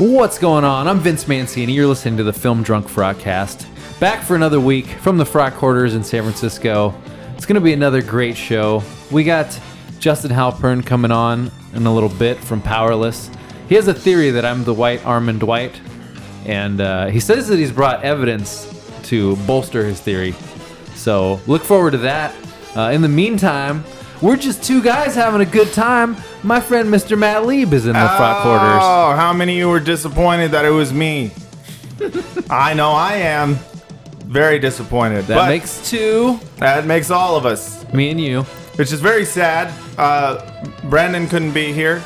[0.00, 0.88] What's going on?
[0.88, 1.74] I'm Vince Mancini.
[1.74, 3.66] You're listening to the Film Drunk Frotcast.
[4.00, 6.94] Back for another week from the Frog Quarters in San Francisco.
[7.36, 8.82] It's going to be another great show.
[9.10, 9.60] We got
[9.98, 13.30] Justin Halpern coming on in a little bit from Powerless.
[13.68, 15.78] He has a theory that I'm the white Armond White,
[16.46, 18.72] and uh, he says that he's brought evidence
[19.02, 20.32] to bolster his theory.
[20.94, 22.34] So look forward to that.
[22.74, 23.84] Uh, in the meantime,
[24.22, 26.16] we're just two guys having a good time.
[26.42, 27.18] My friend Mr.
[27.18, 28.80] Matt Lieb is in the front Quarters.
[28.82, 31.30] Oh, how many of you were disappointed that it was me?
[32.50, 33.58] I know I am.
[34.24, 35.24] Very disappointed.
[35.26, 36.38] That but makes two.
[36.58, 38.42] that makes all of us, Me and you.
[38.76, 39.72] which is very sad.
[39.98, 42.02] Uh, Brandon couldn't be here.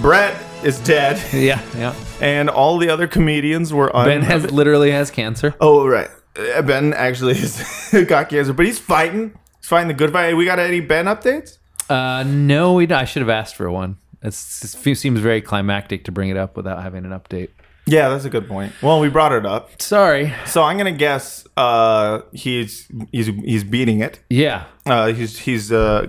[0.00, 1.94] Brett is dead, Yeah, yeah.
[2.20, 5.54] and all the other comedians were un- Ben has literally has cancer.
[5.60, 9.36] Oh right, Uh, Ben actually has got cancer, but he's fighting.
[9.70, 10.36] Fighting the good fight.
[10.36, 11.58] We got any Ben updates?
[11.88, 13.98] Uh, no, we, I should have asked for one.
[14.20, 17.50] It's, it seems very climactic to bring it up without having an update.
[17.86, 18.72] Yeah, that's a good point.
[18.82, 20.34] Well, we brought it up, Sorry.
[20.44, 24.18] so I'm gonna guess uh, he's he's he's beating it.
[24.28, 24.64] Yeah.
[24.86, 26.08] Uh, he's he's uh,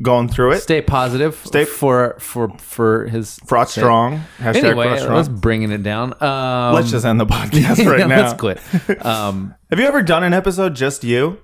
[0.00, 0.60] going through it.
[0.60, 1.34] Stay positive.
[1.44, 4.22] Stay- for for for his Fraught strong.
[4.38, 5.16] Hashtag Anyway, fraught strong.
[5.16, 6.14] let's bringing it down.
[6.22, 8.22] Um, Let's just end the podcast right now.
[8.22, 9.04] Let's quit.
[9.04, 11.40] Um, Have you ever done an episode just you?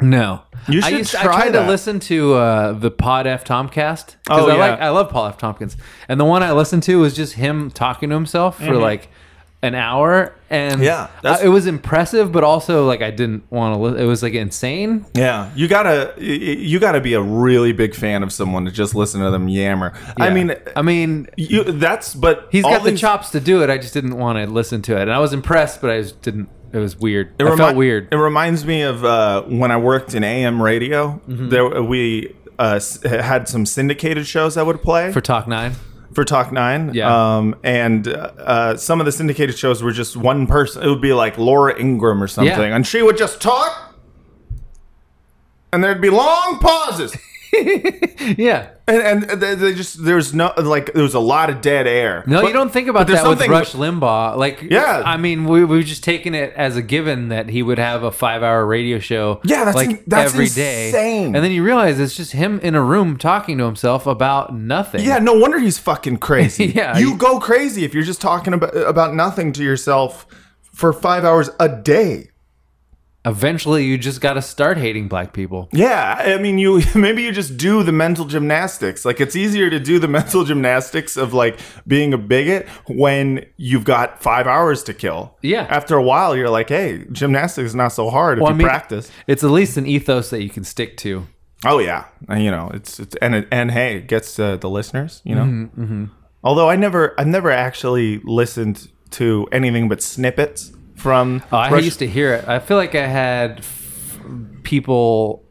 [0.00, 1.62] No, You I should used I try tried that.
[1.64, 4.16] to listen to uh, the Pod F Tompkast.
[4.28, 4.58] Oh, I yeah.
[4.58, 5.76] like I love Paul F Tompkins,
[6.08, 9.08] and the one I listened to was just him talking to himself for like
[9.62, 10.82] an hour, and Mm-hmm.
[10.82, 13.80] Yeah, that's- I- it was impressive, but also like I didn't want to.
[13.80, 15.06] Li- it was like insane.
[15.14, 16.26] Yeah, you gotta y- y-
[16.58, 19.94] you gotta be a really big fan of someone to just listen to them yammer.
[20.20, 20.34] I Yeah.
[20.34, 23.70] mean, I mean, you that's but he's all got the these- chops to do it.
[23.70, 26.20] I just didn't want to listen to it, and I was impressed, but I just
[26.20, 26.50] didn't.
[26.76, 27.32] It was weird.
[27.38, 28.08] It, remi- felt weird.
[28.12, 31.20] It reminds me of uh, when I worked in AM radio.
[31.26, 31.48] Mm-hmm.
[31.48, 35.72] There we uh, had some syndicated shows I would play for Talk Nine.
[36.12, 36.92] for Talk Nine.
[36.92, 37.08] Yeah.
[37.38, 40.82] Um, and uh, some of the syndicated shows were just one person.
[40.82, 42.76] It would be like Laura Ingraham or something, Yeah.
[42.76, 43.94] and she would just talk,
[45.72, 47.16] and there'd be long pauses.
[48.38, 48.70] Yeah.
[48.88, 52.22] And, and they, just there's no like there was a lot of dead air.
[52.26, 54.36] No, But- you don't think about that with Rush Limbaugh.
[54.36, 55.02] Like, Yeah.
[55.04, 58.12] I mean, we we've just taken it as a given that he would have a
[58.12, 59.40] five-hour radio show.
[59.44, 60.88] Yeah, that's like in- that's every day.
[60.88, 61.34] insane.
[61.34, 65.04] And then you realize it's just him in a room talking to himself about nothing.
[65.04, 66.66] Yeah, no wonder he's fucking crazy.
[66.76, 70.26] Yeah, you he- go crazy if you're just talking about about nothing to yourself
[70.72, 72.30] for five hours a day.
[73.26, 75.68] Eventually, you just got to start hating black people.
[75.72, 79.04] Yeah, I mean, you maybe you just do the mental gymnastics.
[79.04, 83.84] Like it's easier to do the mental gymnastics of like being a bigot when you've
[83.84, 85.36] got five hours to kill.
[85.42, 85.66] Yeah.
[85.68, 88.66] After a while, you're like, hey, gymnastics is not so hard if you I mean,
[88.66, 89.10] practice.
[89.26, 91.26] It's at least an ethos that you can stick to.
[91.64, 94.70] Oh yeah, and you know it's, it's and it, and hey, it gets uh, the
[94.70, 95.22] listeners.
[95.24, 96.04] You know, Mm-hmm,
[96.44, 100.72] although I never I've never actually listened to anything but snippets
[101.06, 101.42] from.
[101.52, 102.48] Oh, I Rush- used to hear it.
[102.48, 104.20] I feel like I had f-
[104.62, 105.42] people.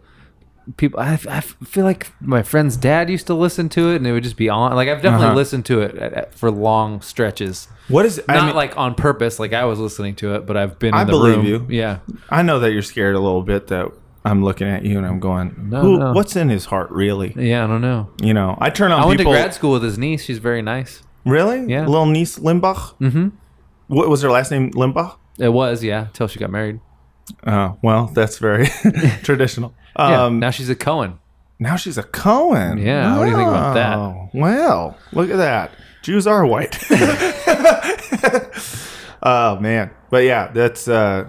[0.77, 4.11] People, I, I feel like my friend's dad used to listen to it, and it
[4.13, 4.73] would just be on.
[4.73, 5.35] Like I've definitely Uh-huh.
[5.35, 7.67] listened to it at, at- for long stretches.
[7.88, 8.17] What is?
[8.27, 10.89] Not I mean, like on purpose, like I was listening to it, but I've been.
[10.95, 11.45] In I the believe room.
[11.45, 11.67] you.
[11.69, 11.99] Yeah,
[12.31, 13.91] I know that you're scared a little bit that
[14.25, 16.13] I'm looking at you and I'm going, No, Who, no.
[16.13, 17.31] what's in his heart really?
[17.37, 17.63] yeah.
[17.63, 18.09] I don't know.
[18.23, 20.23] You know, I turn on I went to grad school with his niece.
[20.25, 21.03] She's very nice.
[21.25, 21.63] Really?
[21.72, 21.85] Yeah.
[21.85, 22.97] Little niece Limbaugh.
[22.99, 23.27] Mm-hmm.
[23.87, 24.72] What was her last name?
[24.72, 25.16] Limbaugh.
[25.40, 26.79] It was yeah, until she got married.
[27.46, 28.68] Oh well, that's very
[29.23, 29.73] traditional.
[29.97, 31.19] Yeah, Um, now she's a Cohen.
[31.57, 32.78] Now she's a Cohen.
[32.79, 33.97] Yeah, what do you think about that?
[33.97, 35.72] Oh, Well, look at that.
[36.01, 36.78] Jews are white.
[39.23, 41.25] oh man, but yeah, that's uh,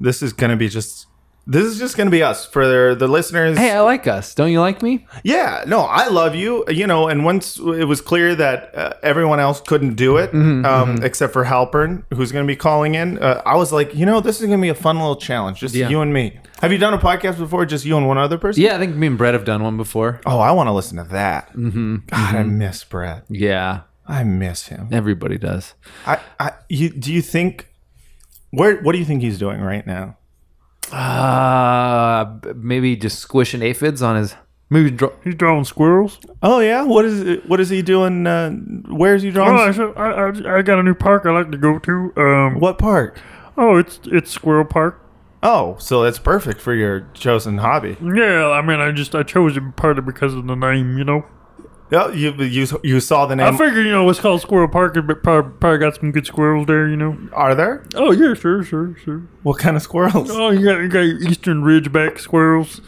[0.00, 1.06] this is gonna be just
[1.46, 3.58] this is just gonna be us for the listeners.
[3.58, 4.34] Hey, I like us.
[4.34, 5.06] Don't you like me?
[5.22, 6.64] Yeah, no, I love you.
[6.68, 10.64] You know, and once it was clear that uh, everyone else couldn't do it, Mm-hmm,
[10.64, 14.06] um, except for Halpern, who's going to be calling in, uh, I was like, you
[14.06, 15.88] know, this is going to be a fun little challenge, just Yeah.
[15.88, 16.38] you and me.
[16.60, 18.62] Have you done a podcast before, just you and one other person?
[18.62, 20.20] Yeah, I think me and Brett have done one before.
[20.24, 21.52] Oh, I want to listen to that.
[21.52, 21.96] Mm-hmm.
[22.06, 23.24] God, I miss Brett.
[23.28, 24.88] Yeah, I miss him.
[24.92, 25.74] everybody does.
[26.06, 27.68] I, I, you, do you think?
[28.50, 30.16] Where, what do you think he's doing right now?
[30.92, 34.34] Uh, maybe just squishing aphids on his.
[34.70, 36.18] Maybe draw, he's drawing squirrels.
[36.42, 38.26] Oh yeah, what is it, what is he doing?
[38.26, 38.50] Uh,
[38.88, 39.56] where is he Oh, drawing?
[39.58, 42.12] I, said- I, I, I got a new park I like to go to.
[42.16, 43.18] Um, what park?
[43.56, 45.00] Oh, it's it's Squirrel Park.
[45.42, 47.96] Oh, so that's perfect for your chosen hobby.
[48.02, 51.24] Yeah, I mean, I just I chose it partly because of the name, you know.
[51.94, 53.46] Yeah, you you you saw the name.
[53.46, 53.58] I name.
[53.58, 56.88] figured, you know, it's called Squirrel Park, but probably, probably got some good squirrels there,
[56.88, 57.16] you know.
[57.32, 57.84] Are there?
[57.94, 59.22] Oh yeah, sure, sure, sure.
[59.44, 60.28] What kind of squirrels?
[60.32, 62.80] Oh, you got you got your Eastern Ridgeback squirrels.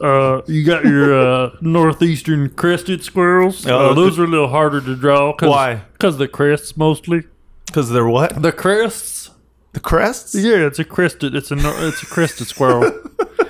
[0.00, 3.66] Uh, you got your uh, northeastern crested squirrels.
[3.66, 5.32] Oh, uh, those are a little harder to draw.
[5.32, 5.82] Cause, Why?
[5.94, 7.24] Because the crests mostly.
[7.66, 8.40] Because they're what?
[8.40, 9.30] The crests.
[9.72, 10.36] The crests?
[10.36, 11.34] Yeah, it's a crested.
[11.34, 11.56] It's a
[11.88, 12.92] it's a crested squirrel.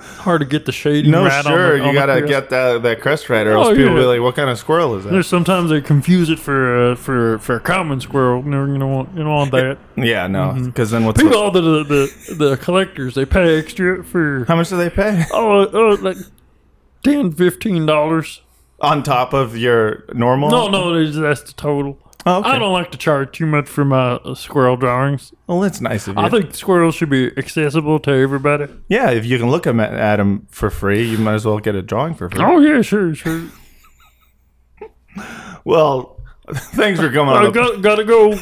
[0.00, 1.44] Hard to get the shading No, right.
[1.44, 1.52] sure.
[1.52, 2.28] on the, you on the gotta crest.
[2.28, 4.00] get that that crest right, or else Oh, people yeah.
[4.00, 6.94] be like, "What kind of squirrel is that?" There's sometimes they confuse it for uh,
[6.96, 8.44] for for a common squirrel.
[8.44, 9.78] You don't, you want you don't want that.
[9.96, 11.84] yeah, no, because then what's People, all the, the
[12.28, 16.16] the the collectors, they pay extra for how much do they pay oh oh like
[17.04, 18.42] 10 15 dollars.
[18.80, 20.50] on top of your normal?
[20.50, 21.98] No, no, that's the total.
[22.26, 22.50] Oh, okay.
[22.50, 25.32] I don't like to charge too much for my uh, squirrel drawings.
[25.46, 26.22] Well, that's nice of you.
[26.22, 28.66] I think squirrels should be accessible to everybody.
[28.88, 31.58] yeah, if you can look 'em at, at them for free, you might as well
[31.60, 32.42] get a drawing for free.
[32.44, 33.44] Oh yeah, sure, sure.
[35.64, 36.20] Well,
[36.54, 37.52] thanks for coming I on.
[37.52, 38.34] Got, gotta go.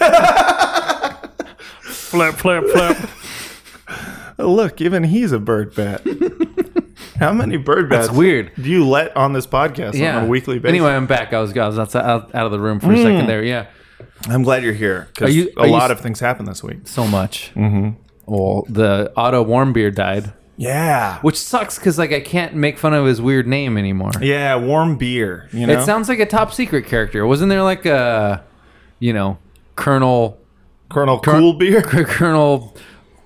[1.82, 3.10] flap, flap, flap.
[4.38, 6.02] look, even he's a bird bat.
[7.20, 8.52] How many bird bats That's weird.
[8.56, 10.18] do you let on this podcast Yeah.
[10.18, 10.70] on a weekly basis?
[10.74, 11.32] Anyway, I'm back.
[11.32, 13.42] I was I was outside, out, out of the room for a second there.
[13.42, 13.66] Yeah.
[14.28, 16.86] I'm glad you're here because a you lot of things happened this week.
[16.86, 17.52] So much.
[17.54, 18.00] Mm-hmm.
[18.26, 23.06] Well, the Otto Warmbier died, Yeah, which sucks because like I can't make fun of
[23.06, 24.10] his weird name anymore.
[24.20, 25.48] yeah, warm beer.
[25.52, 27.26] You know, It sounds like a top secret character.
[27.26, 28.44] Wasn't there like a,
[28.98, 29.38] you know,
[29.76, 30.38] Colonel
[30.90, 31.82] Colonel Cool Beer.
[31.82, 32.76] Colonel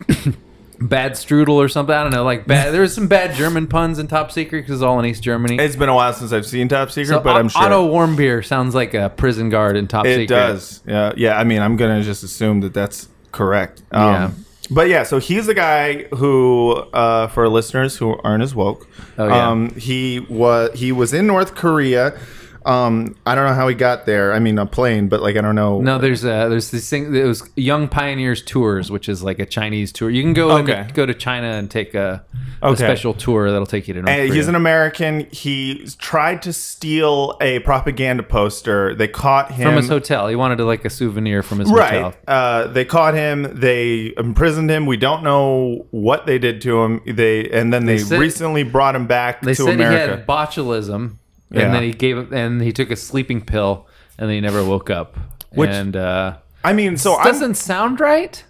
[0.89, 1.95] Bad Strudel or something?
[1.95, 2.25] I don't know.
[2.25, 2.73] Like bad.
[2.73, 5.57] There was some bad German puns in Top Secret because it's all in East Germany.
[5.59, 8.45] It's been a while since I've seen Top Secret, so but I'm sure Otto Warmbier
[8.45, 10.23] sounds like a prison guard in Top Secret.
[10.23, 10.83] it does.
[10.87, 11.39] Yeah, yeah.
[11.39, 13.83] I mean, I'm gonna just assume that that's correct.
[13.93, 14.31] Um, Yeah.
[14.71, 18.89] But yeah, so he's the guy who, uh, for listeners who aren't as woke,
[19.19, 19.49] Oh, yeah.
[19.51, 22.19] um, he was he was in North Korea.
[22.65, 24.33] Um, I don't know how he got there.
[24.33, 25.81] I mean, a plane, but like I don't know.
[25.81, 27.15] No, there's uh there's this thing.
[27.15, 30.11] It was Young Pioneers Tours, which is like a Chinese tour.
[30.11, 30.73] You can go Okay.
[30.75, 32.25] and go to China and take a,
[32.63, 34.35] a special tour that'll take you to North And Korea.
[34.35, 35.27] he's an American.
[35.31, 38.95] He tried to steal a propaganda poster.
[38.95, 40.29] They caught him from his hotel.
[40.29, 42.03] He wanted to like a souvenir from his hotel.
[42.11, 42.15] Right.
[42.29, 43.49] Uh, they caught him.
[43.59, 44.87] They imprisoned him.
[44.87, 47.01] We don't know what they did to him.
[47.07, 50.17] They and then they, said- recently brought him back They to said he America.
[50.17, 51.17] had botulism,
[51.53, 51.63] Yeah.
[51.63, 53.87] and then he gave and he took a sleeping pill,
[54.19, 55.17] and then he never woke up.
[55.55, 58.43] Which- and uh, I mean, so I'm doesn't sound right.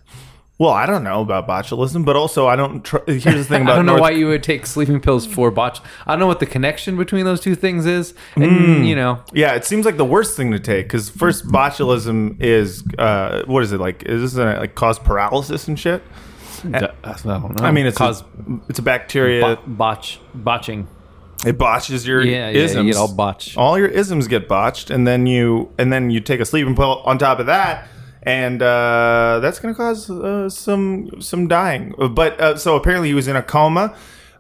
[0.59, 0.71] well.
[0.71, 2.85] I don't know about botulism, but also I don't.
[2.85, 5.51] Tr- here's the thing I don't know North- why you would take sleeping pills for
[5.51, 5.81] botch.
[6.07, 8.45] I don't know what the connection between those two things is, and
[8.79, 8.83] Hmm.
[8.85, 12.85] you know, Yeah, it seems like the worst thing to take because first botulism is
[12.99, 14.03] uh, what is it like?
[14.05, 16.03] Is this gonna like cause paralysis and shit?
[16.73, 16.79] I
[17.25, 17.25] don't
[17.59, 17.65] know.
[17.65, 18.27] I mean, it's cause a,
[18.69, 19.41] it's a bacteria.
[19.57, 20.87] bo- botch botching.
[21.47, 22.87] It botches your Yeah, yeah, isms.
[22.87, 23.57] you get all botched.
[23.59, 27.03] all your isms get botched, and then you and then you take a sleeping pill
[27.05, 27.89] on top of that,
[28.23, 31.95] and uh, that's gonna cause uh, some some dying.
[32.13, 33.95] But uh, so apparently he was in a coma.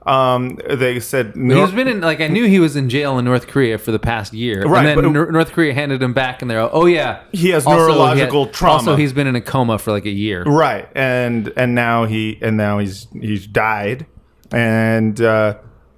[0.05, 3.47] Um, they said He's been in like I knew he was in jail in North
[3.47, 6.51] Korea for the past year, Right, and then but- North Korea handed him back, and
[6.51, 8.75] they're like, oh yeah, He has Also, neurological trauma.
[8.79, 10.43] Also, he's been in a coma for like a year.
[10.43, 14.07] right, and and now he and now he's he's died,
[14.51, 15.55] and uh,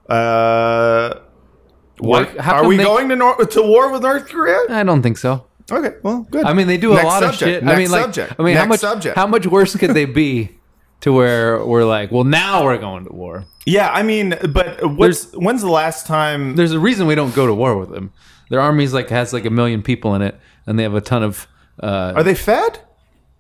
[0.09, 1.15] uh,
[1.99, 4.59] what Why- how are come we they- going to nor- to war with North Korea?
[4.69, 5.47] I don't think so.
[5.73, 6.45] Okay, well, good.
[6.45, 7.65] I mean, they do a Next lot of subject, shit.
[7.65, 8.35] Next I mean, like, subject.
[8.39, 9.17] I mean, how Next much subject.
[9.17, 10.51] how much worse could they be
[11.01, 13.45] to where we're like, well, now we're going to war.
[13.65, 16.57] Yeah, I mean, but what's when's the last time?
[16.57, 18.13] There's a reason we don't go to war with them.
[18.51, 21.23] Their army's like has like a million people in it, and they have a ton
[21.23, 21.47] of.
[21.83, 22.81] Uh, Are they fed?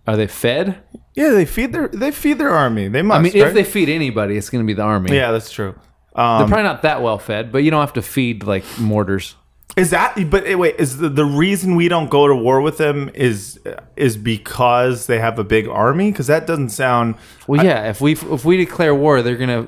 [0.06, 0.82] are they fed?
[1.14, 2.88] Yeah, they feed their they feed their army.
[2.88, 3.18] They must.
[3.18, 3.48] I mean, right?
[3.48, 5.14] if they feed anybody, it's going to be the army.
[5.14, 5.74] yeah, that's true.
[6.14, 9.34] They're Um, probably not that well fed, but you don't have to feed like mortars.
[9.76, 10.14] is that?
[10.30, 13.58] But wait, is the, the reason we don't go to war with them is
[13.96, 16.12] is because they have a big army?
[16.12, 17.16] Because that doesn't sound.
[17.48, 17.88] Well, yeah.
[17.90, 19.66] If we if we declare war, they're gonna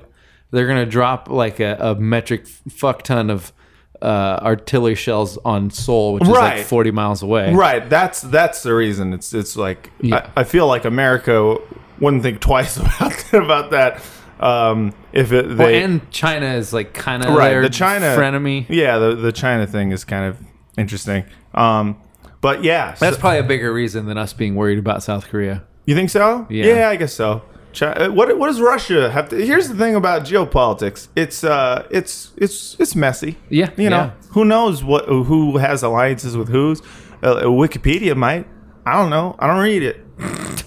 [0.52, 3.52] they're gonna drop like a, a metric fuck ton of
[4.00, 6.58] uh, artillery shells on Seoul, which is Right.
[6.58, 7.52] like forty miles away.
[7.52, 7.88] Right.
[7.90, 9.12] That's that's the reason.
[9.12, 10.30] It's it's like Yeah.
[10.36, 11.56] I, I feel like America
[11.98, 14.00] wouldn't think twice about about that.
[14.40, 18.66] Um, if it Well, they and China is like kind of right the China frenemy.
[18.68, 20.38] Yeah, the the China thing is kind of
[20.76, 21.24] interesting.
[21.54, 21.96] Um,
[22.42, 25.64] but yeah, so- That's probably a bigger reason than us being worried about South Korea.
[25.86, 26.46] You think so?
[26.50, 26.88] Yeah.
[26.90, 27.42] I guess so.
[27.78, 29.36] Chi- uh, What what does Russia have to?
[29.36, 31.08] Here's the thing about geopolitics.
[31.16, 33.36] It's uh, it's it's it's messy.
[33.48, 34.10] Yeah, You know, yeah.
[34.30, 36.80] who knows what who has alliances with who's?
[37.22, 38.46] Uh, Wikipedia might.
[38.84, 39.34] I don't know.
[39.38, 40.04] I don't read it.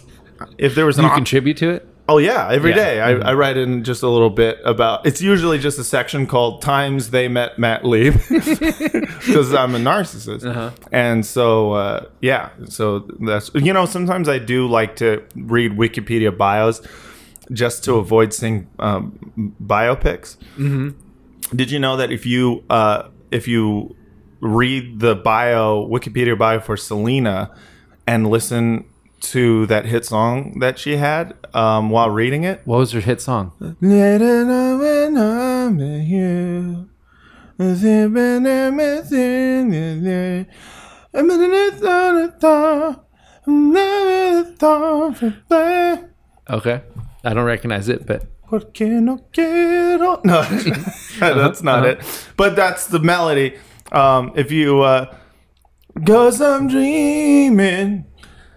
[0.57, 1.87] If there was an You op- contribute to it.
[2.09, 2.75] Oh yeah, every Yeah.
[2.75, 5.05] day I, I write in just a little bit about.
[5.05, 10.43] It's usually just a section called "Times They Met Matt Lieb" because I'm a narcissist,
[10.45, 10.71] Uh-huh.
[10.91, 12.49] and so uh, yeah.
[12.67, 16.81] So that's you know sometimes I do like to read Wikipedia bios
[17.51, 20.37] just to avoid seeing um, biopics.
[20.57, 20.89] Mm-hmm.
[21.55, 23.95] Did you know that if you uh, if you
[24.41, 27.51] read the bio Wikipedia bio for Selena
[28.07, 28.85] and listen
[29.21, 32.61] to that hit song that she had um, while reading it?
[32.65, 33.53] What was her hit song?
[33.81, 36.89] Later on when I'm with you,
[37.61, 40.47] zipping everything in there.
[41.13, 43.09] I'm in it on the top.
[43.47, 46.09] I'm never thought for that.
[46.49, 46.81] Okay.
[47.23, 50.21] I don't recognize it, but Porque no quiero.
[50.25, 50.41] No,
[51.19, 52.01] that's not it.
[52.37, 53.57] But that's the melody.
[53.91, 55.15] Um, if you, uh,
[56.05, 58.05] cause I'm dreaming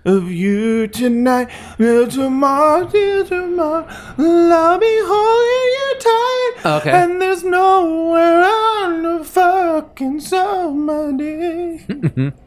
[0.04, 3.86] of you tonight, till tomorrow, till tomorrow,
[4.18, 6.52] I'll be holding you tight.
[6.80, 6.90] Okay.
[6.90, 11.84] And there's nowhere on the fucking somebody.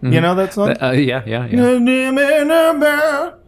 [0.02, 0.76] you know that song?
[0.82, 2.72] uh, yeah, yeah, yeah.
[2.72, 3.40] About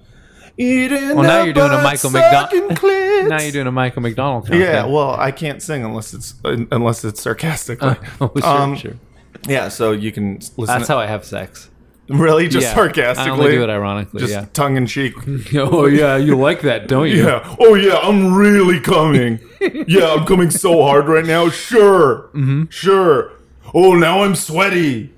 [0.57, 2.81] eating Well, now you're doing a Michael McDonald.
[3.29, 4.49] Now you're doing a Michael McDonald.
[4.49, 7.95] Yeah, well, I can't sing unless it's unless it's sarcastically.
[8.21, 8.93] Oh, sure, Um, sure.
[9.47, 10.65] Yeah, so you can listen.
[10.65, 11.69] That's how I have sex.
[12.09, 12.73] Really just Yeah.
[12.75, 13.29] sarcastically.
[13.31, 14.19] I only do it ironically.
[14.21, 14.45] just yeah.
[14.53, 15.13] tongue in cheek.
[15.55, 17.25] oh yeah, you like that, don't you?
[17.25, 17.55] Yeah.
[17.59, 19.39] Oh yeah, I'm really coming.
[19.87, 21.49] yeah, I'm coming so hard right now.
[21.49, 22.29] Sure.
[22.33, 22.65] Mm-hmm.
[22.69, 23.31] Sure.
[23.73, 25.13] Oh, now I'm sweaty.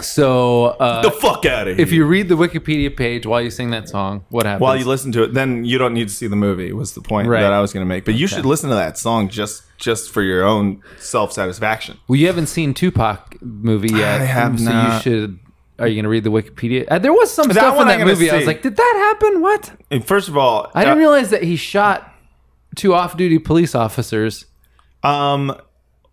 [0.00, 1.82] So uh, The fuck out of here.
[1.84, 4.62] if you read the Wikipedia page while you sing that song, what happens?
[4.62, 6.72] while you listen to it, then you don't need to see the movie.
[6.72, 7.42] Was the point Right.
[7.42, 8.06] that I was going to make?
[8.06, 11.98] But you should listen to that song just just for your own self satisfaction.
[12.08, 14.20] well, you haven't seen Tupac movie yet.
[14.22, 14.94] I have so not.
[15.04, 15.38] you should.
[15.78, 16.86] Are you going to read the Wikipedia?
[16.90, 18.30] Uh, there was some That stuff in one I'm that gonna movie.
[18.30, 18.46] I was see.
[18.46, 19.40] like, did that happen?
[19.40, 19.72] What?
[19.90, 22.12] And first of all, I didn't uh, realize that he shot
[22.76, 24.46] two off-duty police officers.
[25.02, 25.56] Um,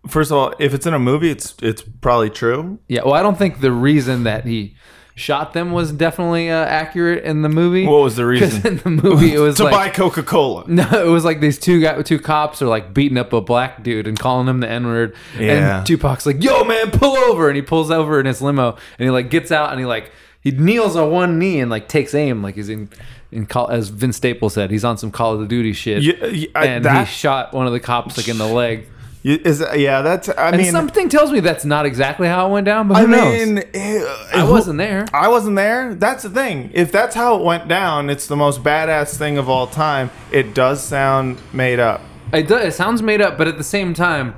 [0.07, 2.79] first of all, if it's in a movie, it's it's probably true.
[2.87, 4.75] Yeah, well, I don't think the reason that he
[5.19, 7.85] shot them was definitely uh, accurate in the movie.
[7.85, 8.65] What was the reason?
[8.65, 10.63] in the movie it was to like buy Coca Cola.
[10.67, 13.83] no, it was like these two guy, two cops are like beating up a black
[13.83, 15.15] dude and calling him the N word.
[15.37, 15.77] Yeah.
[15.79, 19.05] And Tupac's like, "Yo, man, pull over!" And he pulls over in his limo and
[19.05, 20.11] he like gets out and he like
[20.41, 22.89] he kneels on one knee and like takes aim like he's in
[23.31, 26.01] in call as Vince Staples said he's on some Call of Duty shit.
[26.01, 28.87] Yeah, yeah, and that- he shot one of the cops like in the leg.
[29.23, 30.29] Is yeah, that's.
[30.29, 33.03] I And mean, something tells me that's not exactly how it went down, but who
[33.03, 33.47] I knows?
[33.47, 35.07] mean, eh, I wasn't there.
[35.13, 35.93] I wasn't there.
[35.93, 36.71] That's the thing.
[36.73, 40.09] If that's how it went down, it's the most badass thing of all time.
[40.31, 41.99] It does sound made up.
[42.31, 44.35] It, does, it sounds made up, but at the same time,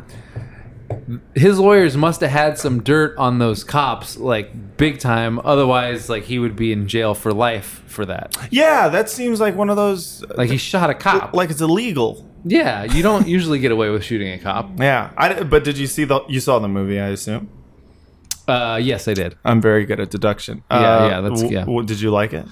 [1.35, 5.39] his lawyers must have had some dirt on those cops, like big time.
[5.43, 8.35] Otherwise, like he would be in jail for life for that.
[8.49, 10.23] Yeah, that seems like one of those.
[10.35, 11.33] Like he shot a cop.
[11.35, 12.27] Like it's illegal.
[12.43, 14.69] Yeah, you don't usually get away with shooting a cop.
[14.79, 16.21] Yeah, I, but did you see the?
[16.27, 17.49] You saw the movie, I assume.
[18.47, 19.35] Uh, yes, I did.
[19.45, 20.63] I'm very good at deduction.
[20.71, 21.59] Yeah, Uh, yeah, that's- yeah.
[21.61, 22.45] w- did you like it?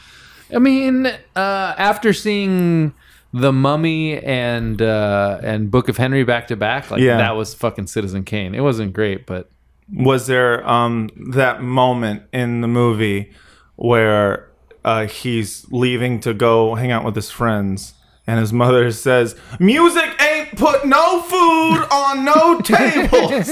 [0.54, 1.06] I mean,
[1.36, 2.94] uh, after seeing
[3.34, 7.18] the Mummy and uh, and Book of Henry back to back, like Yeah.
[7.18, 8.56] that was fucking Citizen Kane.
[8.56, 9.50] It wasn't great, but
[9.94, 13.32] was there um that moment in the movie
[13.76, 14.48] where
[14.86, 17.94] uh he's leaving to go hang out with his friends
[18.30, 23.50] and his mother says music ain't put no food on no tables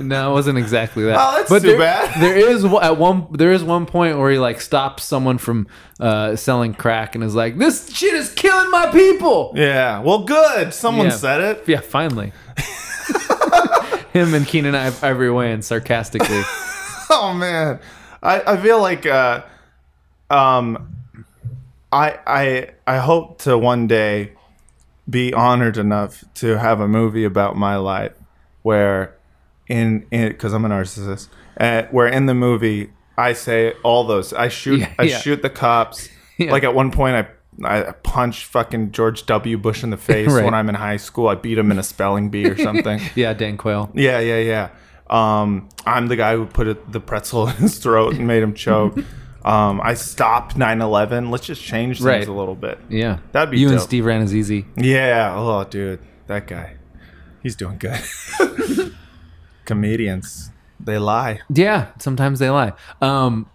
[0.00, 1.16] no, it wasn't exactly that.
[1.18, 2.20] Oh, that's but too there, bad.
[2.22, 5.66] there is one- at one there is one point where he like stops someone from
[5.98, 10.72] uh, selling crack and is like, "This shit is killing my people." yeah well good
[10.72, 11.12] someone Yeah.
[11.12, 12.32] said it Yeah, finally.
[14.12, 16.42] Him and Keenen Iv- Ivory Wayans sarcastically.
[17.12, 17.80] oh man
[18.22, 19.42] i i feel like uh
[20.30, 20.96] um
[21.92, 24.32] i i i hope to one day
[25.08, 28.12] be honored enough to have a movie about my life
[28.62, 29.16] where
[29.68, 31.28] in because i'm a narcissist
[31.58, 35.18] uh, where in the movie i say all those i shoot Yeah, i yeah.
[35.18, 36.52] shoot the cops Yeah.
[36.52, 37.28] like at one point i
[37.62, 39.58] I punch fucking George W.
[39.58, 40.44] Bush in the face Right.
[40.46, 41.28] when I'm in high school.
[41.28, 42.98] I beat him in a spelling bee or something.
[43.14, 43.90] yeah, Dan Quayle.
[43.92, 44.68] Yeah, yeah, yeah.
[45.10, 48.96] Um, I'm the guy who put the pretzel in his throat and made him choke.
[49.44, 51.30] Um, I stopped 9/11.
[51.30, 52.26] Let's just change things Right.
[52.28, 52.78] a little bit.
[52.88, 53.86] Yeah, That'd be you and dope.
[53.86, 54.04] Steve
[54.34, 54.66] easy.
[54.76, 55.34] Yeah.
[55.36, 56.76] Oh, dude, that guy.
[57.42, 58.00] He's doing good.
[59.64, 61.40] Comedians, they lie.
[61.48, 62.72] Yeah, sometimes they lie.
[63.00, 63.48] Um,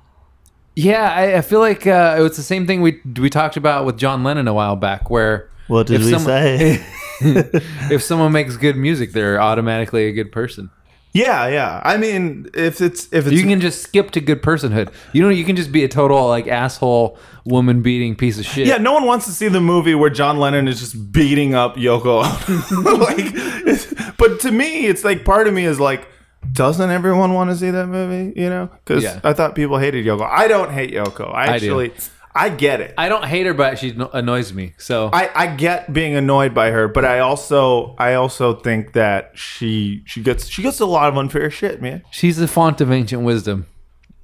[0.76, 3.98] yeah, I, I feel like uh, was the same thing we we talked about with
[3.98, 6.86] John Lennon a while back, where What did we someone- say?
[7.22, 10.70] if someone makes good music, they're automatically a good person.
[11.16, 11.82] Yeah, yeah.
[11.86, 14.92] I mean, if it's if it's You can just skip to good personhood.
[15.14, 18.68] You know, you can just be a total like asshole, woman beating piece of shit.
[18.68, 21.78] Yeah, no one wants to see the movie where John Lennon is just beating up
[21.78, 22.24] Yoko.
[23.00, 26.06] Like, but to me, it's like part of me is like,
[26.52, 28.38] doesn't everyone want to see that movie?
[28.40, 29.20] You know, because Yeah.
[29.24, 30.28] I thought people hated Yoko.
[30.30, 31.34] I don't hate Yoko.
[31.34, 31.80] I I do.
[31.80, 31.92] actually,
[32.38, 32.94] I get it.
[32.98, 34.74] I don't hate her, but she annoys me.
[34.78, 39.32] So I, I get being annoyed by her, but I also I also think that
[39.36, 42.04] she she gets she gets a lot of unfair shit, man.
[42.12, 43.68] she's a font of ancient wisdom,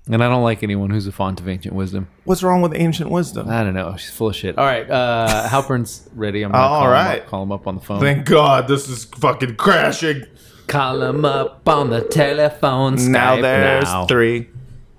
[0.08, 2.10] and I don't like anyone who's a font of ancient wisdom.
[2.26, 3.48] What's wrong with ancient wisdom?
[3.50, 3.96] I don't know.
[3.98, 4.58] She's full of shit.
[4.58, 6.44] All right, uh, Halpern's ready.
[6.44, 8.00] I'm gonna All call him up, call him up on the phone.
[8.02, 10.26] Thank God this is fucking crashing.
[10.68, 12.96] call him up on the telephone.
[13.12, 14.06] now there's now.
[14.06, 14.50] three.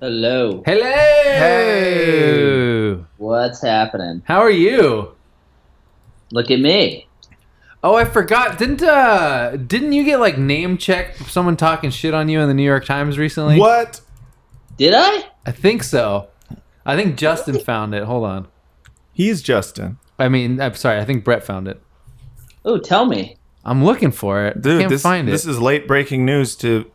[0.02, 0.64] Hello.
[0.66, 0.82] Hello.
[1.38, 2.94] Hey.
[3.18, 4.20] What's happening?
[4.24, 5.14] How are you?
[6.32, 7.06] Look at me.
[7.84, 8.58] Oh, I forgot.
[8.58, 12.48] Didn't uh didn't you get like name checked for someone talking shit on you in
[12.48, 13.60] the New York Times recently?
[13.60, 14.00] What?
[14.76, 15.22] Did I?
[15.46, 16.26] I think so.
[16.84, 18.02] I think Justin found it.
[18.02, 18.48] Hold on.
[19.12, 19.98] He's Justin.
[20.18, 20.98] I mean, I'm sorry.
[20.98, 21.80] I think Brett found it.
[22.64, 23.36] Oh, tell me.
[23.64, 24.60] I'm looking for it.
[24.62, 25.30] Dude, Can't this, find it.
[25.30, 26.90] this is late breaking news to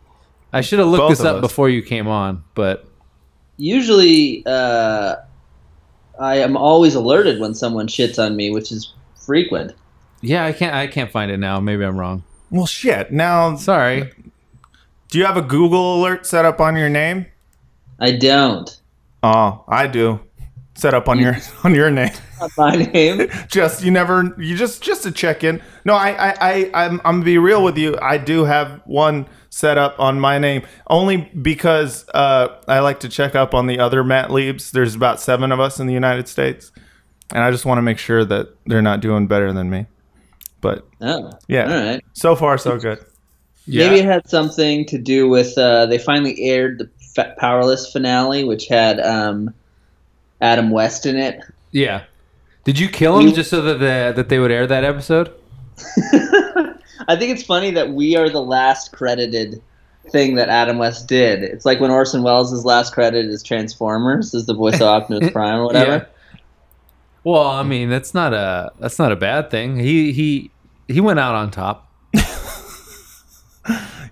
[0.51, 1.41] I should have looked both this up us.
[1.41, 2.87] before you came on, but
[3.57, 5.15] Usually, uh,
[6.19, 8.93] I am always alerted when someone shits on me, which is
[9.25, 9.73] frequent.
[10.21, 10.75] yeah, I can't.
[10.75, 11.59] I can't find it now.
[11.59, 12.23] Maybe I'm wrong.
[12.49, 13.11] Well shit.
[13.11, 14.11] Now Sorry.
[15.09, 17.25] do you have a Google alert set up on your name?
[17.99, 18.79] I don't.
[19.23, 20.19] Oh, I do.
[20.75, 22.13] Set up on your on your name.
[22.39, 23.27] Not my name.
[23.47, 25.61] just you never you just just to check in.
[25.85, 27.97] No, I I, I I'm I'm gonna be real with you.
[28.01, 33.09] I do have one set up on my name only because uh, I like to
[33.09, 34.69] check up on the other Matt Liebs.
[34.69, 36.71] There's about seven of us in the United States,
[37.31, 39.87] and I just want to make sure that they're not doing better than me.
[40.61, 42.05] But Oh, yeah, all right.
[42.13, 43.03] so far so good.
[43.65, 43.87] Yeah.
[43.89, 48.43] Maybe it had something to do with uh, they finally aired the Fa- Powerless finale,
[48.43, 49.51] which had um,
[50.39, 51.41] Adam West in it.
[51.71, 52.03] Yeah.
[52.63, 55.33] Did you kill him You- just so that the, that they would air that episode?
[57.07, 59.61] I think it's funny that we are the last credited
[60.09, 61.43] thing that Adam West did.
[61.43, 65.59] It's like when Orson Welles' last credit is Transformers, as the voice of Optimus Prime
[65.59, 65.91] or whatever.
[65.91, 66.39] Yeah.
[67.23, 69.77] Well, I mean, that's not a that's not a bad thing.
[69.79, 70.51] He he
[70.87, 71.91] he went out on top.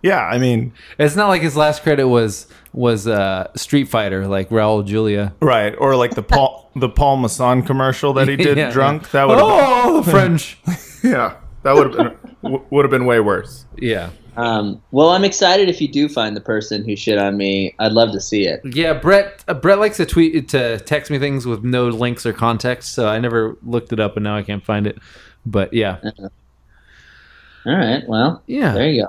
[0.01, 4.49] Yeah, I mean, It's not like his last credit was was uh, Street Fighter, like
[4.49, 5.33] Raul Julia.
[5.39, 8.69] right, or like the Paul the Paul Masson commercial that he did Yeah.
[8.71, 9.09] drunk.
[9.11, 10.59] That would Oh, the French.
[11.03, 13.65] yeah, that would have been w- would have been way worse.
[13.77, 17.75] yeah, Um, well, I'm excited if you do find the person who shit on me.
[17.79, 18.61] I'd love to see it.
[18.63, 18.93] yeah.
[18.93, 22.93] Brett uh, Brett likes to tweet to text me things with no links or context,
[22.93, 24.97] so I never looked it up, and now I can't find it.
[25.45, 25.97] But yeah,
[27.65, 28.03] All right.
[28.07, 28.73] Well, yeah.
[28.73, 29.07] there you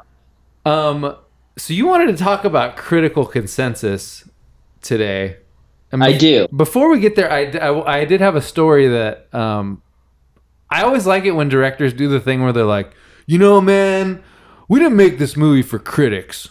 [0.64, 0.70] go.
[0.70, 1.16] Um,
[1.59, 4.29] so you wanted to talk about critical consensus
[4.83, 5.37] today.
[5.92, 6.49] And I do.
[6.55, 9.81] Before we get there, I, I, I did have a story that um,
[10.68, 12.92] I always like it when directors do the thing where they're like,
[13.27, 14.23] you know, man,
[14.69, 16.49] we didn't make this movie for critics.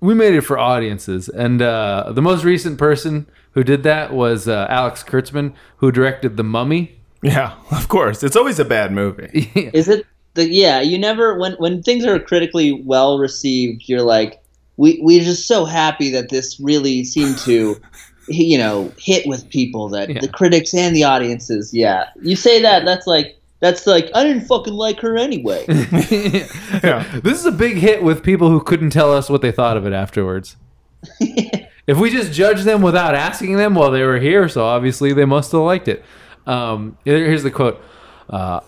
[0.00, 1.28] We made it for audiences.
[1.28, 6.36] And uh, the most recent person who did that was uh, Alex Kurtzman, who directed
[6.36, 6.96] The Mummy.
[7.22, 8.22] Yeah, of course.
[8.22, 9.50] It's always a bad movie.
[9.72, 10.80] Is it the yeah?
[10.80, 14.42] You never when when things are critically well received, you're like,
[14.76, 17.80] we we're just so happy that this really seemed to,
[18.28, 20.20] you know, hit with people that Yeah.
[20.20, 21.72] the critics and the audiences.
[21.72, 22.84] Yeah, you say that.
[22.84, 25.64] That's like that's like I didn't fucking like her anyway.
[26.82, 27.04] Yeah.
[27.22, 29.86] This is a big hit with people who couldn't tell us what they thought of
[29.86, 30.56] it afterwards.
[31.20, 35.24] if we just judged them without asking them while they were here, so obviously they
[35.24, 36.04] must have liked it.
[36.46, 37.80] Um, here's the quote.
[38.28, 38.60] Uh,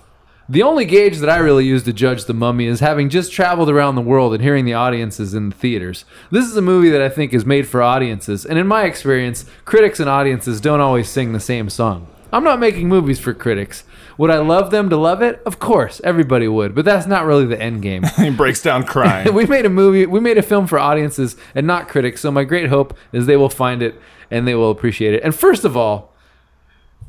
[0.49, 3.69] the only gauge that I really use to judge The Mummy is having just traveled
[3.69, 6.05] around the world and hearing the audiences in the theaters.
[6.31, 9.45] This is a movie that I think is made for audiences, and in my experience,
[9.65, 12.07] critics and audiences don't always sing the same song.
[12.33, 13.83] I'm not making movies for critics.
[14.19, 15.43] Would I love them to love it?
[15.45, 18.03] Of course, everybody would, but that's not really the end game.
[18.17, 19.33] he breaks down crying.
[19.35, 22.45] we made a movie, we made a film for audiences and not critics, so my
[22.45, 24.01] great hope is they will find it
[24.31, 25.23] and they will appreciate it.
[25.23, 26.15] And first of all,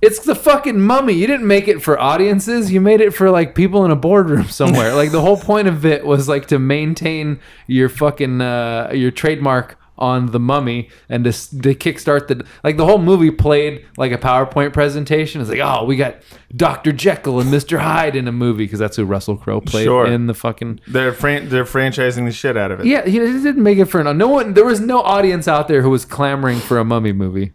[0.01, 1.13] it's the fucking mummy.
[1.13, 2.71] You didn't make it for audiences.
[2.71, 4.93] You made it for like people in a boardroom somewhere.
[4.95, 9.79] like the whole point of it was like to maintain your fucking uh, your trademark
[9.97, 14.11] on the mummy and to, s- to kickstart the like the whole movie played like
[14.11, 15.41] a PowerPoint presentation.
[15.41, 16.17] It's like, oh, we got
[16.55, 20.05] Doctor Jekyll and Mister Hyde in a movie because that's who Russell Crowe played Sure.
[20.05, 22.85] in the fucking They're fran- they're franchising the shit out of it.
[22.85, 24.53] yeah, he didn't make it for no one.
[24.53, 27.53] There was no audience out there who was clamoring for a mummy movie.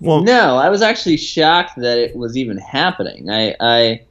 [0.00, 3.30] Well, No, I was actually shocked that it was even happening.
[3.30, 4.02] I, I,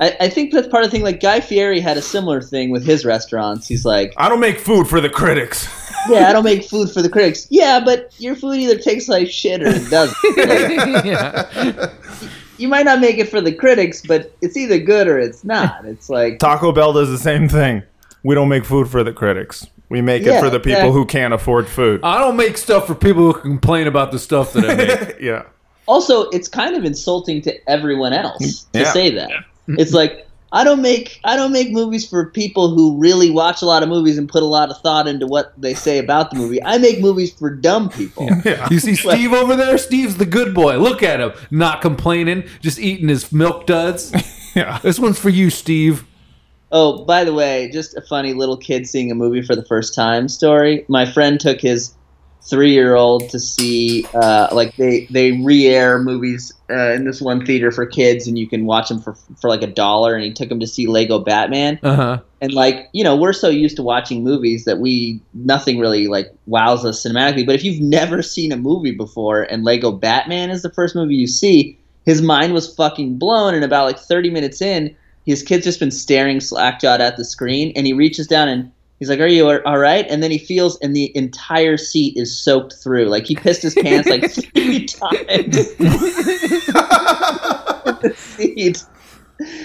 [0.00, 1.04] I, I think that's part of the thing.
[1.04, 3.68] Like Guy Fieri had a similar thing with his restaurants.
[3.68, 5.68] He's like, I don't make food for the critics.
[6.08, 9.28] "Yeah, I don't make food for the critics." Yeah, but your food either tastes like
[9.28, 10.16] shit or it doesn't.
[10.36, 11.90] Like, yeah.
[12.56, 15.84] you might not make it for the critics, but it's either good or it's not.
[15.84, 17.82] It's like, Taco Bell does the same thing.
[18.22, 19.66] We don't make food for the critics.
[19.90, 20.92] We make it for the people exactly.
[20.92, 22.00] who can't afford food.
[22.04, 25.16] I don't make stuff for people who complain about the stuff that I make.
[25.20, 25.42] yeah.
[25.88, 28.92] also it's kind of insulting to everyone else to Yeah.
[28.92, 29.32] say that.
[29.78, 33.66] It's like I don't make I don't make movies for people who really watch a
[33.66, 36.36] lot of movies and put a lot of thought into what they say about the
[36.36, 36.62] movie.
[36.62, 38.28] I make movies for dumb people.
[38.70, 39.78] You see Steve over there?
[39.78, 40.78] Steve's the good boy.
[40.78, 41.32] Look at him.
[41.50, 44.12] Not complaining, just eating his milk duds.
[44.52, 44.80] Yeah.
[44.82, 46.04] This one's for you, Steve.
[46.72, 49.94] Oh, by the way, just a funny little kid seeing a movie for the first
[49.94, 50.84] time story.
[50.88, 51.94] My friend took his
[52.42, 57.86] three-year-old to see, uh, like they they re-air movies uh, in this one theater for
[57.86, 60.14] kids, and you can watch them for for like a dollar.
[60.14, 62.20] And he took him to see Lego Batman, Uh huh.
[62.40, 66.32] and like you know, we're so used to watching movies that we nothing really like
[66.46, 67.46] wows us cinematically.
[67.46, 71.16] But if you've never seen a movie before, and Lego Batman is the first movie
[71.16, 73.54] you see, his mind was fucking blown.
[73.54, 77.72] And about like thirty minutes in, his kid's just been staring slackjawed at the screen,
[77.76, 80.38] and he reaches down and he's like, "Are you all- all right?" And then he
[80.38, 83.06] feels, and the entire seat is soaked through.
[83.06, 85.74] Like he pissed his pants like three times.
[88.00, 88.84] the seat.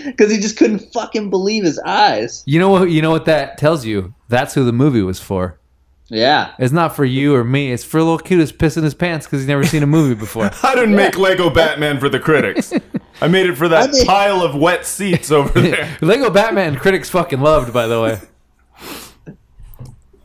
[0.05, 2.43] Because he just couldn't fucking believe his eyes.
[2.45, 2.89] You know what?
[2.89, 4.13] You know what that tells you?
[4.29, 5.59] That's who the movie was for.
[6.07, 6.53] Yeah.
[6.59, 7.71] It's not for you or me.
[7.73, 10.13] It's for a little kid who's pissing his pants because he's never seen a movie
[10.15, 10.49] before.
[10.63, 12.71] I didn't make Lego Batman for the critics.
[13.21, 15.97] I made it for that I made- pile of wet seats over there.
[16.01, 18.19] Lego Batman critics fucking loved, by the way.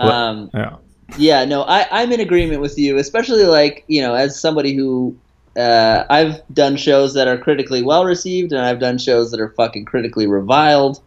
[0.08, 0.76] Um, Yeah.
[1.18, 5.16] yeah, no, I, I'm in agreement with you, especially like, you know, as somebody who
[5.56, 9.50] uh, I've done shows that are critically well received and I've done shows that are
[9.50, 11.02] fucking critically reviled.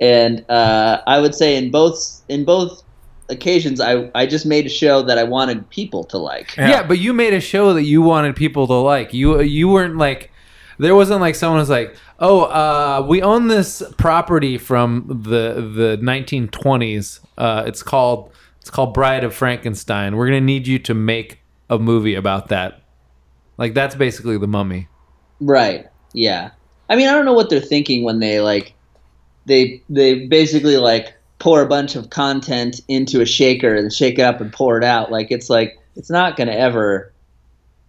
[0.00, 2.82] And uh, I would say in both in both
[3.30, 6.56] occasions I, I just made a show that I wanted people to like.
[6.56, 6.68] Yeah.
[6.68, 6.82] Yeah.
[6.86, 9.12] but you made a show that you wanted people to like.
[9.12, 10.30] You you weren't like
[10.78, 15.98] there wasn't like someone was like, "Oh, uh, we own this property from the the
[16.00, 17.20] 1920s.
[17.38, 20.16] Uh, it's called it's called Bride of Frankenstein.
[20.16, 22.82] We're gonna need you to make a movie about that."
[23.56, 24.88] Like that's basically the Mummy.
[25.40, 25.86] Right.
[26.12, 26.50] Yeah.
[26.88, 28.74] I mean, I don't know what they're thinking when they like
[29.46, 34.22] they they basically like pour a bunch of content into a shaker and shake it
[34.22, 35.10] up and pour it out.
[35.10, 37.12] Like it's like it's not going to ever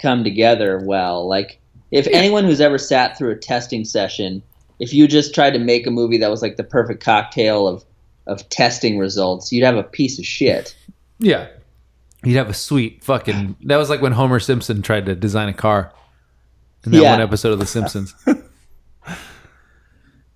[0.01, 1.27] come together well.
[1.27, 1.59] Like
[1.91, 4.43] if anyone who's ever sat through a testing session,
[4.79, 7.83] if you just tried to make a movie that was like the perfect cocktail of
[8.29, 10.75] of testing results, you'd have a piece of shit.
[11.19, 11.47] Yeah.
[12.23, 13.55] You'd have a sweet fucking.
[13.65, 15.93] That was like when Homer Simpson tried to design a car
[16.85, 17.11] in that Yeah.
[17.11, 18.13] one episode of The Simpsons.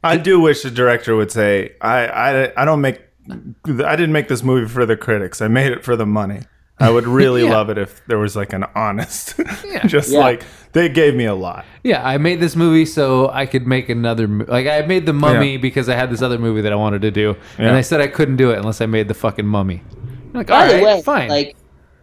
[0.04, 4.28] I do wish the director would say, I, I, I don't make, I didn't make
[4.28, 5.42] this movie for the critics.
[5.42, 6.42] I made it for the money.
[6.80, 7.52] I would really Yeah.
[7.52, 9.86] love it if there was like an honest, Yeah.
[9.86, 10.20] just Yeah.
[10.20, 11.66] like they gave me a lot.
[11.84, 14.28] yeah, I made this movie so I could make another.
[14.28, 15.58] mo- Like I made the Mummy Yeah.
[15.60, 17.68] because I had this other movie that I wanted to do, Yeah.
[17.68, 19.82] and I said I couldn't do it unless I made the fucking Mummy.
[20.02, 21.30] I'm like, all By the right, way, fine.
[21.30, 21.56] like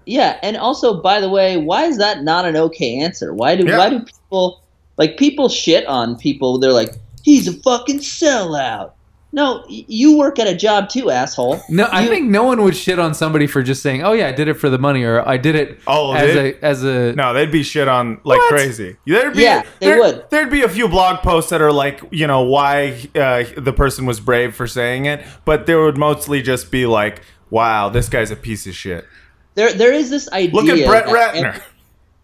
[0.07, 3.35] yeah, and also by the way, why is that not an okay answer?
[3.35, 3.77] Why do Yeah.
[3.79, 4.63] why do people
[4.97, 6.59] like people shit on people?
[6.59, 8.93] They're like, he's a fucking sellout.
[9.33, 11.61] No, you work at a job too, asshole.
[11.69, 14.27] no, I you- think no one would shit on somebody for just saying, "Oh yeah,
[14.27, 16.83] I did it for the money," or "I did it Oh, as they- a as
[16.85, 18.49] a." No, they'd be shit on like What?
[18.49, 18.97] crazy.
[19.07, 20.25] There'd be, Yeah, they there- would.
[20.31, 24.05] There'd be a few blog posts that are like, you know, why uh, the person
[24.05, 28.33] was brave for saying it, but there would mostly just be like, wow, this guy's
[28.33, 29.07] a piece of shit.
[29.55, 30.55] There there is this idea.
[30.55, 31.55] Look at Brett Ratner.
[31.55, 31.63] ev-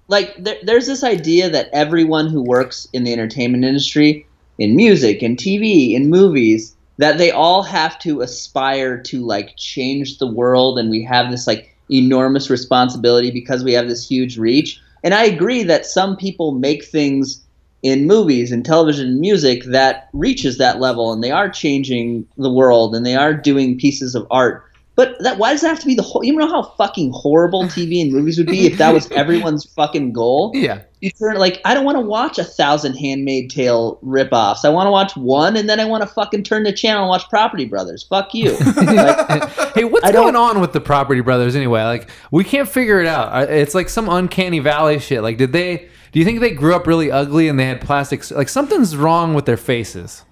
[0.09, 4.27] like there, there's this idea that everyone who works in the entertainment industry,
[4.59, 10.19] in music, in TV, in movies, that they all have to aspire to like change
[10.19, 14.81] the world, and we have this like enormous responsibility because we have this huge reach.
[15.05, 17.43] And I agree that some people make things
[17.83, 22.53] in movies and television and music that reaches that level, and they are changing the
[22.53, 24.65] world, and they are doing pieces of art.
[24.97, 26.25] But that why does that have to be the whole?
[26.25, 30.15] You know how fucking horrible TV and movies would be if that was everyone's fucking
[30.15, 30.53] goal.
[30.55, 34.65] yeah, You turn like I don't want to watch a thousand Handmaid Tale ripoffs.
[34.65, 37.11] I want to watch one, and then I want to fucking turn the channel and
[37.11, 38.03] watch Property Brothers.
[38.05, 38.57] Fuck you.
[38.77, 41.83] Like, hey, what's going on with the Property Brothers anyway?
[41.83, 43.51] Like, we can't figure it out.
[43.51, 45.23] It's like some uncanny valley shit.
[45.23, 45.89] Like, did they?
[46.13, 48.21] Do you think they grew up really ugly and they had plastic?
[48.21, 50.25] s- Like, something's wrong with their faces.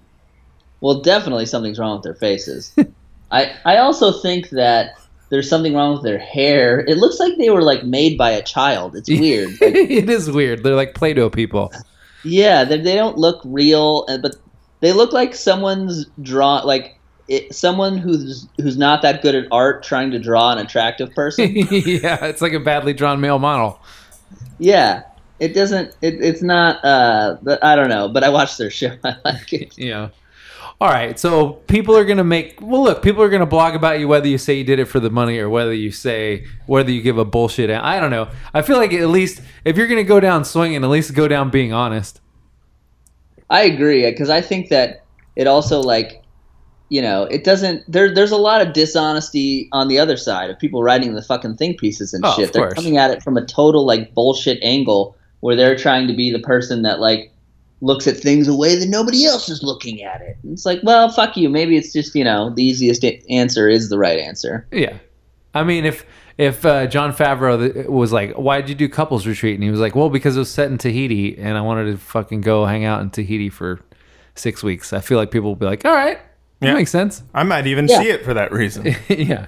[0.81, 2.75] well, definitely something's wrong with their faces.
[3.35, 4.95] I I also think that
[5.29, 6.79] there's something wrong with their hair.
[6.81, 8.95] It looks like they were like made by a child.
[8.95, 9.49] It's weird.
[9.61, 10.63] Like, it is weird.
[10.63, 11.71] They're like Play-Doh people.
[12.23, 14.35] Yeah, they, they don't look real, but
[14.79, 19.83] they look like someone's draw like it, someone who's who's not that good at art
[19.83, 21.55] trying to draw an attractive person.
[21.55, 23.79] yeah, it's like a badly drawn male model.
[24.59, 25.03] yeah,
[25.39, 25.95] it doesn't.
[26.01, 26.83] It, it's not.
[26.85, 28.07] Uh, I don't know.
[28.07, 28.95] But I watched their show.
[29.03, 29.77] I like it.
[29.77, 30.09] Yeah.
[30.81, 32.83] All right, so people are gonna make well.
[32.83, 35.09] Look, people are gonna blog about you whether you say you did it for the
[35.09, 37.69] money or whether you say whether you give a bullshit.
[37.69, 38.27] I don't know.
[38.53, 41.49] I feel like at least if you're gonna go down swinging, at least go down
[41.49, 42.19] being honest.
[43.49, 45.03] I agree because I think that
[45.37, 46.21] it also like
[46.89, 50.59] you know it doesn't there there's a lot of dishonesty on the other side of
[50.59, 52.51] people writing the fucking think pieces and Oh, shit.
[52.51, 56.31] They're coming at it from a total like bullshit angle where they're trying to be
[56.31, 57.31] the person that like
[57.85, 60.37] looks at things a way that nobody else is looking at it.
[60.43, 61.49] And it's like, well, fuck you.
[61.49, 64.67] Maybe it's just you know the easiest answer is the right answer.
[64.71, 64.97] Yeah,
[65.53, 66.05] I mean if
[66.37, 69.79] if uh, Jon Favreau was like, "Why did you do couples retreat?" and he was
[69.79, 72.83] like, "Well, because it was set in Tahiti, and I wanted to fucking go hang
[72.83, 73.79] out in Tahiti for
[74.35, 76.17] six weeks." I feel like people will be like, "All right,
[76.59, 76.73] that Yeah.
[76.73, 78.01] makes sense." I might even Yeah.
[78.01, 78.95] see it for that reason.
[79.09, 79.45] yeah,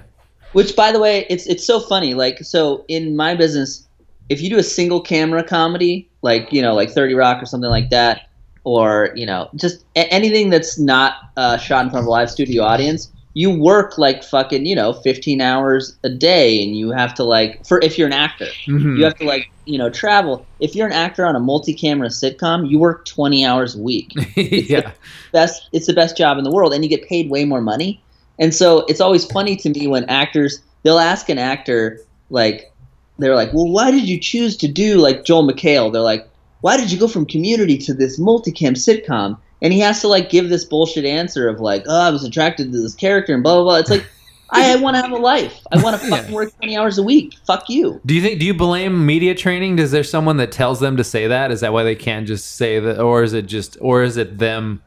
[0.52, 2.14] Which, by the way, it's it's so funny.
[2.14, 3.86] Like, so in my business,
[4.30, 7.68] if you do a single camera comedy, like you know, like Thirty Rock or something
[7.70, 8.22] like that,
[8.68, 12.30] or you know, just a- anything that's not uh, shot in front of a live
[12.30, 17.14] studio audience, you work like fucking you know, fifteen hours a day, and you have
[17.14, 18.98] to like for if you're an actor, Mhm.
[18.98, 20.46] you have to like you know travel.
[20.60, 24.92] If you're an actor on a multi-camera sitcom, you work twenty hours a week yeah,
[25.32, 28.02] best it's the best job in the world and you get paid way more money
[28.38, 32.00] and so it's always funny to me when actors they'll ask an actor
[32.30, 32.72] like
[33.18, 36.26] they're like well why did you choose to do like joel mchale they're like
[36.60, 40.30] why did you go from community to this multicam sitcom and he has to like
[40.30, 43.54] give this bullshit answer of like oh i was attracted to this character and blah
[43.54, 44.06] blah blah it's like
[44.50, 47.02] i, I want to have a life i want to fucking work 20 hours a
[47.02, 48.40] week fuck you Do you think?
[48.40, 49.76] Do you blame media training?
[49.76, 51.50] Does there someone that tells them to say that?
[51.50, 54.38] Is that why they can't just say that, or is it just, or is it
[54.38, 54.82] them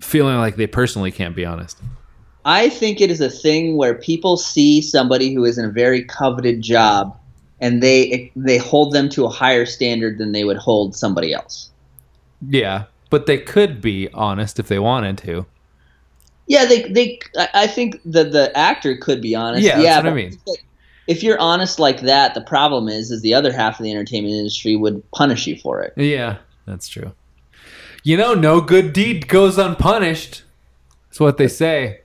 [0.00, 1.78] feeling like they personally can't be honest?
[2.44, 6.02] I think it is a thing where people see somebody who is in a very
[6.04, 7.16] coveted job
[7.62, 11.70] and they they hold them to a higher standard than they would hold somebody else.
[12.46, 15.46] Yeah, but they could be honest if they wanted to.
[16.48, 17.20] Yeah, they they
[17.54, 19.62] I- think that the actor could be honest.
[19.62, 20.38] Yeah, that's what I mean.
[21.06, 24.34] If you're honest like that, the problem is is the other half of the entertainment
[24.34, 25.94] industry would punish you for it.
[25.96, 27.12] Yeah, that's true.
[28.02, 30.42] You know, no good deed goes unpunished.
[31.08, 32.00] That's what they say.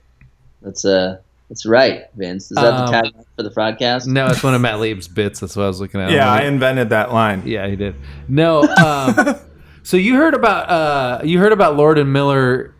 [0.62, 1.18] That's uh
[1.48, 2.50] that's right, Vince.
[2.50, 4.06] Is that Um, the tagline for the broadcast?
[4.06, 5.40] No, it's one of Matt Lieb's bits.
[5.40, 6.10] That's what I was looking at.
[6.10, 7.42] yeah, I I'm invented that line.
[7.46, 7.94] yeah, he did.
[8.28, 8.62] No.
[8.64, 9.36] Um,
[9.82, 12.74] so you heard about uh, you heard about Lord and Miller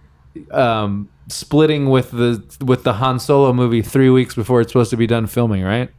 [0.50, 4.96] um, splitting with the with the Han Solo movie three weeks before it's supposed to
[4.96, 5.90] be done filming, right?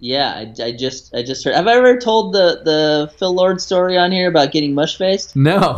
[0.00, 1.54] Yeah, I, I just I just heard.
[1.54, 5.34] Have I ever told the the Phil Lord story on here about getting mush faced?
[5.36, 5.76] No.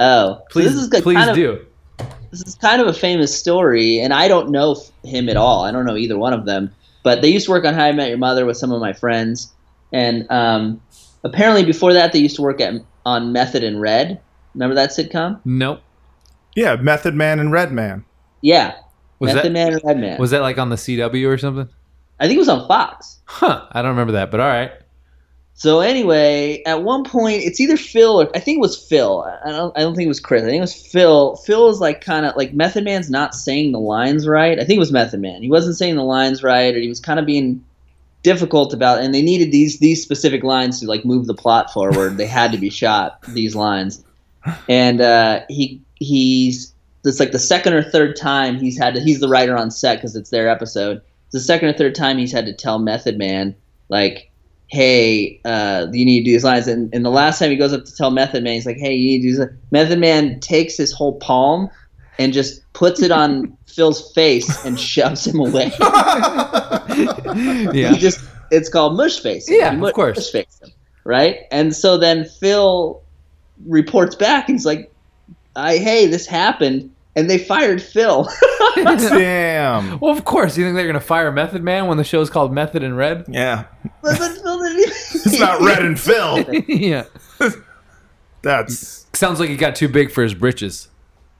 [0.00, 1.66] Oh, so please, this is please kind of, do.
[2.30, 5.64] This is kind of a famous story, and I don't know him at all.
[5.64, 6.70] I don't know either one of them.
[7.02, 8.92] But they used to work on How I Met Your Mother with some of my
[8.92, 9.52] friends,
[9.92, 10.80] and um,
[11.24, 12.74] apparently before that they used to work at
[13.06, 14.20] on Method and Red.
[14.54, 15.40] Remember that sitcom?
[15.44, 15.80] Nope.
[16.54, 18.04] Yeah, Method Man and Red Man.
[18.42, 18.74] Yeah,
[19.20, 20.18] Was Method that Man and Red Man.
[20.20, 21.68] was that like on the CW or something?
[22.20, 23.20] I think it was on Fox.
[23.24, 23.66] Huh.
[23.70, 24.72] I don't remember that, but all right.
[25.58, 29.24] So anyway, at one point, it's either Phil or I think it was Phil.
[29.44, 29.76] I don't.
[29.76, 30.44] I don't think it was Chris.
[30.44, 31.34] I think it was Phil.
[31.34, 34.56] Phil is like kind of like Method Man's not saying the lines right.
[34.56, 35.42] I think it was Method Man.
[35.42, 37.64] He wasn't saying the lines right, or he was kind of being
[38.22, 39.00] difficult about.
[39.00, 42.18] And they needed these these specific lines to like move the plot forward.
[42.18, 44.04] they had to be shot these lines,
[44.68, 46.72] and uh, he he's
[47.04, 49.00] it's like the second or third time he's had to.
[49.00, 51.02] He's the writer on set because it's their episode.
[51.26, 53.56] It's the second or third time he's had to tell Method Man
[53.88, 54.30] like
[54.68, 56.66] hey, uh, you need to do these lines.
[56.68, 58.94] And, and the last time he goes up to tell Method Man, he's like, hey,
[58.94, 59.48] you need to do this.
[59.70, 61.68] Method Man takes his whole palm
[62.18, 65.72] and just puts it on Phil's face and shoves him away.
[67.72, 67.92] Yeah.
[67.92, 69.48] He just, it's called mush face.
[69.48, 70.16] Yeah, mush, of course.
[70.18, 70.70] Mush face him,
[71.04, 71.40] right?
[71.50, 73.00] And so then Phil
[73.66, 74.92] reports back and he's like,
[75.54, 76.90] I, hey, this happened.
[77.16, 78.28] And they fired Phil.
[78.76, 79.98] Damn.
[79.98, 80.56] Well, of course.
[80.56, 83.24] You think they're gonna fire Method Man when the show's called Method and Red?
[83.28, 83.64] Yeah.
[84.02, 86.44] but, but Phil didn't even- It's not Red and Phil.
[86.68, 87.04] yeah.
[88.42, 90.88] That's Sounds like he got too big for his britches.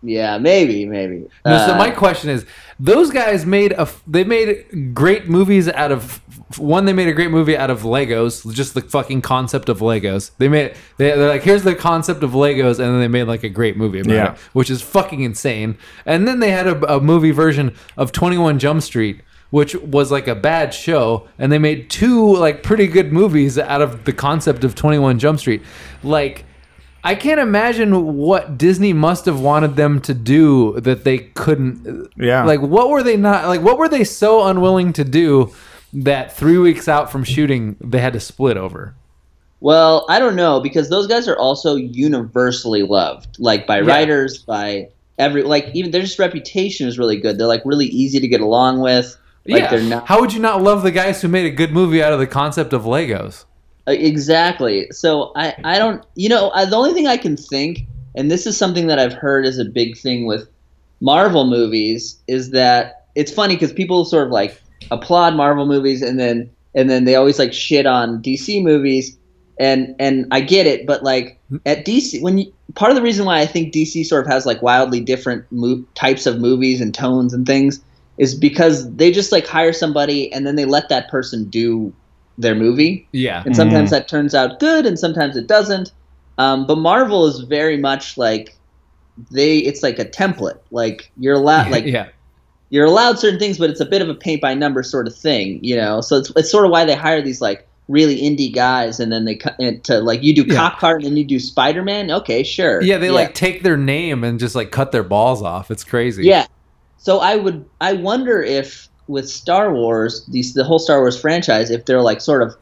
[0.02, 1.28] Yeah, maybe, maybe.
[1.44, 2.44] No, so Uh, my question is,
[2.78, 6.20] those guys made a they made great movies out of
[6.58, 6.84] one.
[6.84, 10.30] They made a great movie out of Legos, just the fucking concept of Legos.
[10.38, 13.42] They made they, they're like, here's the concept of Legos, and then they made like
[13.42, 14.32] a great movie about Yeah.
[14.34, 15.76] it, which is fucking insane.
[16.06, 19.22] And then they had a, a movie version of Twenty One Jump Street.
[19.50, 23.80] Which was like a bad show, and they made two like pretty good movies out
[23.80, 25.62] of the concept of Twenty One Jump Street.
[26.02, 26.44] Like,
[27.02, 32.12] I can't imagine what Disney must have wanted them to do that they couldn't.
[32.18, 32.44] Yeah.
[32.44, 33.62] Like, what were they not like?
[33.62, 35.54] What were they so unwilling to do
[35.94, 38.94] that three weeks out from shooting they had to split over?
[39.60, 43.86] Well, I don't know because those guys are also universally loved, like by Yeah.
[43.86, 47.38] writers, by every like even their just reputation is really good.
[47.38, 49.16] They're like really easy to get along with.
[49.48, 49.70] Like yeah.
[49.70, 52.12] they're not How would you not love the guys who made a good movie out
[52.12, 53.46] of the concept of Legos?
[53.86, 54.88] Uh, Exactly.
[54.90, 58.46] So I, I don't, you know, I, the only thing I can think, and this
[58.46, 60.48] is something that I've heard is a big thing with
[61.00, 66.20] Marvel movies, is that it's funny because people sort of like applaud Marvel movies and
[66.20, 69.16] then and then they always like shit on DC movies,
[69.58, 73.24] and and I get it, but like at DC, when you, part of the reason
[73.24, 76.94] why I think DC sort of has like wildly different mo- types of movies and
[76.94, 77.80] tones and things
[78.18, 81.92] is because they just like hire somebody and then they let that person do
[82.36, 83.42] their movie Yeah.
[83.46, 85.92] and sometimes that turns out good and sometimes it doesn't
[86.38, 88.54] um, but marvel is very much like
[89.30, 92.08] they it's like a template like you're allowed like yeah.
[92.70, 95.16] you're allowed certain things but it's a bit of a paint by number sort of
[95.16, 98.54] thing you know so it's, it's sort of why they hire these like really indie
[98.54, 100.54] guys and then they cut to like you do Yeah.
[100.56, 104.22] cop car and then you do spider-man okay sure Yeah, they like take their name
[104.24, 105.70] and just like cut their balls off.
[105.70, 106.24] It's crazy.
[106.24, 106.46] Yeah.
[106.98, 111.70] So I would I wonder if with Star Wars, these the whole Star Wars franchise,
[111.70, 112.54] if they're like sort of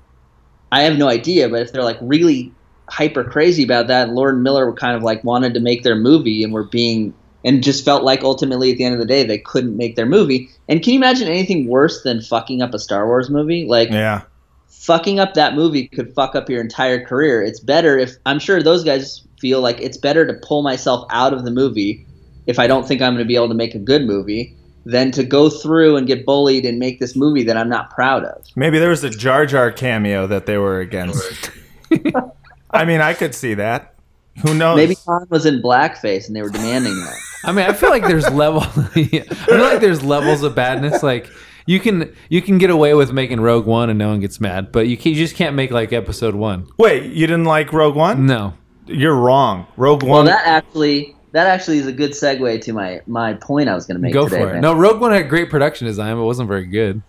[0.72, 2.55] I have no idea, but if they're like really
[2.88, 6.53] hyper crazy about that, Lord Miller kind of like wanted to make their movie and
[6.53, 9.77] were being and just felt like ultimately at the end of the day they couldn't
[9.77, 10.49] make their movie.
[10.68, 13.66] And can you imagine anything worse than fucking up a Star Wars movie?
[13.66, 14.22] Like Yeah.
[14.68, 17.42] fucking up that movie could fuck up your entire career.
[17.42, 21.33] It's better if I'm sure those guys feel like it's better to pull myself out
[21.33, 22.07] of the movie
[22.47, 25.11] if I don't think I'm going to be able to make a good movie than
[25.11, 28.45] to go through and get bullied and make this movie that I'm not proud of.
[28.55, 31.51] Maybe there was a Jar Jar cameo that they were against.
[32.71, 33.95] I mean, I could see that.
[34.43, 34.77] Who knows?
[34.77, 37.19] Maybe Han was in blackface and they were demanding that.
[37.45, 38.61] I mean, I feel like there's level.
[38.65, 41.03] I feel like there's levels of badness.
[41.03, 41.31] Like
[41.65, 44.73] you can you can get away with making Rogue One and no one gets mad,
[44.73, 46.69] but you, can, you just can't make like Episode One.
[46.77, 48.27] Wait, you didn't like Rogue One?
[48.27, 48.55] No.
[48.87, 49.67] You're wrong.
[49.77, 50.11] Rogue One.
[50.11, 50.27] Well, One.
[50.27, 53.97] that actually that actually is a good segue to my my point I was going
[53.97, 54.43] to make Go today.
[54.43, 54.53] for it.
[54.55, 54.62] man.
[54.62, 57.03] No, Rogue One had great production design, but it wasn't very good.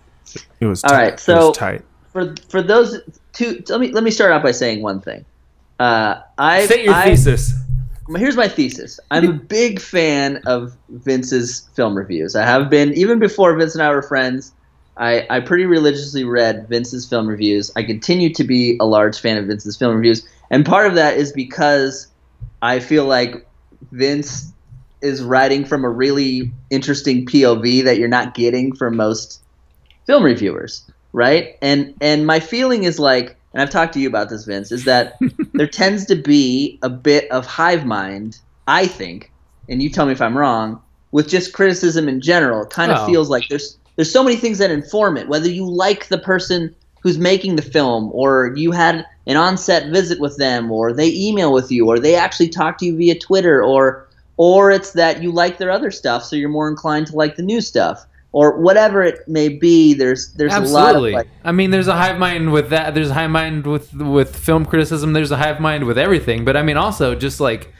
[0.60, 0.98] it was All tight.
[0.98, 1.82] right, it so- was tight.
[2.14, 3.00] For for those
[3.34, 5.24] two, let me let me start out by saying one thing.
[5.80, 7.54] Uh, I State your I, thesis.
[8.16, 9.00] here's my thesis.
[9.12, 12.36] I'm a big fan of Vince's film reviews.
[12.36, 14.52] I have been even before Vince and I were friends.
[15.00, 17.72] I, I pretty religiously read Vince's film reviews.
[17.76, 21.18] I continue to be a large fan of Vince's film reviews, and part of that
[21.18, 22.08] is because
[22.64, 23.47] I feel like
[23.92, 24.52] Vince
[25.02, 29.42] is writing from a really interesting POV that you're not getting from most
[30.06, 31.56] film reviewers, right?
[31.62, 34.86] And and my feeling is like, and I've talked to you about this, Vince, is
[34.86, 35.18] that
[35.54, 39.32] there tends to be a bit of hive mind, I think,
[39.70, 42.64] and you tell me if I'm wrong, with just criticism in general.
[42.64, 43.06] It kind of Oh.
[43.06, 46.76] feels like there's there's so many things that inform it, whether you like the person
[47.02, 51.54] who's making the film or you had an on-set visit with them or they email
[51.54, 55.32] with you or they actually talk to you via Twitter or or it's that you
[55.32, 59.04] like their other stuff so you're more inclined to like the new stuff or whatever
[59.04, 61.14] it may be there's there's a lot of Absolutely.
[61.14, 62.94] like I mean, there's a hive mind with that.
[62.94, 65.14] There's a hive mind with with film criticism.
[65.14, 66.46] There's a hive mind with everything.
[66.46, 67.74] But I mean, also just like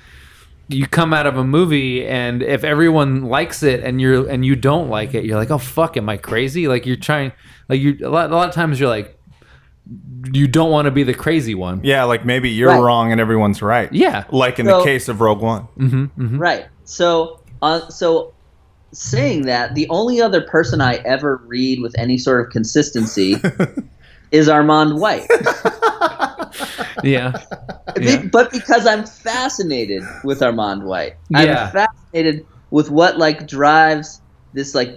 [0.70, 4.56] you come out of a movie and if everyone likes it and you're and you
[4.56, 6.68] don't like it, you're like, oh fuck, am I crazy?
[6.68, 7.32] Like you're trying,
[7.70, 9.17] like you a lot, a lot of times you're like,
[10.34, 11.82] you don't want to be the crazy one.
[11.84, 12.80] Yeah, like maybe you're Right.
[12.82, 13.92] wrong and everyone's right.
[13.94, 14.26] Yeah.
[14.32, 15.68] Like in So- the case of Rogue One.
[15.78, 16.38] Mm-hmm, mm-hmm.
[16.38, 16.66] Right.
[16.84, 18.34] So, uh, so
[18.92, 23.34] saying that, the only other person I ever read with any sort of consistency
[24.32, 25.28] is Armond White.
[27.04, 27.32] Yeah.
[27.96, 28.24] Be- Yeah.
[28.32, 34.20] But because I'm fascinated with Armond White, I'm fascinated with what like drives
[34.54, 34.96] this like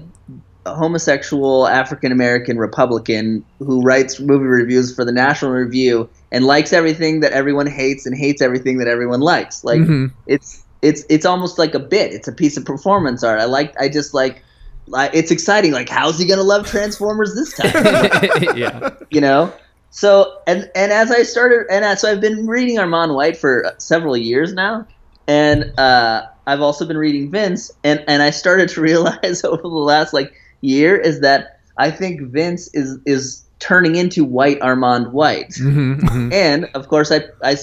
[0.66, 7.20] homosexual African American Republican who writes movie reviews for the National Review and likes everything
[7.20, 9.64] that everyone hates and hates everything that everyone likes.
[9.64, 10.12] Like Mhm.
[10.26, 12.12] it's it's it's almost like a bit.
[12.12, 13.40] It's a piece of performance art.
[13.40, 13.78] I like.
[13.80, 14.42] I just like.
[14.86, 15.72] like it's exciting.
[15.72, 18.56] Like, how's he gonna love Transformers this time?
[18.56, 18.90] yeah.
[19.10, 19.52] you know.
[19.90, 23.72] So and and as I started and as, so I've been reading Armond White for
[23.78, 24.86] several years now,
[25.26, 29.68] and uh, I've also been reading Vince, and and I started to realize over the
[29.68, 35.50] last like year is that I think Vince is is turning into White Armond White,
[35.60, 36.32] Mhm, mhm.
[36.32, 37.56] and of course I, I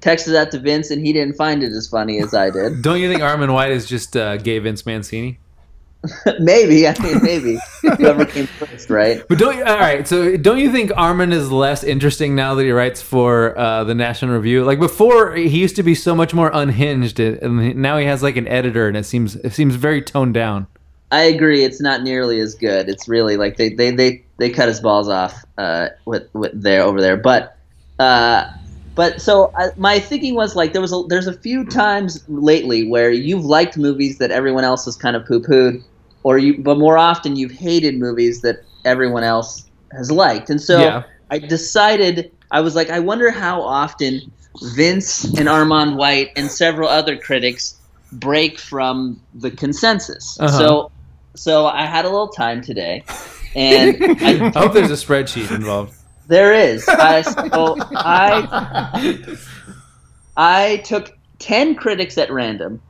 [0.00, 2.82] texted that to Vince, and he didn't find it as funny as I did.
[2.82, 5.38] Don't you think Armond White is just uh, gay Vince Mancini?
[6.40, 9.22] maybe I mean maybe whoever came first, right?
[9.28, 10.08] But don't you, all right.
[10.08, 13.94] So don't you think Armond is less interesting now that he writes for uh, the
[13.94, 14.64] National Review?
[14.64, 18.38] Like before, he used to be so much more unhinged, and now he has like
[18.38, 20.68] an editor, and it seems it seems very toned down.
[21.12, 21.64] I agree.
[21.64, 22.88] It's not nearly as good.
[22.88, 26.82] It's really like they they they, they cut his balls off uh, with with there
[26.82, 27.16] over there.
[27.16, 27.56] But
[27.98, 28.50] uh,
[28.94, 32.88] but so uh, my thinking was like there was a, there's a few times lately
[32.88, 35.82] where you've liked movies that everyone else has kind of poo pooed,
[36.22, 40.78] or you but more often you've hated movies that everyone else has liked, and so
[40.78, 41.02] Yeah.
[41.30, 44.30] I decided I was like I wonder how often
[44.74, 47.80] Vince and Armond White and several other critics
[48.12, 50.38] break from the consensus.
[50.40, 50.58] Uh-huh.
[50.58, 50.92] So
[51.34, 53.04] so I had a little time today,
[53.54, 55.94] and I, I hope there's a spreadsheet involved.
[56.28, 56.88] there is.
[56.88, 59.36] I, so I
[60.36, 62.80] I took ten critics at random,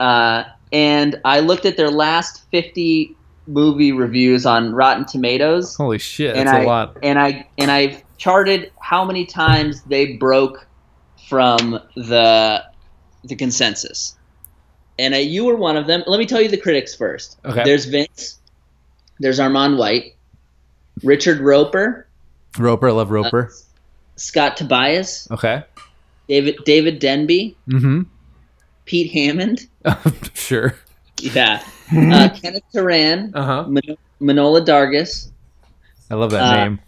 [0.00, 3.14] uh, and I looked at their last fifty
[3.46, 6.98] movie reviews on Rotten Tomatoes, Holy shit, that's I a lot.
[7.02, 10.66] and I and I charted how many times they broke
[11.28, 12.64] from the
[13.24, 14.17] the consensus.
[14.98, 16.02] And uh, you were one of them.
[16.06, 17.38] Let me tell you the critics first.
[17.44, 17.62] Okay.
[17.64, 18.38] There's Vince.
[19.20, 20.14] There's Armond White,
[21.02, 22.06] Richard Roeper,
[22.56, 23.52] Roeper, I love Roeper.
[24.16, 25.64] Scott Tobias, okay.
[26.28, 28.02] David David Denby, Mm-hmm.
[28.84, 29.66] Pete Hammond,
[30.34, 30.76] sure.
[31.20, 31.62] yeah,
[31.96, 33.64] uh, Kenneth Turan, Uh huh.
[33.68, 35.30] Man- Manohla Dargis,
[36.10, 36.80] I love that Uh, name.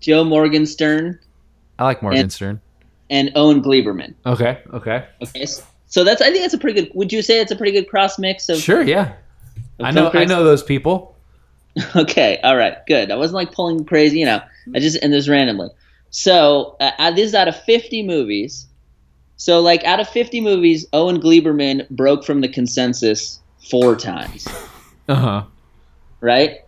[0.00, 1.18] Joe Morgenstern,
[1.78, 2.60] I like and- Morgenstern.
[3.08, 4.14] and Owen Gleiberman.
[4.26, 4.60] Okay.
[4.72, 5.06] Okay.
[5.22, 5.62] Okay, s-
[5.94, 6.90] so that's I think that's a pretty good.
[6.96, 8.58] Would you say it's a pretty good cross mix of?
[8.58, 8.82] Sure.
[8.82, 9.12] Yeah.
[9.78, 10.10] of I know.
[10.12, 11.14] I know those people.
[11.96, 13.10] Okay, all right, good.
[13.10, 14.40] I wasn't like pulling crazy, you know.
[14.76, 15.70] I just and this randomly.
[16.10, 18.66] So uh, uh, this is out of fifty movies.
[19.36, 23.40] So like out of fifty movies, Owen Gleiberman broke from the consensus
[23.70, 24.48] four times.
[25.08, 25.44] Uh huh.
[26.20, 26.60] right?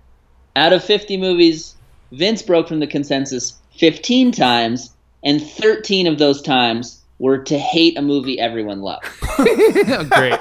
[0.54, 1.74] Out of 50 movies,
[2.12, 4.90] Vince broke from the consensus 15 times,
[5.24, 9.04] and 13 of those times were to hate a movie everyone loved.
[9.36, 10.38] Great.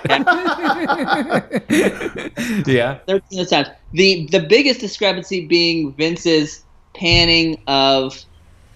[2.67, 2.99] yeah.
[3.07, 3.67] 13 of times.
[3.93, 6.63] The the biggest discrepancy being Vince's
[6.93, 8.23] panning of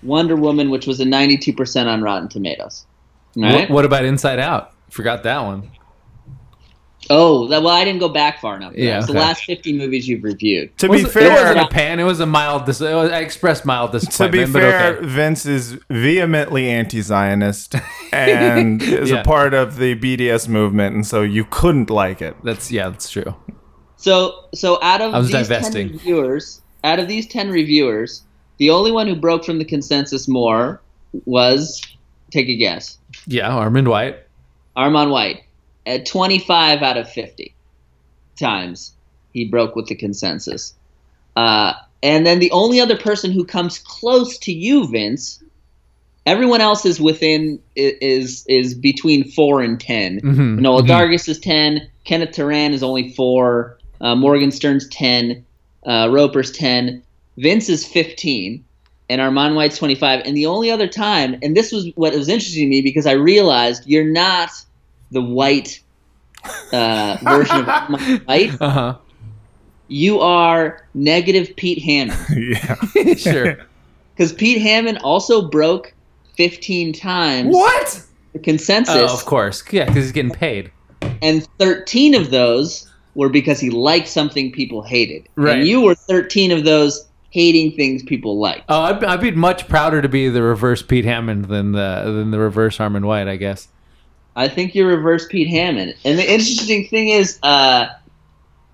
[0.04, 2.86] Wonder Woman, which was a 92% on Rotten Tomatoes.
[3.36, 3.70] All What, right?
[3.70, 4.74] what about Inside Out?
[4.90, 5.70] Forgot that one.
[7.10, 8.74] Oh, that, well, I didn't go back far enough.
[8.76, 10.78] Yeah, It's the last 50 movies you've reviewed.
[10.80, 12.00] To Was be it, it wasn't a pan.
[12.00, 12.66] It was a mild.
[12.66, 14.48] Dis- it was, I expressed mild disappointment.
[14.48, 15.06] to be but fair, okay.
[15.08, 17.76] Vince is vehemently anti-Zionist
[18.12, 19.22] and is Yeah.
[19.22, 22.36] a part of the BDS movement, and so you couldn't like it.
[22.44, 23.34] that's yeah, that's true.
[23.96, 25.88] So so out of I was these divesting.
[25.90, 28.24] ten reviewers, out of these ten reviewers,
[28.58, 30.82] the only one who broke from the consensus more
[31.26, 31.82] was
[32.32, 32.98] take a guess.
[33.26, 34.18] Yeah, Armond White.
[34.78, 35.44] Armond White.
[35.90, 37.56] At twenty five out of fifty
[38.40, 38.94] times
[39.34, 40.74] he broke with the consensus.
[41.36, 41.74] Uh,
[42.04, 45.44] and then the only other person who comes close to you, Vince,
[46.26, 50.88] everyone else is within is is between four and 10 Mhm, Noah mhm.
[50.88, 51.88] Dargis is 10.
[52.06, 53.78] Kenneth Turan is only 4.
[54.02, 55.44] Uh, Morgenstern's 10.
[55.86, 57.02] Uh, Roeper's 10.
[57.38, 58.64] Vince is 15.
[59.10, 60.22] And Armond White's 25.
[60.24, 63.14] And the only other time, and this was what was interesting to me because I
[63.14, 64.52] realized you're not
[65.12, 65.82] the white
[66.74, 68.62] uh, version of Armond White.
[68.62, 68.98] Uh huh.
[69.88, 72.20] You are negative Pete Hammond.
[72.96, 73.14] yeah.
[73.16, 73.58] sure.
[74.16, 75.94] Because Pete Hammond also broke
[76.38, 78.04] 15 times What?
[78.34, 78.96] the consensus.
[78.96, 79.64] Oh, of course.
[79.72, 80.72] Yeah, because he's getting paid.
[81.22, 85.28] and 13 of those were because he liked something people hated.
[85.36, 85.58] Right.
[85.60, 88.66] And you were 13 of those hating things people liked.
[88.70, 92.30] Oh, I'd, I'd be much prouder to be the reverse Pete Hammond than the than
[92.32, 93.68] the reverse Armond White, I guess.
[94.40, 95.96] I think you're reverse Pete Hammond.
[96.06, 97.88] And the interesting thing is, uh,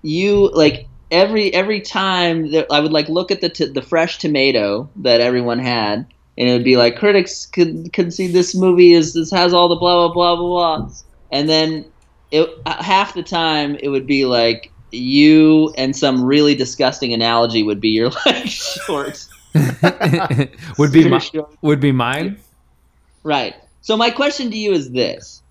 [0.02, 4.18] you like every every time that I would like look at the t- the fresh
[4.18, 6.06] tomato that everyone had,
[6.38, 9.68] and it would be like critics could could see this movie is this has all
[9.68, 10.90] the blah blah blah blah blah,
[11.32, 11.84] and then
[12.30, 17.64] it uh, half the time it would be like you and some really disgusting analogy
[17.64, 19.28] would be your like shorts.
[20.78, 21.56] would be my, Short.
[21.60, 22.38] would be mine.
[23.24, 23.56] Right.
[23.80, 25.42] So my question to you is this: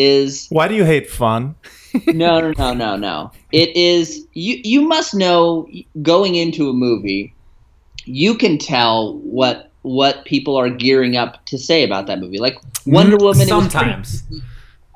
[0.00, 1.54] Is Why do you hate fun?
[2.06, 3.30] no, no, no, no, no.
[3.52, 4.58] It is you.
[4.64, 5.68] You must know
[6.00, 7.34] going into a movie,
[8.06, 12.38] you can tell what what people are gearing up to say about that movie.
[12.38, 14.22] Like Wonder Woman, it pretty- Sometimes.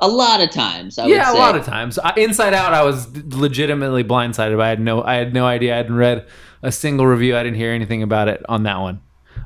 [0.00, 0.98] a lot of times.
[0.98, 1.98] I yeah, a lot of times.
[2.16, 4.58] Inside Out, I was legitimately blindsided.
[4.60, 5.74] I had no, I had no idea.
[5.74, 6.26] I hadn't read
[6.62, 7.36] a single review.
[7.36, 9.00] I didn't hear anything about it on that one.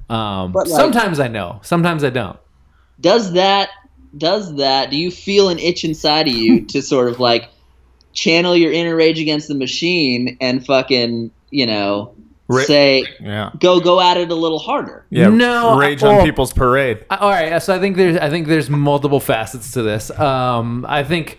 [0.09, 1.59] Um, But, like- sometimes I know.
[1.63, 2.39] Sometimes I don't.
[3.01, 3.69] Does that?
[4.17, 4.91] Does that?
[4.91, 7.49] Do you feel an itch inside of you to sort of like
[8.15, 12.15] channel your inner rage against the machine and fucking you know
[12.49, 13.51] Ra- say Yeah.
[13.61, 15.05] go go at it a little harder?
[15.11, 15.29] Yeah.
[15.29, 17.05] No, Rage well- on people's parade.
[17.11, 20.11] I- All right, so I think there's I think there's multiple facets to this.
[20.19, 21.39] Um, I think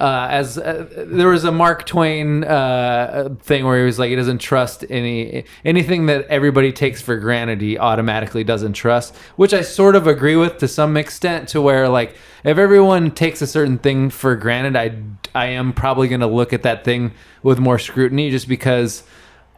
[0.00, 4.16] uh, as uh, there was a Mark Twain uh, thing where he was like he
[4.16, 7.60] doesn't trust any anything that everybody takes for granted.
[7.60, 11.50] He automatically doesn't trust, which I sort of agree with to some extent.
[11.50, 15.02] To where like if everyone takes a certain thing for granted, I
[15.38, 19.02] I am probably going to look at that thing with more scrutiny, just because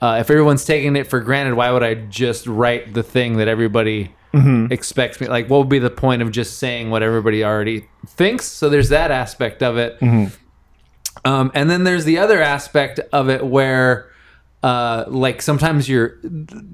[0.00, 3.46] uh, if everyone's taking it for granted, why would I just write the thing that
[3.46, 4.12] everybody
[4.72, 5.28] expects me?
[5.28, 8.46] Like, what would be the point of just saying what everybody already thinks?
[8.46, 9.98] So there's that aspect of it.
[11.24, 14.10] Um, and then there's the other aspect of it where,
[14.62, 16.18] uh, like sometimes you're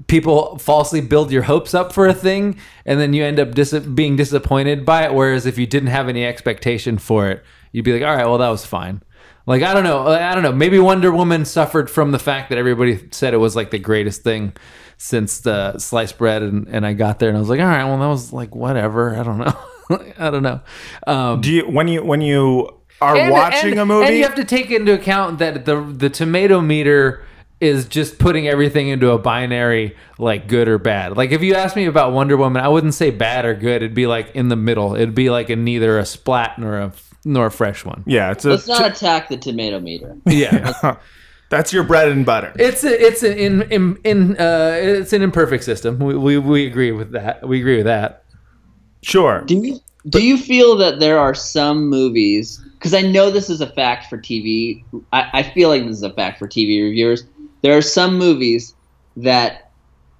[0.07, 3.73] people falsely build your hopes up for a thing, and then you end up dis-
[3.73, 5.13] being disappointed by it.
[5.13, 8.37] Whereas if you didn't have any expectation for it, you'd be like, all right, well
[8.37, 9.01] that was fine.
[9.45, 10.51] Like I don't know, I don't know.
[10.51, 14.21] Maybe Wonder Woman suffered from the fact that everybody said it was like the greatest
[14.23, 14.53] thing
[15.01, 17.85] since the sliced bread, and, and I got there and I was like, all right,
[17.85, 19.15] well that was like whatever.
[19.15, 19.57] I don't know.
[20.19, 20.59] I don't know.
[21.07, 22.69] Um, Do you when you when you
[23.01, 24.05] are and- watching and- a movie?
[24.07, 27.23] and you have to take into account that the the tomato meter
[27.61, 31.17] is just putting everything into a binary like good or bad.
[31.17, 33.77] Like if you ask me about Wonder Woman, I wouldn't say bad or good.
[33.83, 34.95] It'd be like in the middle.
[34.95, 36.93] It'd be like a neither a splat nor a
[37.25, 38.03] nor a fresh one.
[38.05, 40.15] yeah, it's a Let's not attack the tomato meter.
[40.25, 40.97] Yeah.
[41.49, 42.53] That's your bread and butter.
[42.57, 45.99] It's a, it's an in in, in uh, it's an imperfect system.
[45.99, 47.47] We, we we agree with that.
[47.47, 48.23] We agree with that.
[49.01, 49.41] Sure.
[49.41, 52.59] Do you do you feel that there are some movies?
[52.77, 54.83] Because I know this is a fact for TV.
[55.11, 57.25] I, I feel like this is a fact for TV reviewers.
[57.61, 58.73] There are some movies
[59.17, 59.71] that,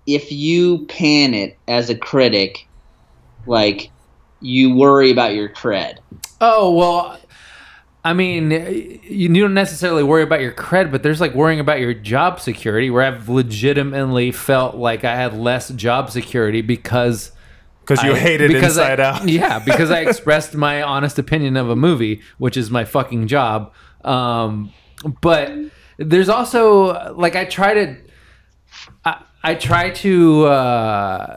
[0.05, 2.67] if you pan it as a critic,
[3.45, 3.89] like
[4.41, 5.99] you worry about your cred.
[6.41, 7.19] Oh well,
[8.03, 8.51] I mean,
[9.03, 12.89] you don't necessarily worry about your cred, but there's like worrying about your job security.
[12.89, 17.31] Where I've legitimately felt like I had less job security because
[17.81, 19.27] Because you I- hate it because inside I, out.
[19.29, 23.73] Yeah, because I expressed my honest opinion of a movie, which is my fucking job.
[24.05, 24.71] Um,
[25.21, 25.51] but
[25.97, 27.97] there's also like I try to,
[29.03, 31.35] I, I try to, uh,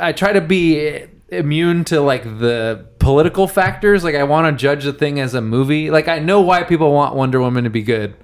[0.00, 4.04] I try to be immune to like the political factors.
[4.04, 5.90] Like I want to judge the thing as a movie.
[5.90, 8.14] Like I know why people want Wonder Woman to be good,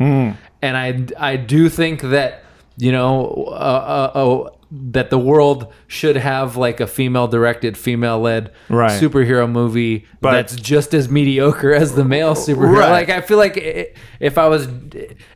[0.63, 2.45] and I I do think that
[2.77, 8.21] you know uh, uh, uh, that the world should have like a female directed, female
[8.21, 9.01] led Right.
[9.01, 12.79] superhero movie But- that's just as mediocre as the male superhero.
[12.81, 12.91] Right.
[12.91, 13.87] Like I feel like i-
[14.21, 14.69] if I was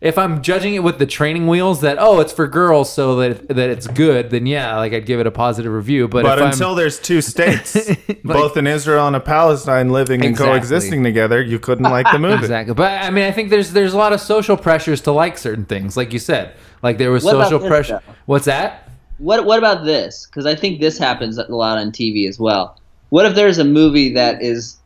[0.02, 3.48] if I'm judging it with the training wheels that oh it's for girls so that
[3.48, 6.08] that it's good then yeah like I'd give it a positive review.
[6.08, 7.76] But, But if until I'm, there's two states,
[8.24, 10.52] both in Israel and a Palestine, living and Exactly.
[10.58, 12.34] coexisting together, you couldn't like the movie.
[12.34, 15.38] Exactly, but I mean, I think there's there's a lot of social pressures to like
[15.38, 16.52] certain things, like you said.
[16.82, 18.00] Like there was What social pressure.
[18.26, 18.90] What's that?
[19.22, 20.26] What what about this?
[20.26, 22.76] Because I think this happens a lot on TV as well.
[23.10, 24.78] What if there's a movie that is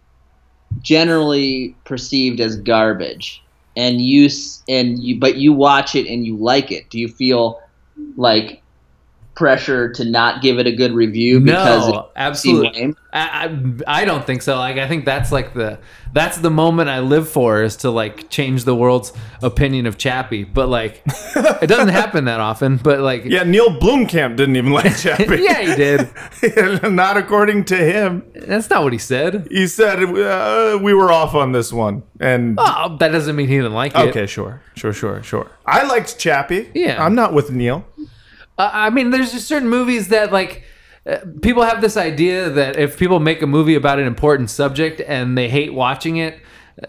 [0.82, 3.42] generally perceived as garbage,
[3.78, 4.28] and you
[4.68, 6.90] and you but you watch it and you like it?
[6.90, 7.62] Do you feel
[8.18, 8.60] like
[9.36, 12.94] pressure to not give it a good review because No, absolutely.
[13.12, 13.46] I,
[13.86, 14.56] I I don't think so.
[14.56, 15.78] Like I think that's like the
[16.12, 19.12] that's the moment I live for is to like change the world's
[19.42, 20.44] opinion of Chappie.
[20.44, 21.02] But like
[21.36, 22.78] it doesn't happen that often.
[22.78, 25.24] But like Yeah, Neil Blomkamp didn't even like Chappie.
[25.42, 26.82] yeah, he did.
[26.90, 28.24] Not according to him.
[28.34, 29.48] That's not what he said.
[29.50, 32.02] He said uh, we were off on this one.
[32.20, 34.08] And Oh, that doesn't mean he didn't like it.
[34.08, 35.50] okay, sure, sure, sure, sure.
[35.66, 36.70] I liked Chappie.
[36.74, 37.04] Yeah.
[37.04, 37.84] I'm not with Neil.
[38.58, 40.64] I mean, there's just certain movies that like
[41.06, 45.00] uh, people have this idea that if people make a movie about an important subject
[45.00, 46.38] and they hate watching it,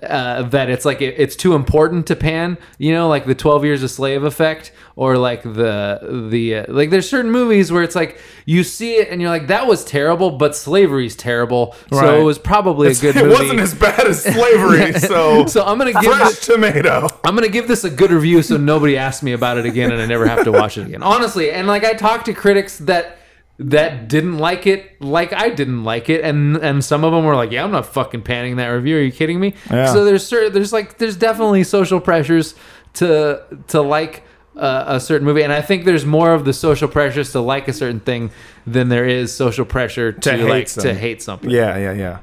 [0.03, 2.57] uh, that it's like it, it's too important to pan.
[2.77, 6.89] You know, like the Twelve Years a Slave effect, or like the the uh, like.
[6.89, 10.31] There's certain movies where it's like you see it and you're like, that was terrible,
[10.31, 13.35] but slavery's terrible, so it was probably a good it movie.
[13.35, 17.09] wasn't as bad as slavery, so, so I'm gonna give fresh this, tomato.
[17.23, 20.01] I'm gonna give this a good review so nobody asks me about it again and
[20.01, 21.03] I never have to watch it again.
[21.03, 23.16] Honestly, and like I talked to critics that
[23.59, 27.35] that didn't like it like I didn't like it and and some of them were
[27.35, 28.97] like, "Yeah, I'm not fucking panning that review.
[28.97, 29.91] Are you kidding me?" Yeah.
[29.91, 32.53] So there's cer- there's like there's definitely social pressures
[32.93, 34.23] to to like
[34.55, 37.67] uh, a certain movie and I think there's more of the social pressures to like
[37.67, 38.31] a certain thing
[38.65, 40.97] than there is social pressure to, hate like to something.
[40.97, 41.49] hate something.
[41.49, 42.19] Yeah, yeah, yeah.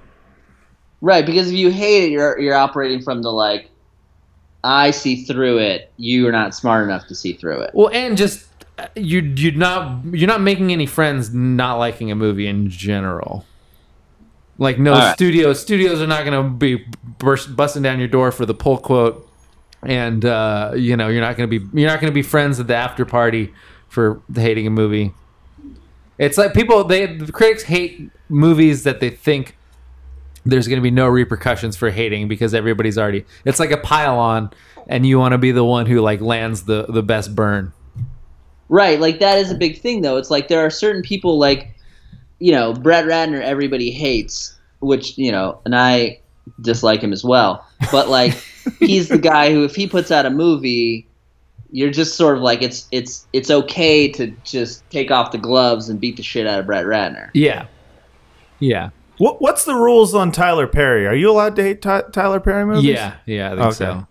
[1.00, 3.68] Right, because if you hate it, you're you're operating from the like,
[4.62, 5.92] I see through it.
[5.98, 7.72] You are not smart enough to see through it.
[7.74, 8.46] Well, and just
[8.96, 13.44] you you're not you're not making any friends not liking a movie in general.
[14.58, 15.14] Like no right.
[15.14, 16.84] studios studios are not going to be
[17.18, 19.28] burst, busting down your door for the pull quote,
[19.82, 22.60] and uh, you know you're not going to be you're not going to be friends
[22.60, 23.52] at the after party
[23.88, 25.12] for hating a movie.
[26.18, 29.56] It's like people they the critics hate movies that they think
[30.46, 34.18] there's going to be no repercussions for hating because everybody's already it's like a pile
[34.18, 34.50] on
[34.86, 37.72] and you want to be the one who like lands the the best burn
[38.68, 40.16] Right, like that is a big thing though.
[40.16, 41.70] It's like there are certain people like
[42.40, 46.20] you know, Brett Ratner everybody hates, which, you know, and I
[46.60, 47.64] dislike him as well.
[47.92, 48.32] But like
[48.80, 51.06] he's the guy who if he puts out a movie,
[51.70, 55.88] you're just sort of like it's it's it's okay to just take off the gloves
[55.88, 57.30] and beat the shit out of Brett Ratner.
[57.34, 57.66] yeah
[58.60, 61.06] yeah What, what's the rules on Tyler Perry?
[61.06, 62.84] Are you allowed to hate Ty- Tyler Perry movies?
[62.84, 63.74] yeah yeah i think Okay.
[63.74, 64.06] so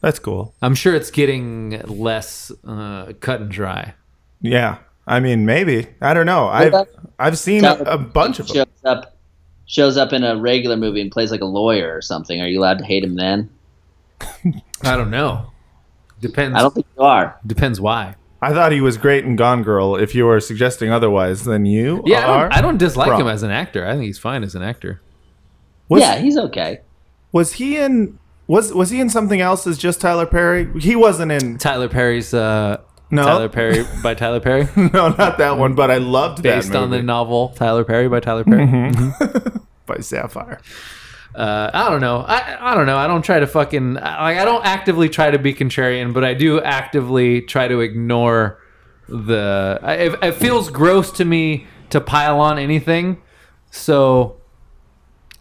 [0.00, 0.54] That's cool.
[0.62, 3.94] i'm sure it's getting less uh, cut and dry
[4.40, 4.78] Yeah.
[5.10, 5.86] I mean, maybe.
[6.02, 6.48] I don't know.
[6.48, 6.74] I've
[7.18, 8.56] I've seen a, a bunch of them.
[8.56, 9.16] shows up
[9.64, 12.42] shows up in a regular movie and plays like a lawyer or something.
[12.42, 13.48] Are you allowed to hate him then?
[14.84, 15.46] i don't know
[16.20, 17.38] depends I don't think you are.
[17.46, 19.96] depends why I thought he was great in Gone Girl.
[19.96, 22.48] If you were suggesting otherwise, then you yeah I are.
[22.48, 23.22] don't, I don't dislike wrong.
[23.22, 25.00] him as an actor i think he's fine as an actor
[25.88, 26.80] Was, yeah, he's okay.
[27.32, 28.18] Was he in?
[28.48, 30.68] Was was he in something else as just Tyler Perry?
[30.80, 31.58] He wasn't in.
[31.58, 32.78] tyler perry's uh
[33.10, 33.22] No.
[33.24, 35.74] tyler perry by tyler perry No, not that one.
[35.74, 38.90] But I loved based on the novel tyler perry by tyler perry
[39.86, 40.60] by Sapphire.
[41.34, 42.18] uh, I don't know.
[42.26, 42.96] I, I don't know.
[42.96, 44.38] I don't try to fucking like.
[44.38, 48.58] I don't actively try to be contrarian, but I do actively try to ignore
[49.08, 49.78] the.
[49.82, 53.22] I, it, it feels gross to me to pile on anything,
[53.70, 54.37] so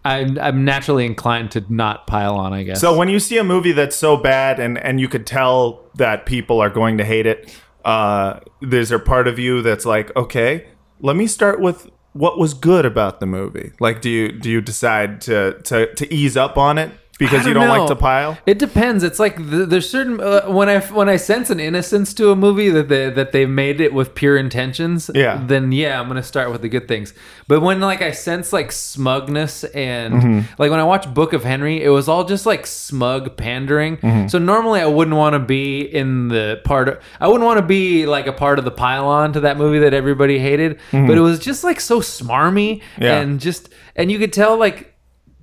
[0.07, 2.53] I'm I'm naturally inclined to not pile on.
[2.53, 2.81] I guess.
[2.81, 6.25] So when you see a movie that's so bad and and you could tell that
[6.25, 7.53] people are going to hate it,
[7.85, 10.67] uh, there's a part of you that's like, okay,
[11.01, 13.71] let me start with what was good about the movie.
[13.79, 17.49] Like, do you do you decide to to to ease up on it because I
[17.49, 17.79] you don't know.
[17.79, 18.37] like to pile?
[18.45, 19.03] It depends.
[19.03, 22.35] It's like th- there's certain uh, when I when I sense an innocence to a
[22.35, 25.09] movie that they that they've made it with pure intentions.
[25.13, 25.41] Yeah.
[25.45, 27.13] Then yeah, I'm gonna start with the good things.
[27.47, 30.39] But when like I sense like smugness and Mm-hmm.
[30.61, 33.97] like when I watch Book of Henry, it was all just like smug pandering.
[33.97, 34.27] Mm-hmm.
[34.27, 36.89] So normally I wouldn't want to be in the part.
[36.89, 39.79] Of, I wouldn't want to be like a part of the pile-on to that movie
[39.79, 40.79] that everybody hated.
[40.91, 43.01] But it was just like so smarmy Mm-hmm.
[43.03, 43.19] Yeah.
[43.19, 44.93] and just and you could tell like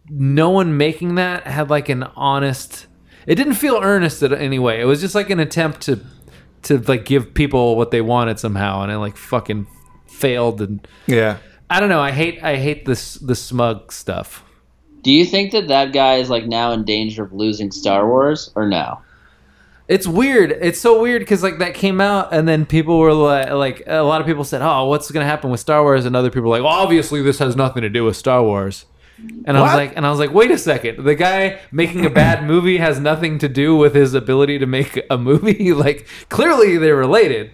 [0.09, 2.87] no one making that had like an honest
[3.27, 4.81] it didn't feel earnest in any way.
[4.81, 6.01] It was just like an attempt to
[6.65, 9.67] to like give people what they wanted somehow and it like fucking
[10.07, 11.39] failed and Yeah.
[11.71, 12.01] i don't know.
[12.01, 14.45] I hate i hate this the smug stuff.
[15.03, 18.51] Do you think that that guy is like now in danger of losing Star Wars
[18.55, 19.01] or no?
[19.87, 20.51] it's weird.
[20.51, 24.03] It's so weird because like that came out and then people were like, like a
[24.03, 26.05] lot of people said oh what's gonna happen with star wars?
[26.07, 28.87] And other people were like well obviously this has nothing to do with star wars
[29.47, 31.05] and I was like, and I was like, wait a second.
[31.05, 35.01] The guy making a bad movie has nothing to do with his ability to make
[35.11, 35.73] a movie.
[35.87, 37.53] like, clearly they're related.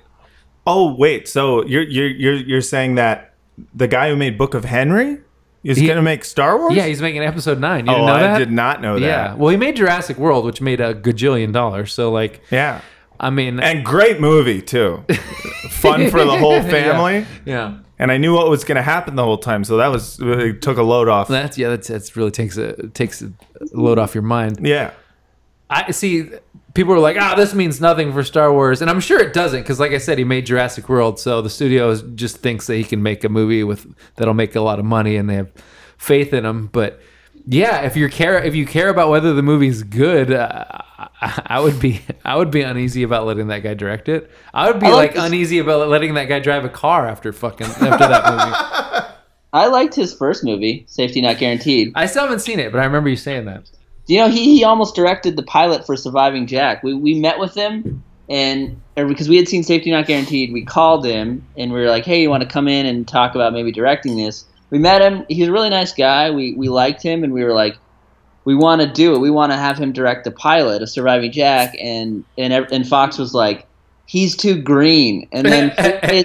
[0.67, 3.35] Oh wait, so you're you're you're you're saying that
[3.75, 5.19] the guy who made Book of Henry
[5.65, 6.75] is He- gonna make Star Wars?
[6.75, 7.87] Yeah, he's making episode nine.
[7.87, 8.39] You oh, I that?
[8.39, 9.07] did not know that.
[9.07, 9.35] Yeah.
[9.35, 11.93] Well, he made Jurassic World, which made a gajillion dollars.
[11.93, 12.81] So, like, Yeah.
[13.19, 15.05] I mean, And great movie too.
[15.71, 17.27] Fun for the whole family.
[17.45, 17.79] yeah.
[18.01, 20.55] And I knew what was going to happen the whole time, so that was really
[20.55, 21.29] took a load off.
[21.29, 21.69] That's yeah.
[21.69, 23.31] That's that's really takes a takes a
[23.75, 24.67] load off your mind.
[24.67, 24.93] yeah.
[25.69, 26.31] I see.
[26.73, 29.61] People are like, ah, this means nothing for Star Wars, and I'm sure it doesn't,
[29.61, 32.85] because like I said, he made Jurassic World, so the studio just thinks that he
[32.85, 33.87] can make a movie with
[34.17, 35.51] that'll make a lot of money, and they have
[35.99, 36.69] faith in him.
[36.69, 37.01] But
[37.47, 40.65] yeah, if you care, if you care about whether the movie's good, uh,
[41.21, 44.31] I, I would be, I would be uneasy about letting that guy direct it.
[44.55, 47.07] I would be I like like this- uneasy about letting that guy drive a car
[47.07, 49.17] after fucking after that movie.
[49.53, 51.93] I liked his first movie, Safety Not Guaranteed.
[51.97, 53.69] I still haven't seen it, but I remember you saying that.
[54.07, 56.83] You know he, he almost directed the pilot for Surviving Jack?
[56.83, 60.65] We we met with him and er, because we had seen Safety Not Guaranteed, we
[60.65, 63.53] called him and we were like, "Hey, you want to come in and talk about
[63.53, 65.25] maybe directing this?" We met him.
[65.29, 66.31] He's a really nice guy.
[66.31, 67.77] We we liked him and we were like,
[68.45, 69.19] "We want to do it.
[69.19, 73.19] We want to have him direct the pilot of Surviving Jack." And and and Fox
[73.19, 73.67] was like,
[74.07, 76.25] "He's too green." And then four days,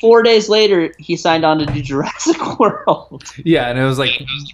[0.00, 3.24] four days later, he signed on to do Jurassic World.
[3.44, 4.10] yeah, and it was like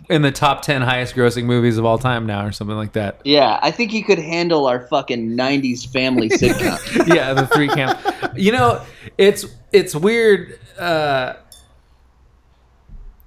[0.08, 3.20] in the top ten highest grossing movies of all time now, or something like that.
[3.24, 7.06] Yeah, I think he could handle our fucking '90s family sitcom.
[7.14, 7.98] yeah, the three camp.
[8.36, 8.82] You know,
[9.18, 10.58] it's it's weird.
[10.78, 11.34] Uh,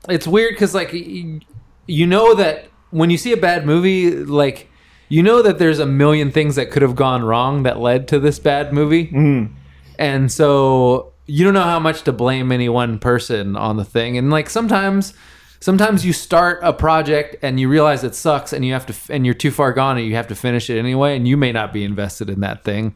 [0.08, 4.70] it's weird because like you know that when you see a bad movie, like
[5.10, 8.20] you know that there's a million things that could have gone wrong that led to
[8.20, 9.54] this bad movie, mm-hmm.
[10.00, 14.18] and so you don't know how much to blame any one person on the thing.
[14.18, 15.14] And like sometimes.
[15.62, 19.26] Sometimes you start a project and you realize it sucks and you have to and
[19.26, 21.74] you're too far gone and you have to finish it anyway and you may not
[21.74, 22.94] be invested in that thing.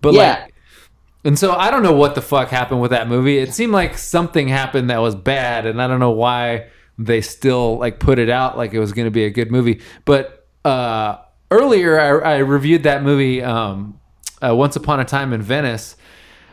[0.00, 0.20] But Yeah.
[0.20, 0.54] like
[1.26, 3.38] and so I don't know what the fuck happened with that movie.
[3.38, 6.66] It seemed like something happened that was bad, and I don't know why
[6.98, 9.80] they still like put it out like it was going to be a good movie.
[10.04, 11.18] But uh,
[11.50, 14.00] earlier, I, I reviewed that movie, um,
[14.42, 15.96] uh, Once Upon a Time in Venice,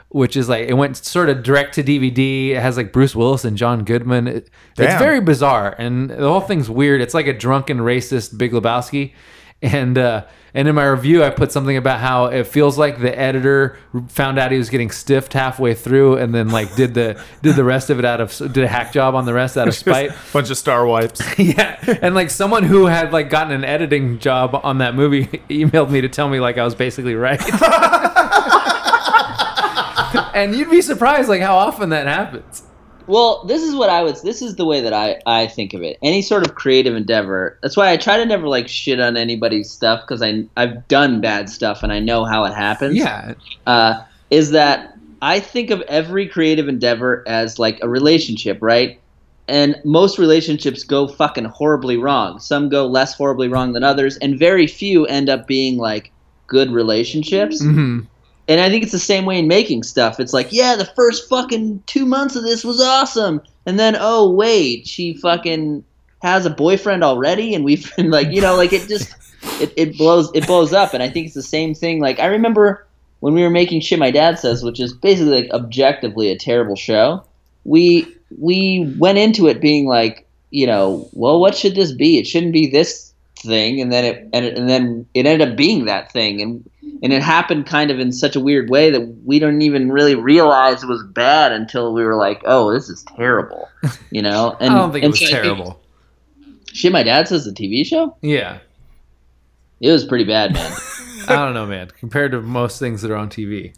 [0.10, 2.50] which is like it went sort of direct to DVD.
[2.52, 4.28] It has like Bruce Willis and John Goodman.
[4.28, 7.02] It- it's very bizarre, and the whole thing's weird.
[7.02, 9.14] It's like a drunken racist Big Lebowski,
[9.62, 10.26] and uh,
[10.56, 13.78] and in my review, I put something about how it feels like the editor
[14.08, 17.64] found out he was getting stiffed halfway through, and then like did the did the
[17.64, 20.12] rest of it out of did a hack job on the rest out of spite.
[20.32, 21.22] Bunch of star wipes.
[21.40, 25.90] yeah, and like someone who had like gotten an editing job on that movie emailed
[25.90, 27.42] me to tell me like I was basically right.
[30.36, 32.64] and you'd be surprised like how often that happens.
[33.08, 34.16] Well, this is what I would.
[34.18, 35.98] This is the way that I I think of it.
[36.02, 37.60] Any sort of creative endeavor.
[37.62, 41.22] That's why I try to never like shit on anybody's stuff because I I've done
[41.22, 42.98] bad stuff and I know how it happens.
[42.98, 43.34] Yeah,
[43.68, 49.00] uh, is that I think of every creative endeavor as like a relationship, right?
[49.50, 52.40] And most relationships go fucking horribly wrong.
[52.40, 56.12] Some go less horribly wrong than others, and very few end up being like
[56.48, 57.62] good relationships.
[57.62, 58.02] hmm
[58.48, 60.20] And I think it's the same way in making stuff.
[60.20, 64.30] It's like, yeah, the first fucking two months of this was awesome, and then oh
[64.30, 65.84] wait, she fucking
[66.22, 69.14] has a boyfriend already, and we've been like, you know, like it just
[69.62, 70.94] it, it blows it blows up.
[70.94, 72.00] And I think it's the same thing.
[72.00, 72.86] Like I remember
[73.20, 76.76] when we were making shit my dad says, which is basically like objectively a terrible
[76.76, 77.24] show.
[77.64, 82.18] We we went into it being like, you know, well, what should this be?
[82.18, 85.86] It shouldn't be this thing, and then it and, and then it ended up being
[85.86, 86.70] that thing, and
[87.02, 90.16] and it happened kind of in such a weird way that we didn't even really
[90.16, 93.68] realize it was bad until we were like, oh, this is terrible,
[94.12, 94.56] you know.
[94.62, 95.82] And I don't think it was so I think- terrible.
[96.72, 98.16] shit, my dad says the TV show.
[98.22, 98.60] Yeah,
[99.82, 100.72] It was pretty bad, man.
[101.28, 101.90] I don't know, man.
[101.98, 103.74] Compared to most things that are on TV.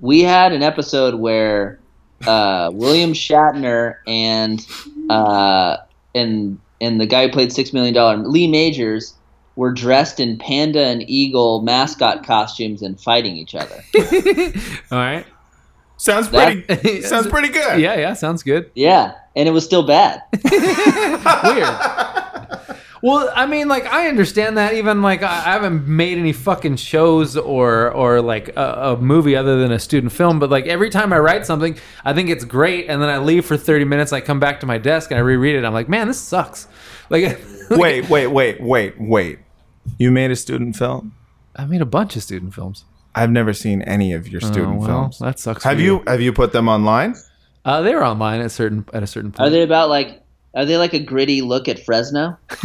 [0.00, 1.78] we had an episode where
[2.26, 4.64] uh, William Shatner and
[5.08, 5.76] uh,
[6.14, 9.14] and and the guy who played Six Million Dollar Lee Majors
[9.56, 13.82] were dressed in panda and eagle mascot costumes and fighting each other.
[14.90, 15.26] All right.
[15.98, 17.02] Sounds That- pretty.
[17.02, 17.80] sounds pretty good.
[17.80, 18.70] Yeah, yeah, sounds good.
[18.74, 20.20] Yeah, and it was still bad.
[20.44, 21.68] Weird.
[23.04, 24.74] Well, I mean, like I understand that.
[24.74, 29.34] Even like I I haven't made any fucking shows or or like a, a movie
[29.34, 30.38] other than a student film.
[30.38, 33.44] But like every time I write something, I think it's great, and then I leave
[33.44, 34.12] for thirty minutes.
[34.12, 35.64] I come back to my desk and I reread it.
[35.64, 36.68] I'm like, man, this sucks.
[37.10, 37.40] Like,
[37.70, 39.38] Wait, wait, wait, wait, wait.
[39.98, 41.14] You made a student film?
[41.56, 42.84] I made a bunch of student films.
[43.14, 45.18] I've never seen any of your student Oh, well, films.
[45.18, 45.62] that sucks.
[45.62, 47.14] for Have you have you put them online?
[47.64, 49.46] Uh, they were online at certain at a certain point.
[49.46, 50.22] Are they about like?
[50.54, 52.36] Are they like a gritty look at Fresno?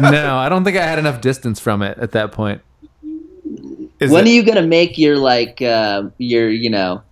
[0.00, 2.60] no, I don't think I had enough distance from it at that point.
[4.00, 7.02] Is when it- are you gonna make your like uh, your you know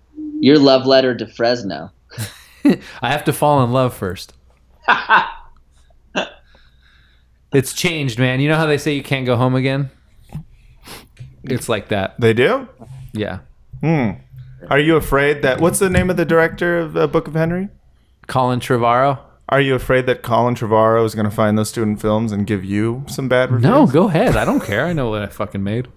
[0.41, 1.91] your love letter to Fresno?
[3.03, 4.33] I have to fall in love first.
[7.55, 8.41] It's changed, man.
[8.41, 9.91] You know how they say you can't go home again?
[11.45, 12.19] It's like that.
[12.21, 12.69] they do?
[13.13, 13.41] Yeah.
[13.81, 14.11] Hmm.
[14.71, 17.69] Are you afraid that what's the name of the director of uh, Book of Henry?
[18.27, 19.19] Colin Trevorrow.
[19.51, 22.65] Are you afraid that Colin Trevorrow is going to find those student films and give
[22.65, 23.71] you some bad reviews?
[23.71, 24.37] No, go ahead.
[24.37, 24.87] I don't care.
[24.87, 25.89] I know what I fucking made.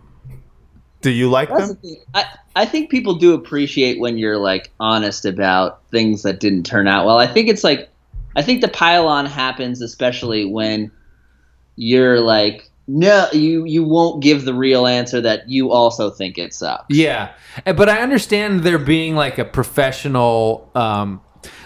[1.01, 1.77] Do you like That's them?
[1.77, 1.97] thing.
[2.13, 2.25] I,
[2.57, 7.05] I think people do appreciate when you're like honest about things that didn't turn out
[7.05, 7.19] well.
[7.19, 7.89] I think it's like
[8.35, 10.91] I think the pile on happens especially when
[11.77, 16.53] you're like no you you won't give the real answer that you also think it
[16.53, 16.85] sucks.
[16.89, 17.33] Yeah,
[17.65, 20.69] Uh, but I understand there being like a professional.
[20.75, 21.21] Um,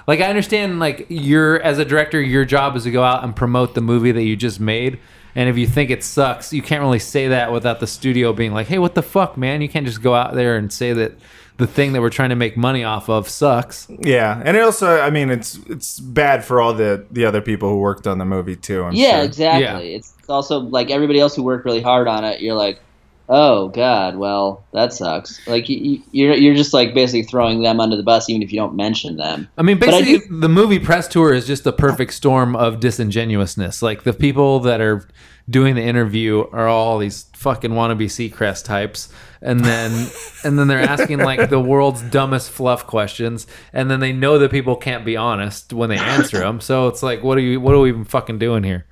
[0.08, 3.36] like I understand, like you're as a director, your job is to go out and
[3.36, 5.00] promote the movie that you just made.
[5.36, 8.54] And if you think it sucks, you can't really say that without the studio being
[8.54, 9.62] like, "Hey, what the fuck, man?
[9.62, 11.14] You can't just go out there and say that
[11.62, 15.00] the thing that we're trying to make money off of sucks." Yeah, and it also,
[15.00, 18.26] I mean, it's it's bad for all the the other people who worked on the
[18.26, 18.84] movie too.
[18.84, 19.24] I'm Yeah, sure.
[19.26, 19.92] exactly.
[19.92, 19.98] Yeah.
[19.98, 22.42] It's also like everybody else who worked really hard on it.
[22.42, 22.80] You're like,
[23.30, 25.40] oh god, well that sucks.
[25.48, 28.52] Like you, you- you're you're just like basically throwing them under the bus, even if
[28.52, 29.48] you don't mention them.
[29.58, 32.80] I mean, But I basically, the movie press tour is just the perfect storm of
[32.82, 33.82] disingenuousness.
[33.82, 35.08] Like the people that are
[35.50, 39.12] doing the interview are all these fucking wannabe Seacrest types,
[39.42, 40.10] and then
[40.44, 44.52] and then they're asking like the world's dumbest fluff questions, and then they know that
[44.52, 46.62] people can't be honest when they answer them.
[46.62, 47.60] So it's like, what are you?
[47.60, 48.86] What are we even fucking doing here?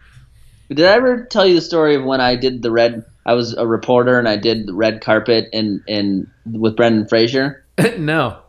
[0.69, 3.03] Did I ever tell you the story of when I did the red?
[3.25, 7.65] I was a reporter and I did the red carpet in in with Brendan Fraser.
[7.97, 8.39] no.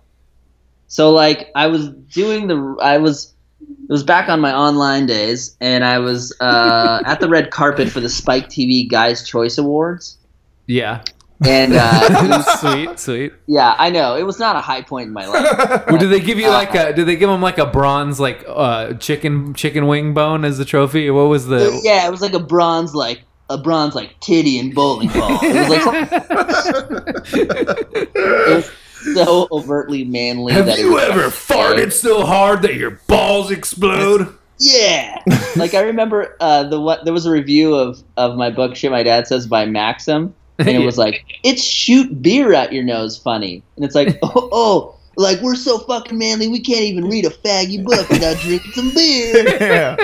[0.87, 3.35] So like I was doing the I was
[3.91, 7.89] it was back on my online days and I was uh, at the red carpet
[7.89, 10.17] for the Spike TV Guys Choice Awards.
[10.69, 11.03] Yeah.
[11.45, 13.33] and uh, sweet, sweet.
[13.49, 15.83] yeah, I know it was not a high point in my life.
[15.89, 16.93] Well, did they give you like a?
[16.93, 20.65] Did they give him like a bronze like uh chicken chicken wing bone as the
[20.65, 21.11] trophy?
[21.11, 21.81] What was the?
[21.83, 25.37] yeah, it was like a bronze like a bronze like titty and bowling ball.
[25.43, 26.13] It was like
[28.15, 28.71] it was
[29.15, 30.55] so overtly manly.
[30.55, 34.37] that it was like, so hard that your balls explode?
[34.59, 35.23] Yeah,
[35.57, 38.91] like I remember uh, the what there was a review of of my book "Shit
[38.91, 43.17] My Dad Says" by Maxim, and it was like it's shoot beer at your nose
[43.17, 47.25] funny, and it's like oh, oh like we're so fucking manly we can't even read
[47.25, 49.49] a faggy book without drinking some beer.
[49.61, 49.97] yeah.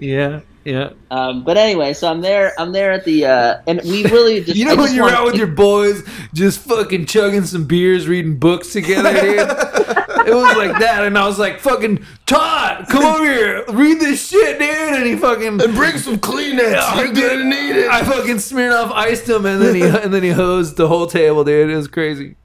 [0.00, 0.90] Yeah, yeah.
[1.10, 2.52] Um, but anyway, so I'm there.
[2.58, 5.16] I'm there at the uh, and we really just You I know when you're wanna
[5.16, 6.02] out with your boys,
[6.32, 9.38] just fucking chugging some beers, reading books together, dude.
[10.26, 14.26] it was like that, and I was like, "Fucking Todd, come over here, read this
[14.28, 16.96] shit, dude." And he fucking and Bring some Kleenex.
[16.96, 17.90] You're gonna need it.
[17.90, 21.06] I fucking smeared off iced him, and then he and then he hosed the whole
[21.06, 21.70] table, dude.
[21.70, 22.36] It was crazy.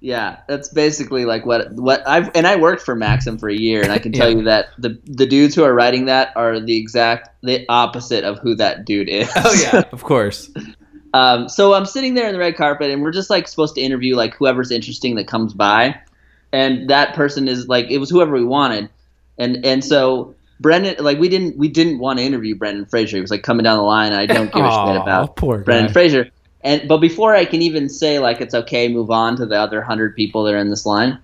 [0.00, 3.82] Yeah, that's basically like what what I've and I worked for Maxim for a year,
[3.82, 4.36] and I can tell Yeah.
[4.36, 8.38] you that the the dudes who are writing that are the exact the opposite of
[8.38, 9.28] who that dude is.
[9.36, 10.50] Oh yeah, of course.
[11.14, 13.80] Um, so I'm sitting there in the red carpet, and we're just like supposed to
[13.80, 15.98] interview like whoever's interesting that comes by,
[16.52, 18.88] and that person is like it was whoever we wanted,
[19.36, 23.16] and and so Brendan like we didn't we didn't want to interview Brendan Fraser.
[23.16, 25.34] He was like coming down the line, and I don't give a Aw, shit about
[25.36, 25.64] poor guy.
[25.64, 26.30] Brendan Fraser.
[26.62, 29.80] And but before I can even say like it's okay, move on to the other
[29.80, 31.18] hundred people that are in this line,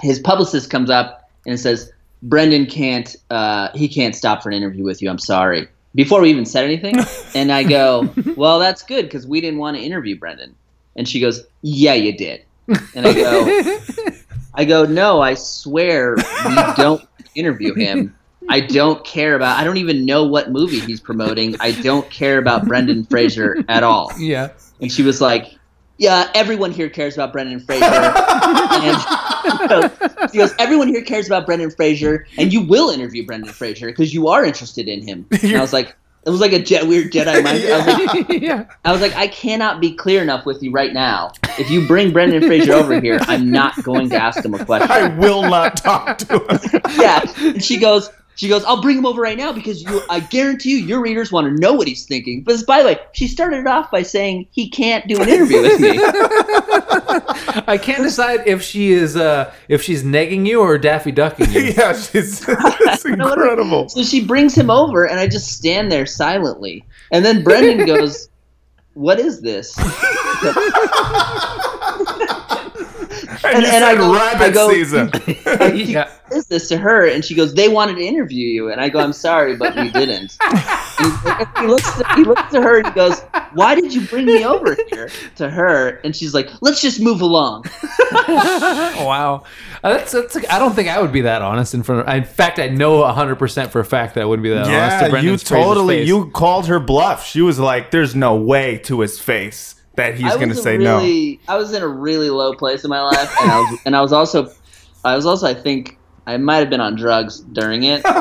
[0.00, 1.92] his publicist comes up and says,
[2.22, 5.10] "Brendan can't uh, he can't stop for an interview with you.
[5.10, 6.96] I'm sorry." Before we even said anything,
[7.34, 10.54] and I go, "Well, that's good because we didn't want to interview Brendan."
[10.96, 12.42] And she goes, "Yeah, you did."
[12.94, 13.78] And I go,
[14.54, 18.14] I go, "No, I swear we don't interview him."
[18.48, 19.58] I don't care about.
[19.58, 21.56] I don't even know what movie he's promoting.
[21.60, 24.12] I don't care about Brendan Fraser at all.
[24.18, 24.50] Yeah.
[24.80, 25.54] And she was like,
[25.98, 29.90] "Yeah, everyone here cares about Brendan Fraser." and
[30.30, 34.12] she goes, "Everyone here cares about Brendan Fraser, and you will interview Brendan Fraser because
[34.12, 37.12] you are interested in him." And I was like, "It was like a jet, weird
[37.12, 38.64] Jedi mind." I was like, yeah.
[38.84, 41.32] I was like, I cannot be clear enough with you right now.
[41.58, 44.90] If you bring Brendan Fraser over here, I'm not going to ask him a question.
[44.90, 46.80] I will not talk to him.
[46.98, 47.22] Yeah.
[47.38, 50.70] And she goes, she goes, I'll bring him over right now because you, I guarantee
[50.70, 52.42] you, your readers want to know what he's thinking.
[52.42, 55.60] But by the way, she started it off by saying he can't do an interview
[55.62, 55.98] with me.
[57.66, 61.60] I can't decide if she is uh if she's negging you or Daffy ducking you.
[61.76, 63.88] yeah, she's it's incredible.
[63.88, 66.84] So she brings him over, and I just stand there silently.
[67.10, 68.28] And then Brendan goes,
[68.94, 69.76] "What is this?"
[73.54, 75.10] And, And- and I said go- rabbit I go- season.
[75.76, 76.08] yeah.
[76.28, 77.06] What is this to her?
[77.06, 79.90] And she goes, "They wanted to interview you." And I go, "I'm sorry, but we
[79.90, 80.36] didn't."
[81.02, 83.20] And he looks to, he looks to her and he goes,
[83.54, 87.20] "Why did you bring me over here?" To her, and she's like, "Let's just move
[87.20, 87.64] along."
[88.32, 89.44] Wow.
[89.82, 92.24] Uh, that's, that's I don't think I would be that honest in front of In
[92.24, 95.20] fact, I know 100% for a fact that I wouldn't be that honest to Yeah,
[95.20, 97.26] you totally you called her bluff.
[97.26, 100.78] She was like, "There's no way to his face that he's going to say a
[100.78, 100.98] no."
[101.48, 104.00] I was in a really low place in my life, and I was, and I
[104.02, 104.50] was also,
[105.04, 108.02] I was also, I think, I might have been on drugs during it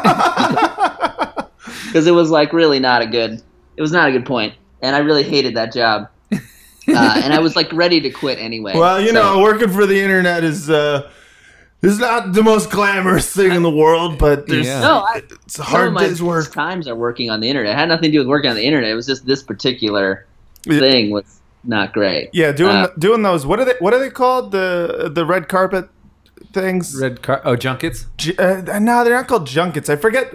[1.88, 3.42] because it was like really not a good,
[3.78, 6.38] it was not a good point, and I really hated that job, uh,
[6.88, 8.74] and I was like ready to quit anyway.
[8.76, 11.10] Well, you So- know, working for the internet is uh
[11.82, 14.82] is not the most glamorous thing in the world, but there's Yeah.
[14.82, 16.52] no, I, it's a some hard of my day's work.
[16.54, 17.74] times are working on the internet.
[17.74, 18.92] It had nothing to do with working on the internet.
[18.92, 20.28] It was just this particular
[20.68, 20.78] Yeah.
[20.80, 22.30] thing was not great.
[22.34, 23.46] Yeah, doing Uh, doing those.
[23.46, 23.76] What are they?
[23.80, 24.52] What are they called?
[24.52, 25.90] The the red carpet
[26.54, 27.00] things.
[27.00, 28.08] Red car oh junkets.
[28.18, 29.90] J- Uh, no, they're not called junkets.
[29.90, 30.32] I forget.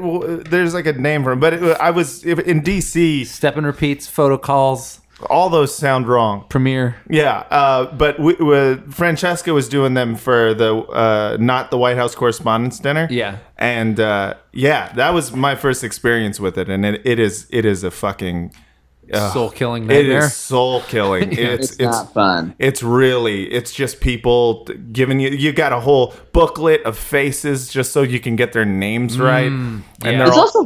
[0.50, 3.26] There's like a name for them, but it, I was in DC.
[3.26, 5.00] Step and repeats, photo calls,
[5.30, 6.44] All those sound wrong.
[6.48, 6.96] premiere.
[7.10, 11.96] Yeah, uh, but we, we, Francesca was doing them for the uh, not the White
[11.96, 13.08] House Correspondents' Dinner.
[13.10, 13.38] Yeah.
[13.58, 17.64] and uh, yeah, that was my first experience with it, and it, it is it
[17.64, 18.52] is a fucking
[19.14, 20.24] Soul killing it nightmare.
[20.24, 21.32] is soul killing.
[21.32, 22.54] It's, It's it's not fun.
[22.58, 27.92] it's really it's just people giving you you got a whole booklet of faces just
[27.92, 30.18] so you can get their names mm, right, and yeah.
[30.18, 30.64] they're It's all also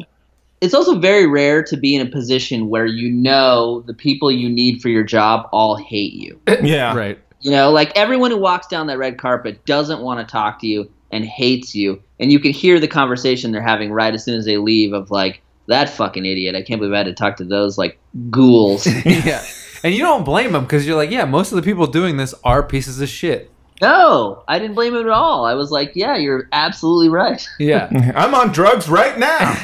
[0.60, 4.48] it's also very rare to be in a position where you know the people you
[4.48, 6.40] need for your job all hate you.
[6.62, 7.18] yeah Right.
[7.40, 10.66] You know, like everyone who walks down that red carpet doesn't want to talk to
[10.66, 14.38] you and hates you, and you can hear the conversation they're having right as soon
[14.38, 16.54] as they leave of like that fucking idiot.
[16.54, 17.98] I can't believe I had to talk to those like
[18.30, 18.86] ghouls.
[19.04, 19.44] yeah.
[19.82, 22.34] And you don't blame them because you're like, yeah, most of the people doing this
[22.44, 23.50] are pieces of shit.
[23.80, 25.46] no, I didn't blame him at all.
[25.46, 27.46] I was like, yeah, you're absolutely right.
[27.58, 27.88] Yeah.
[28.14, 29.54] I'm on drugs right now.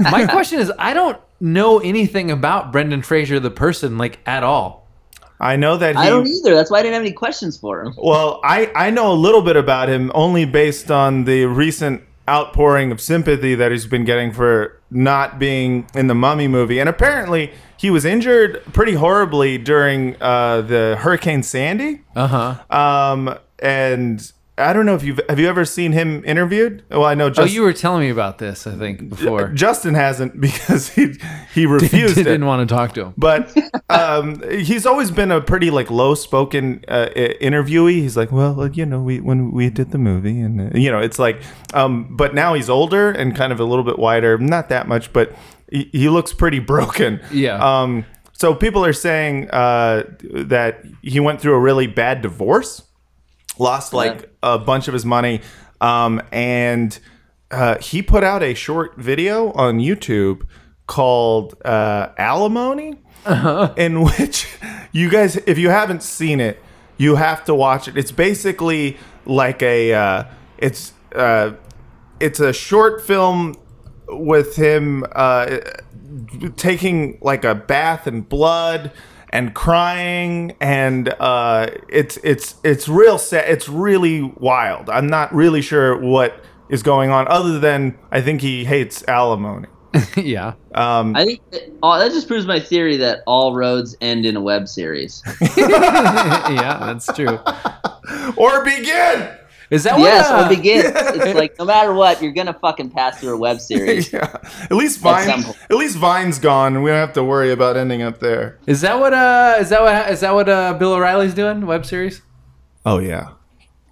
[0.00, 4.86] My question is, I don't know anything about Brendan Fraser, the person, like at all.
[5.38, 6.00] I know that he.
[6.00, 6.54] I don't either.
[6.54, 7.94] That's why I didn't have any questions for him.
[7.98, 12.90] Well, I, I know a little bit about him only based on the recent outpouring
[12.92, 16.78] of sympathy that he's been getting for not being in the Mummy movie.
[16.78, 22.02] And apparently, he was injured pretty horribly during uh, the Hurricane Sandy.
[22.14, 22.76] Uh huh.
[22.76, 26.82] Um, and I don't know if you've have you ever seen him interviewed?
[26.90, 29.48] Well, I know Oh, you were telling me about this, I think, before.
[29.48, 31.14] Justin hasn't because he
[31.52, 32.24] he refused it.
[32.24, 33.14] didn't want to talk to him.
[33.18, 33.54] but
[33.90, 38.00] um, he's always been a pretty like low spoken uh, interviewee.
[38.00, 40.90] He's like, well, like, you know, we when we did the movie, and uh, you
[40.90, 41.42] know, it's like,
[41.74, 45.12] um, but now he's older and kind of a little bit wider, not that much,
[45.12, 45.34] but
[45.70, 47.20] he, he looks pretty broken.
[47.30, 47.58] Yeah.
[47.82, 52.82] Um, so people are saying uh, that he went through a really bad divorce,
[53.58, 55.40] lost like a bunch of his money,
[55.80, 56.98] um, and
[57.50, 60.46] uh, he put out a short video on YouTube
[60.86, 62.98] called uh, Alimony,
[63.76, 64.48] in which
[64.92, 66.62] you guys, if you haven't seen it,
[66.96, 67.96] you have to watch it.
[67.96, 70.24] It's basically like a, uh,
[70.58, 71.52] it's uh,
[72.20, 73.54] it's a short film
[74.08, 75.58] with him uh,
[76.56, 78.92] taking like a bath in blood
[79.30, 85.60] and crying and uh, it's it's it's real sad it's really wild i'm not really
[85.60, 89.68] sure what is going on other than i think he hates alimony
[90.16, 90.54] yeah.
[90.74, 94.36] um, I think that, oh, that just proves my theory that all roads end in
[94.36, 95.22] a web series.
[95.56, 97.38] yeah, that's true.
[98.36, 99.30] or begin
[99.70, 100.04] Is that what?
[100.04, 100.84] yes, uh, or begin.
[100.96, 104.12] It's like no matter what, you're gonna fucking pass through a web series.
[104.12, 105.56] yeah at least vine some point.
[105.70, 108.80] at least vine's gone and we don't have to worry about ending up there Is
[108.82, 109.12] that what?
[109.12, 110.10] Uh, is that what?
[110.10, 110.48] Is that what?
[110.48, 111.66] Uh, Bill O'Reilly's doing?
[111.66, 112.22] Web series?
[112.84, 113.30] oh yeah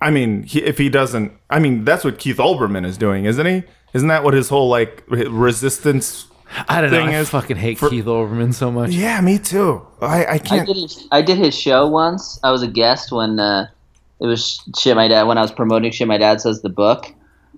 [0.01, 3.45] i mean he, if he doesn't i mean that's what keith olbermann is doing isn't
[3.47, 6.27] he isn't that what his whole like resistance
[6.69, 6.99] I don't know.
[7.05, 8.91] Thing I is, fucking hate for- Keith Olbermann so much.
[8.93, 12.39] yeah me too i, I I can't did his, I did his show once.
[12.45, 13.67] I was a guest when uh,
[14.21, 14.97] it was shit.
[14.97, 16.09] My dad when I was promoting shit.
[16.09, 17.07] My dad says the book,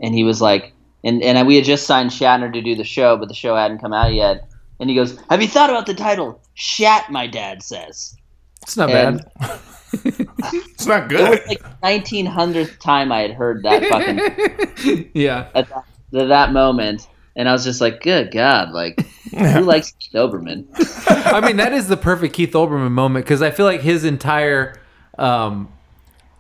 [0.01, 0.73] and he was like,
[1.05, 3.79] and and we had just signed Shatner to do the show, but the show hadn't
[3.81, 4.49] come out yet.
[4.81, 6.41] And he goes, "Have you thought about the title?
[6.55, 8.17] Shat." My dad says.
[8.63, 9.61] It's not And bad.
[10.05, 11.21] it's not good.
[11.21, 15.49] it was like 1900th time I had heard that fucking yeah.
[15.55, 15.85] at that,
[16.15, 20.67] at that moment, and I was just like, "Good God!" Like, who likes Keith Olbermann?
[21.33, 24.81] I mean, that is the perfect Keith Olbermann moment because I feel like his entire,
[25.19, 25.73] um,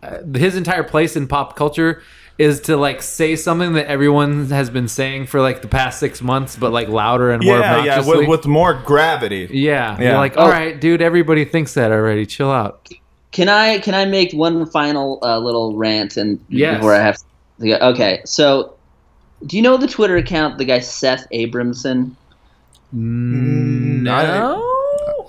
[0.02, 2.02] Uh, his entire place in pop culture
[2.38, 6.20] is to like say something that everyone has been saying for like the past six
[6.20, 10.08] months, but like louder and more yeah yeah with, with more gravity yeah, Yeah.
[10.10, 10.42] You're like, Oh.
[10.42, 12.26] all right, dude, everybody thinks that already.
[12.26, 12.88] Chill out.
[13.32, 16.76] Can I can I make one final uh, little rant and Yes.
[16.76, 17.16] before I have
[17.60, 17.76] to go?
[17.76, 18.74] Okay, so
[19.46, 22.12] do you know the Twitter account the guy Seth Abramson?
[22.94, 24.75] Mm, mm, no.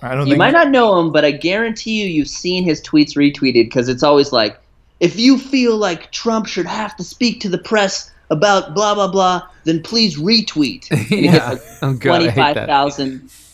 [0.01, 2.81] I don't You think might not know him, but I guarantee you you've seen his
[2.81, 4.59] tweets retweeted because it's always like,
[4.99, 9.07] if you feel like Trump should have to speak to the press about blah blah
[9.07, 10.87] blah, then please retweet.
[11.09, 11.55] Yeah.
[11.55, 12.67] gets Oh, like God, I hate twenty five that.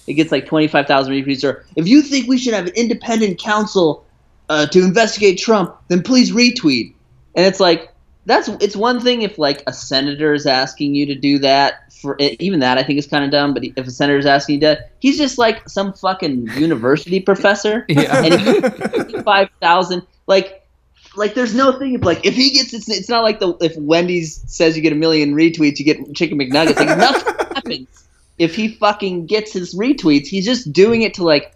[0.07, 1.43] It gets like twenty five thousand retweets.
[1.43, 4.05] Or if you think we should have an independent counsel
[4.49, 6.93] uh, to investigate Trump, then please retweet.
[7.35, 7.92] And it's like
[8.26, 11.91] that's it's one thing if like a senator is asking you to do that.
[12.01, 13.53] For even that, I think is kind of dumb.
[13.53, 17.86] But if a senator is asking you that, he's just like some fucking university professor.
[17.88, 18.24] Yeah.
[18.26, 20.67] And five thousand, like,
[21.15, 21.93] like there's no thing.
[21.93, 24.93] If, like if he gets, it's, it's not like the if Wendy's says you get
[24.93, 26.76] a million retweets, you get chicken McNuggets.
[26.76, 28.07] Like nothing happens
[28.38, 30.28] if he fucking gets his retweets.
[30.28, 31.53] He's just doing it to like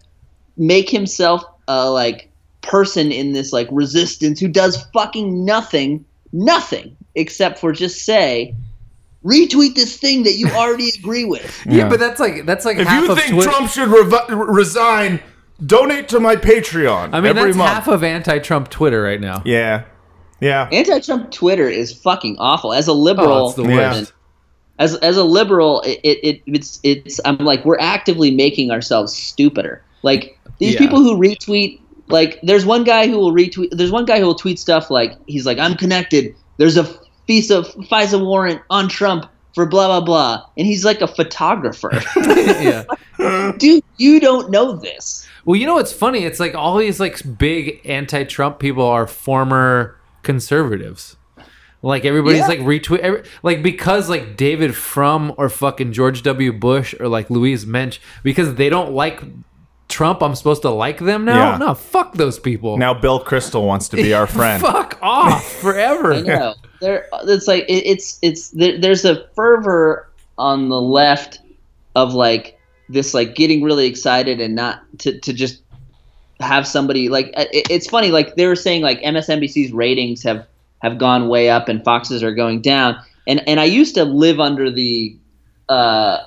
[0.56, 2.30] make himself a like
[2.62, 8.56] person in this like resistance who does fucking nothing, nothing except for just say.
[9.26, 11.64] Retweet this thing that you already agree with.
[11.66, 13.50] Yeah, but that's like that's like if half you of think Twitter.
[13.52, 15.20] trump should revi- resign
[15.66, 19.42] donate to my patreon I mean, every that's month half of anti-Trump Twitter right now.
[19.44, 19.86] yeah
[20.40, 22.72] yeah Anti-Trump Twitter is fucking awful.
[22.74, 24.14] As a oh, liberal, Oh, it's the worst.
[24.78, 29.14] as as a liberal, it, it, it it's it's I'm like we're actively making ourselves
[29.16, 29.84] stupider.
[30.04, 30.80] Like these Yeah.
[30.80, 33.70] people who retweet, like there's one guy who will retweet.
[33.72, 36.36] There's one guy who will tweet stuff like he's like I'm connected.
[36.58, 36.84] There's a
[37.28, 41.92] FISA FISA warrant on Trump for blah blah blah, and he's like a photographer.
[42.18, 42.84] yeah.
[43.58, 45.28] Dude, you don't know this.
[45.46, 46.24] Well, you know what's funny?
[46.26, 51.16] It's like all these like big anti-Trump people are former conservatives.
[51.82, 52.48] Like everybody's Yeah.
[52.48, 56.52] like retweet, every, like because like David Frum or fucking George W.
[56.52, 59.22] Bush or like Louise Mensch because they don't like
[59.90, 60.22] Trump.
[60.22, 61.52] I'm supposed to like them now.
[61.52, 61.58] Yeah.
[61.58, 62.78] No, fuck those people.
[62.78, 66.14] now Bill Kristol wants to be our friend fuck off forever.
[66.14, 66.56] I know.
[66.82, 71.40] There, it's like it, it's it's there, there's a fervor on the left
[71.96, 72.60] of like
[72.90, 75.62] this like getting really excited and not to to just
[76.40, 80.46] have somebody like it, it's funny like they were saying like MSNBC's ratings have
[80.84, 82.96] have gone way up and Fox's are going down
[83.28, 85.18] and and I used to live under the
[85.70, 86.20] uh,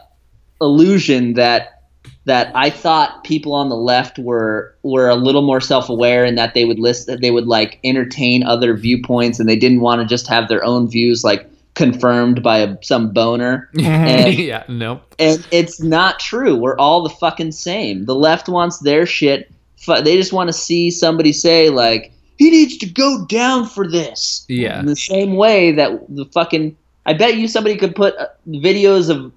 [0.60, 1.79] illusion that
[2.26, 6.36] that I thought people on the left were were a little more self aware and
[6.38, 10.00] that they would list that they would like entertain other viewpoints and they didn't want
[10.02, 13.70] to just have their own views like confirmed by a, some boner.
[13.80, 15.14] And, yeah, nope.
[15.18, 16.56] and it's not true.
[16.56, 18.04] We're all the fucking same.
[18.04, 19.50] The left wants their shit.
[19.86, 24.44] They just want to see somebody say like he needs to go down for this.
[24.48, 24.80] Yeah.
[24.80, 29.08] In the same way that the fucking I bet you somebody could put uh, videos
[29.08, 29.32] of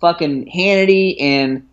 [0.00, 1.66] fucking Hannity and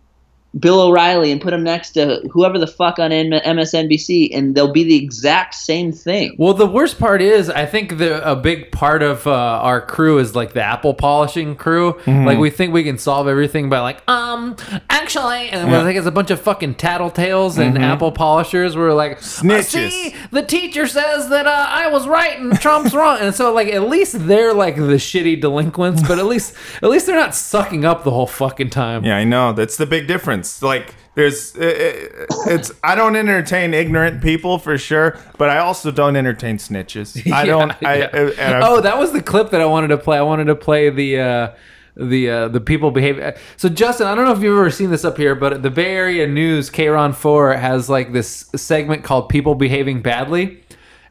[0.58, 4.84] Bill O'Reilly and put them next to whoever the fuck on MSNBC, and they'll be
[4.84, 6.34] the exact same thing.
[6.38, 10.18] Well, the worst part is, I think the a big part of uh, our crew
[10.18, 11.94] is like the apple polishing crew.
[12.04, 12.24] Mm-hmm.
[12.24, 14.56] Like we think we can solve everything by like, um,
[14.88, 18.76] actually, and I think it's a bunch of fucking tattletales and apple polishers.
[18.76, 19.48] We're like, Mm-hmm.
[19.48, 19.90] Snitches.
[19.90, 23.68] See, the teacher says that uh, I was right and Trump's wrong, and so like
[23.68, 27.84] at least they're like the shitty delinquents, but at least at least they're not sucking
[27.84, 29.04] up the whole fucking time.
[29.04, 29.52] Yeah, I know.
[29.52, 30.37] That's the big difference.
[30.62, 32.70] Like, there's, it, it- it's.
[32.84, 37.30] I don't entertain ignorant people for sure, but I also don't entertain snitches.
[37.32, 37.72] I don't.
[37.84, 38.60] I, Yeah.
[38.62, 40.18] I, oh, that was the clip that I wanted to play.
[40.18, 41.54] I wanted to play the uh,
[41.96, 43.36] the uh, the people behave.
[43.56, 45.92] So Justin, I don't know if you've ever seen this up here, but the Bay
[45.96, 50.62] Area News Kron Four has like this segment called "People Behaving Badly,"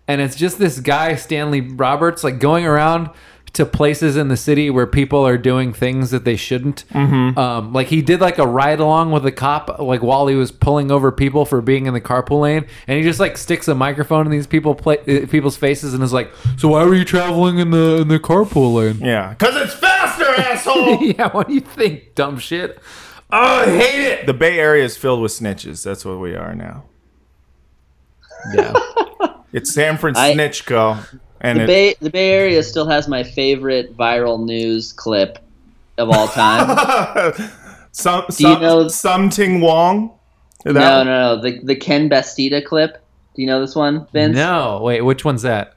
[0.07, 3.09] and it's just this guy Stanley Roberts like going around
[3.53, 6.83] to places in the city where people are doing things that they shouldn't.
[6.89, 7.39] Mm-hmm.
[7.39, 10.51] Um, like he did like a ride along with a cop, like while he was
[10.51, 13.73] pulling over people for being in the carpool lane, and he just like sticks a
[13.75, 17.05] microphone in these people play, uh, people's faces and is like, "So why were you
[17.05, 21.01] traveling in the in the carpool lane?" yeah, because it's faster, asshole.
[21.03, 22.79] yeah, what do you think, dumb shit?
[23.31, 24.25] Oh, I hate it.
[24.25, 25.83] the Bay Area is filled with snitches.
[25.83, 26.83] That's what we are now.
[28.53, 28.73] Yeah,
[29.51, 30.97] It's San I- Francisco,
[31.41, 35.39] and The it, Bay the Bay Area still has my favorite viral news clip
[35.97, 37.33] of all time.
[37.91, 40.13] some you some know- something Wong.
[40.65, 41.41] That no, no, no.
[41.41, 43.03] The the Ken Bastida clip.
[43.35, 44.35] Do you know this one, Vince?
[44.35, 45.76] no, wait, which one's that?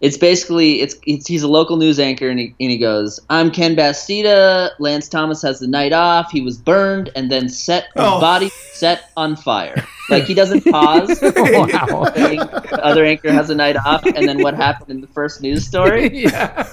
[0.00, 3.50] It's basically it's, it's he's a local news anchor and he, and he goes, "I'm
[3.50, 4.70] Ken Bastida.
[4.78, 6.30] Lance Thomas has the night off.
[6.30, 8.20] He was burned and then set his Oh.
[8.20, 9.84] body set on fire.
[10.08, 11.08] Like he doesn't pause.
[11.20, 12.04] wow.
[12.14, 15.66] the other anchor has a night off, and then what happened in the first news
[15.66, 16.08] story?
[16.22, 16.72] yeah.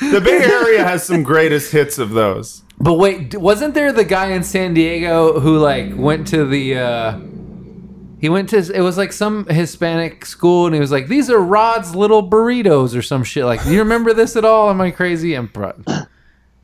[0.00, 2.62] The Bay Area has some greatest hits of those.
[2.78, 7.18] But wait, wasn't there the guy in San Diego who like went to the uh
[8.20, 11.40] he went to it was like some Hispanic school and he was like these are
[11.40, 14.70] Rod's little burritos or some shit like do you remember this at all?
[14.70, 15.34] Am I crazy?
[15.34, 15.74] I'm pro-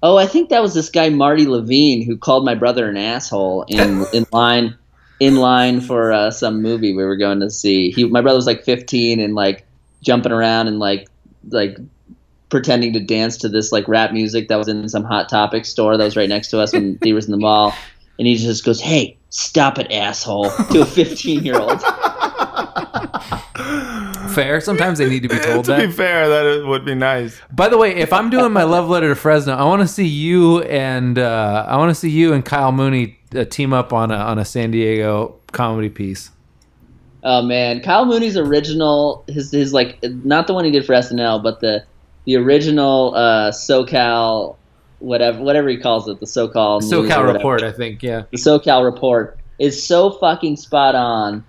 [0.03, 3.65] Oh, I think that was this guy Marty Levine who called my brother an asshole
[3.69, 4.77] in in line
[5.21, 7.91] in line for uh, some movie we were going to see.
[7.91, 9.67] He my brother was like 15 and like
[10.03, 11.09] jumping around and like
[11.49, 11.79] like
[12.51, 15.97] pretending to dance to this like rap music that was in some hot topic store
[15.97, 17.75] that was right next to us when he was in the mall
[18.19, 21.83] and he just goes, "Hey, stop it, asshole!" to a 15 year old.
[24.35, 27.41] fair sometimes they need to be told to be that fair, that would be nice.
[27.53, 30.09] by the way if I'm doing my love letter to Fresno I want to see
[30.09, 34.11] you and uh I want to see you and Kyle Mooney uh, team up on
[34.11, 36.31] a on a San Diego comedy piece
[37.27, 41.43] Oh man, Kyle Mooney's original, his his like not the one he did for SNL,
[41.43, 41.83] but the
[42.27, 44.57] the original uh, SoCal,
[45.05, 48.39] whatever whatever he calls it, the SoCal news or SoCal report I think yeah the
[48.39, 51.45] SoCal report is so fucking spot on.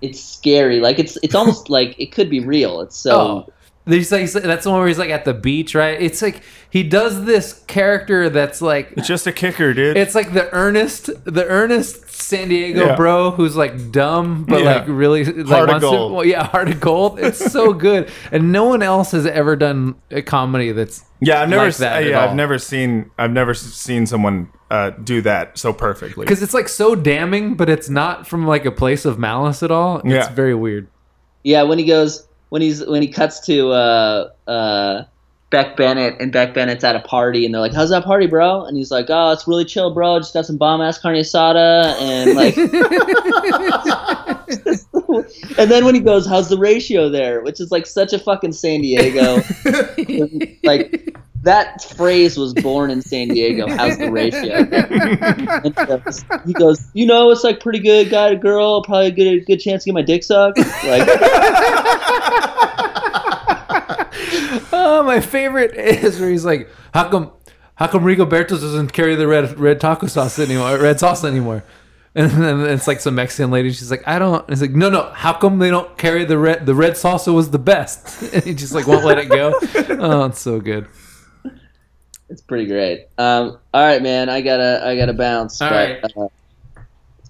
[0.00, 0.80] It's scary.
[0.80, 2.80] Like it's it's almost like it could be real.
[2.80, 3.52] It's so Oh,
[3.86, 6.00] he's like, that's the one where he's like at the beach, right?
[6.00, 9.96] It's like he does this character that's like It's just a kicker, dude.
[9.96, 12.96] it's like the earnest, the earnest San Diego Yeah.
[12.96, 14.76] bro who's like dumb but Yeah.
[14.76, 17.18] like really like Heart of wants to- well, yeah, heart of gold.
[17.20, 21.48] It's so good, and no one else has ever done a comedy that's yeah, I've
[21.50, 21.66] never.
[21.66, 22.24] like that uh, yeah.
[22.24, 23.10] I've never seen.
[23.18, 26.24] I've never seen someone uh, do that so perfectly.
[26.24, 29.70] because it's like so damning, but it's not from like a place of malice at
[29.70, 29.98] all.
[29.98, 30.30] It's Yeah.
[30.32, 30.88] very weird.
[31.44, 31.62] yeah.
[31.64, 35.02] When he goes when he's when he cuts to uh, uh,
[35.50, 38.64] Beck Bennett and Beck Bennett's at a party and they're like, "How's that party, bro?"
[38.64, 40.18] And he's like, "Oh, it's really chill, bro.
[40.18, 42.56] Just got some bomb ass carne asada and like."
[45.58, 48.52] and then when he goes, "How's the ratio there?" Which is like such a fucking
[48.52, 49.36] San Diego.
[50.62, 53.68] like that phrase was born in San Diego.
[53.68, 54.56] How's the ratio?
[55.64, 59.06] And he goes- he goes, you know, it's like pretty good guy to girl, probably
[59.06, 60.58] a good good chance to get my dick sucked.
[60.58, 61.08] Like,
[64.72, 67.32] Oh, my favorite is where he's like, "How come,
[67.74, 70.78] how come Rigoberto doesn't carry the red red taco sauce anymore?
[70.78, 71.64] Red sauce anymore?"
[72.14, 73.70] And then it's like some Mexican lady.
[73.70, 74.48] She's like, I don't.
[74.50, 75.10] It's like, no, no.
[75.10, 76.66] How come they don't carry the red?
[76.66, 78.22] The red salsa was the best.
[78.34, 79.54] And he just like won't let it go.
[79.90, 80.88] Oh, it's so good.
[82.28, 83.06] It's pretty great.
[83.18, 84.28] Um, all right, man.
[84.28, 85.60] I gotta I gotta bounce.
[85.60, 86.28] All but, uh,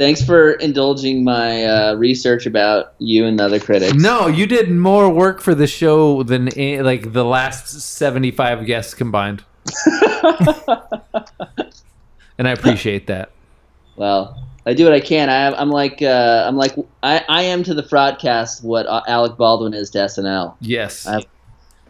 [0.01, 3.95] thanks for indulging my uh, research about you and the other critics.
[3.95, 8.95] No, you did more work for the show than eh, like the last seventy-five guests
[8.95, 9.45] combined,
[12.39, 13.31] and I appreciate that.
[13.97, 15.29] Well, I do what I can.
[15.29, 19.37] I, I'm like uh, I'm like I, I am to the Frotcast what uh, Alec
[19.37, 20.57] Baldwin is to SNL.
[20.61, 21.25] Yes, I-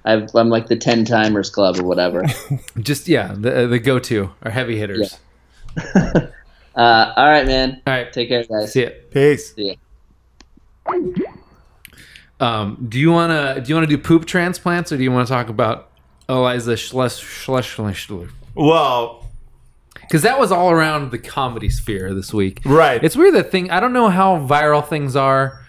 [0.03, 2.24] I've, I'm like the ten timers club or whatever.
[2.81, 5.19] just yeah, the the go-to are heavy hitters.
[6.76, 7.82] uh, all right, man.
[7.86, 8.72] All right, Take care, guys.
[8.72, 9.10] see it.
[9.10, 9.55] Peace.
[9.55, 9.74] See ya.
[12.40, 15.32] Um, do you wanna do you wanna do poop transplants or do you want to
[15.32, 15.90] talk about
[16.28, 18.30] Iliza Shles Shlesinger?
[18.55, 19.26] Well,
[20.01, 22.60] Because that was all around the comedy sphere this week.
[22.64, 23.02] right.
[23.05, 23.70] It's weird that thing.
[23.70, 25.60] I don't know how viral things are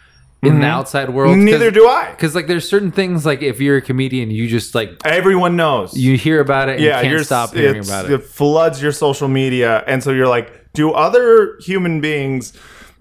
[0.44, 1.36] in the outside world.
[1.36, 1.46] Mm-hmm.
[1.46, 2.10] Neither do I.
[2.12, 5.96] Because like, there's certain things like if you're a comedian, you just like Everyone knows.
[5.96, 8.24] you hear about it and yeah, you can't you're stop hearing about It it.
[8.24, 12.54] floods your social media, and so you're like, do other human beings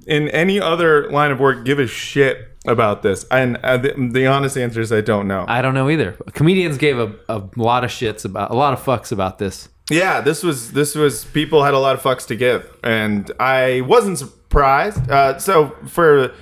[0.07, 3.25] in any other line of work give a shit about this?
[3.31, 5.45] And uh, the, the honest answer is, I don't know.
[5.49, 6.13] I don't know either.
[6.33, 9.69] Comedians gave a, a lot of shits about a lot of fucks about this.
[9.91, 13.81] yeah, this was this was people had a lot of fucks to give, and I
[13.83, 15.11] wasn't surprised.
[15.11, 16.33] Uh, so for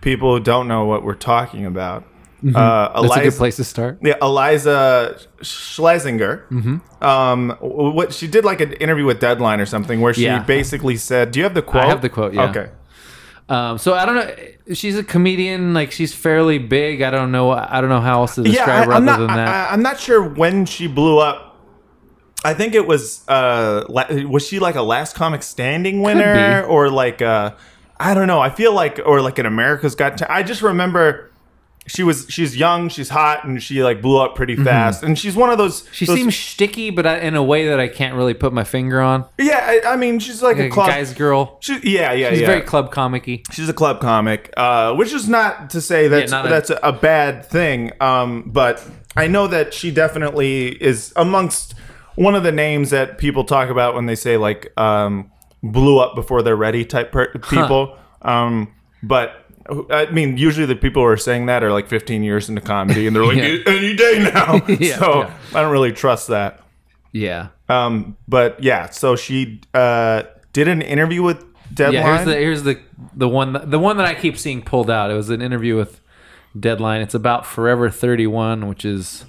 [0.00, 2.04] people who don't know what we're talking about,
[2.54, 3.02] uh, Mm-hmm.
[3.02, 3.98] That's a good Iliza, place to start.
[4.02, 6.46] yeah, Iliza Shlesinger.
[6.50, 7.04] Mm-hmm.
[7.04, 10.42] Um, what she did like an interview with Deadline or something where she Yeah.
[10.42, 12.50] basically said, "Do you have the quote?" I have the quote, yeah.
[12.50, 12.70] Okay.
[13.48, 14.74] Um, so I don't know.
[14.74, 15.72] She's a comedian.
[15.72, 17.00] Like she's fairly big.
[17.02, 17.50] I don't know.
[17.52, 19.18] I don't know how else to Yeah, describe I, her other not.
[19.18, 19.48] than that.
[19.70, 21.56] I, I'm not sure when she blew up.
[22.44, 23.26] I think it was.
[23.28, 23.84] Uh,
[24.28, 27.52] was she like a Last Comic Standing winner or like uh,
[27.98, 28.40] I don't know.
[28.40, 30.18] I feel like or like an America's Got.
[30.18, 31.30] Ta- I just remember.
[31.88, 35.02] She was she's young, she's hot, and she like blew up pretty fast.
[35.02, 35.82] And she's one of those.
[35.82, 35.92] Mm-hmm.
[35.92, 38.64] she those- seems sticky, but I, in a way that I can't really put my
[38.64, 39.24] finger on.
[39.38, 40.88] Yeah, I, I mean, she's like, Like a a club.
[40.88, 41.58] guy's girl.
[41.60, 42.46] She, yeah, yeah, She's yeah.
[42.46, 43.42] very club comic-y.
[43.52, 46.78] She's a club comic, uh, which is not to say that's not a- that's a,
[46.82, 47.92] a bad thing.
[48.00, 48.84] Um, but
[49.16, 51.74] I know that she definitely is amongst
[52.16, 55.30] one of the names that people talk about when they say like um,
[55.62, 57.96] blew up before they're ready type per- people.
[58.22, 58.72] Um,
[59.02, 59.45] but
[59.90, 63.06] I mean, usually the people who are saying that are like 15 years into comedy,
[63.06, 63.58] and they're like Yeah.
[63.66, 64.60] any day now.
[64.68, 65.34] Yeah, so yeah.
[65.54, 66.60] I don't really trust that.
[67.12, 67.48] Yeah.
[67.68, 70.22] Um, but yeah, so she uh,
[70.52, 71.44] did an interview with
[71.74, 71.94] Deadline.
[72.04, 72.80] Yeah, here's the here's the
[73.14, 75.10] the one that, the one that I keep seeing pulled out.
[75.10, 76.00] It was an interview with
[76.58, 77.00] Deadline.
[77.00, 79.24] It's about Forever 31, which is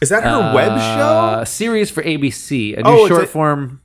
[0.00, 0.96] is that her web uh,
[1.36, 1.40] show?
[1.40, 3.80] a series for ABC, a new Oh, short form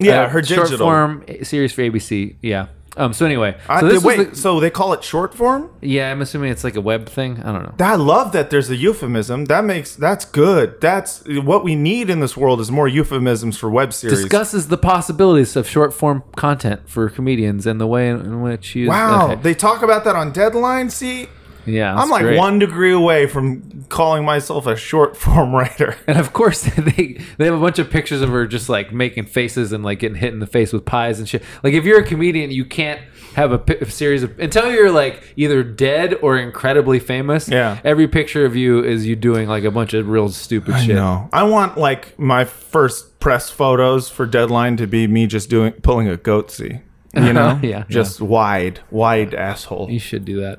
[0.00, 0.66] Yeah, uh, her digital.
[0.66, 2.36] short form series for ABC.
[2.42, 2.66] Yeah.
[2.96, 3.12] Um.
[3.12, 5.70] So anyway, I- so this was wait, the- so they call it short form?
[5.80, 7.40] yeah, I'm assuming it's like a web thing.
[7.44, 7.74] I don't know.
[7.84, 9.46] I love that there's a euphemism.
[9.46, 10.80] That makes that's good.
[10.80, 14.20] That's what we need in this world is more euphemisms for web series.
[14.20, 18.74] Discusses the possibilities of short form content for comedians and the way in, in which
[18.76, 18.88] you.
[18.88, 19.42] wow, okay.
[19.42, 20.88] they talk about that on Deadline.
[20.90, 21.28] See,
[21.66, 22.38] yeah, I'm like great.
[22.38, 25.96] one degree away from calling myself a short form writer.
[26.06, 29.26] And of course, they they have a bunch of pictures of her just like making
[29.26, 31.42] faces and like getting hit in the face with pies and shit.
[31.62, 33.00] Like if you're a comedian, you can't
[33.34, 37.48] have a, a series of until you're like either dead or incredibly famous.
[37.48, 37.80] Yeah.
[37.84, 40.94] every picture of you is you doing like a bunch of real stupid shit.
[40.94, 45.72] No, I want like my first press photos for Deadline to be me just doing
[45.72, 46.82] pulling a goatsy.
[47.14, 49.88] You know, Yeah, just wide, wide asshole.
[49.88, 50.58] You should do that.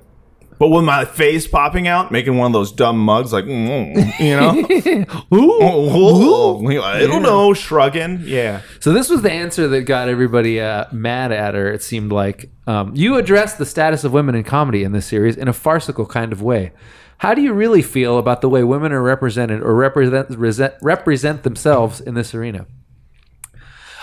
[0.58, 4.36] But with my face popping out, making one of those dumb mugs, like, mm, you
[4.36, 4.54] know,
[5.34, 8.22] Ooh, I don't know, shrugging.
[8.24, 8.62] Yeah.
[8.80, 11.72] So this was the answer that got everybody uh, mad at her.
[11.72, 15.36] It seemed like um, you addressed the status of women in comedy in this series
[15.36, 16.72] in a farcical kind of way.
[17.20, 21.44] How do you really feel about the way women are represented or represent resent, represent
[21.44, 22.66] themselves in this arena?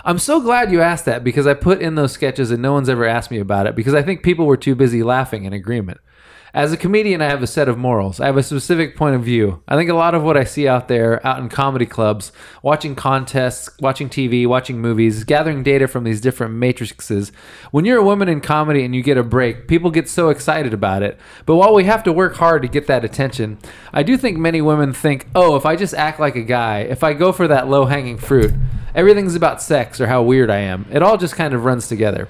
[0.05, 2.89] I'm so glad you asked that because I put in those sketches and no one's
[2.89, 6.01] ever asked me about it because I think people were too busy laughing in agreement.
[6.55, 8.21] As a comedian, I have a set of morals.
[8.21, 9.63] I have a specific point of view.
[9.67, 12.31] I think a lot of what I see out there, out in comedy clubs,
[12.63, 17.33] watching contests, watching TV, watching movies, gathering data from these different matrices,
[17.71, 20.75] when you're a woman in comedy and you get a break, people get so excited
[20.75, 21.19] about it.
[21.47, 23.57] But while we have to work hard to get that attention,
[23.91, 27.03] I do think many women think, oh, if I just act like a guy, if
[27.03, 28.53] I go for that low hanging fruit,
[28.95, 30.85] everything's about sex or how weird I am.
[30.93, 32.29] It all just kind of runs together.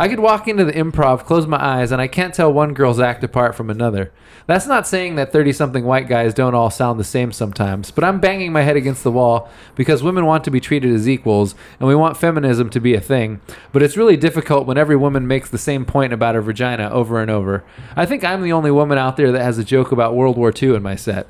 [0.00, 2.98] I could walk into the improv, close my eyes, and I can't tell one girl's
[2.98, 4.10] act apart from another.
[4.46, 8.02] That's not saying that 30 something white guys don't all sound the same sometimes, but
[8.02, 11.54] I'm banging my head against the wall because women want to be treated as equals
[11.78, 13.42] and we want feminism to be a thing.
[13.72, 17.20] But it's really difficult when every woman makes the same point about her vagina over
[17.20, 17.62] and over.
[17.94, 20.50] I think I'm the only woman out there that has a joke about World War
[20.50, 21.26] II in my set.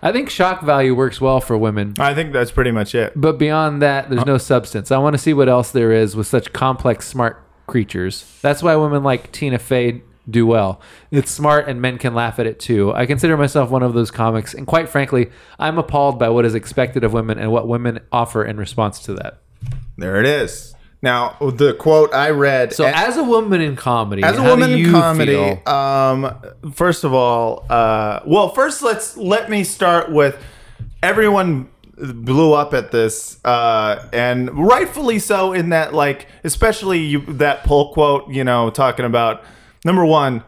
[0.00, 3.12] I think shock value works well for women, I think that's pretty much it.
[3.14, 4.90] but beyond that, there's uh, no substance.
[4.90, 8.24] I want to see what else there is with such complex, smart creatures.
[8.42, 10.80] That's why women like Tina Fey do well.
[11.10, 12.92] It's smart and men can laugh at it too.
[12.92, 16.54] I consider myself one of those comics, and quite frankly, I'm appalled by what is
[16.54, 19.38] expected of women and what women offer in response to that.
[19.96, 20.74] There it is.
[21.02, 22.72] Now, the quote I read.
[22.72, 25.36] So, and- as a woman in comedy, as a woman in comedy,
[25.66, 26.34] um,
[26.72, 30.36] first of all, uh, well, first let's let me start with
[31.02, 35.52] everyone blew up at this, uh, and rightfully so.
[35.52, 39.42] In that, like, especially you, that pull quote, you know, talking about
[39.84, 40.42] number one.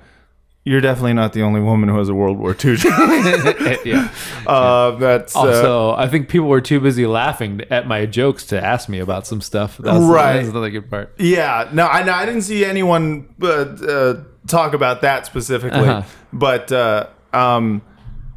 [0.65, 2.93] You're definitely not the only woman who has a World War II joke.
[3.87, 4.12] yeah.
[4.47, 8.62] uh, that's uh, Also, I think people were too busy laughing at my jokes to
[8.62, 9.79] ask me about some stuff.
[9.79, 10.35] That's, Right.
[10.35, 11.15] That's another good part.
[11.16, 16.03] Yeah, no, I, no, I didn't see anyone uh, uh, talk about that specifically, Uh-huh.
[16.35, 17.81] but uh, um,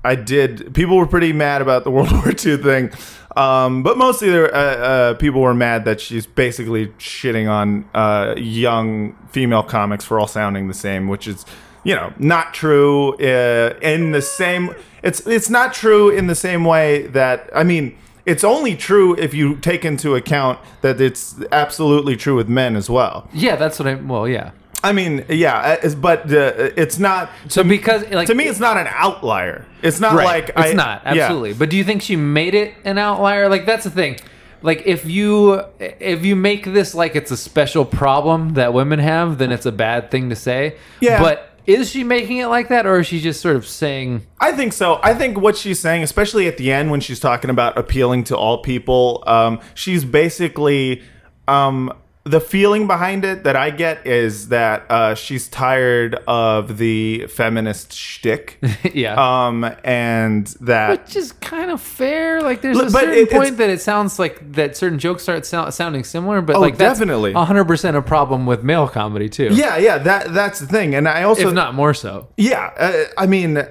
[0.03, 0.73] I did.
[0.73, 2.91] People were pretty mad about the World War II thing,
[3.35, 8.35] um, but mostly there, uh, uh, people were mad that she's basically shitting on uh,
[8.37, 11.45] young female comics for all sounding the same, which is.
[11.83, 13.13] You know, not true.
[13.13, 17.97] Uh, in the same, it's it's not true in the same way that I mean,
[18.23, 22.87] it's only true if you take into account that it's absolutely true with men as
[22.87, 23.27] well.
[23.33, 23.95] Yeah, that's what I.
[23.95, 24.51] Well, yeah.
[24.83, 27.29] I mean, yeah, uh, it's- but uh, it's not.
[27.49, 29.65] So because like To me, it's not an outlier.
[29.83, 31.11] It's not right, like it's I- not yeah.
[31.23, 31.53] absolutely.
[31.53, 33.47] But do you think she made it an outlier?
[33.49, 34.17] Like that's the thing.
[34.63, 39.37] Like if you if you make this like it's a special problem that women have,
[39.37, 40.75] then it's a bad thing to say.
[40.99, 41.19] Yeah.
[41.21, 44.25] But is she making it like that, or is she just sort of saying?
[44.39, 44.99] I think so.
[45.03, 48.37] I think what she's saying, especially at the end when she's talking about appealing to
[48.37, 51.03] all people, um, she's basically
[51.47, 51.91] um,
[52.23, 57.93] the feeling behind it that I get is that uh, she's tired of the feminist
[57.93, 58.59] shtick,
[58.93, 59.15] yeah.
[59.47, 62.41] um, and that which is kind of fair.
[62.43, 65.45] Like, there's Look, a certain it- point that it sounds like that certain jokes start
[65.47, 67.33] sou- sounding similar, but Oh, like that's definitely.
[67.33, 69.49] 100 percent a problem with male comedy too.
[69.51, 70.93] yeah, yeah, that that's the thing.
[70.93, 72.27] And I also if not more so.
[72.37, 73.63] Yeah, uh, I mean,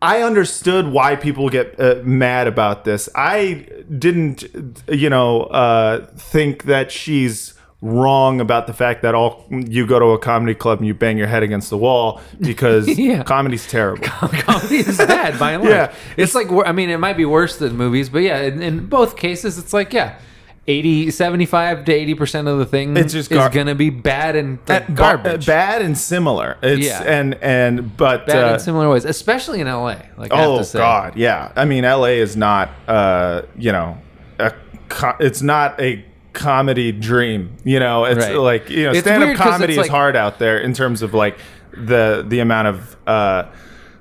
[0.00, 3.08] I understood why people get uh, mad about this.
[3.16, 3.66] I
[3.98, 4.44] didn't,
[4.88, 10.06] you know, uh, think that she's wrong about the fact that all you go to
[10.06, 13.22] a comedy club and you bang your head against the wall because Yeah.
[13.22, 14.04] comedy's terrible.
[14.08, 15.72] comedy is bad by and large.
[15.74, 15.94] Yeah.
[16.18, 19.16] It's like, I mean, it might be worse than movies, but yeah, in, in both
[19.16, 20.18] cases, it's like, yeah,
[20.66, 24.58] 80, 75 to 80% of the thing It's just is going to be bad and
[24.68, 25.46] like, Uh, garbage.
[25.46, 26.58] bad and similar.
[26.62, 27.02] It's Yeah.
[27.02, 29.96] and and but Bad uh, in similar ways, especially in LA.
[30.18, 30.78] Like, I have Oh to say.
[30.78, 31.50] God, yeah.
[31.56, 32.18] I mean, L.A.
[32.20, 33.96] is not, uh, you know,
[34.38, 34.52] a
[34.90, 37.56] co- it's not a comedy dream.
[37.64, 38.36] You know, it's Right.
[38.36, 41.38] like you know, stand-up comedy it's is like- hard out there in terms of like
[41.72, 43.44] the the amount of uh,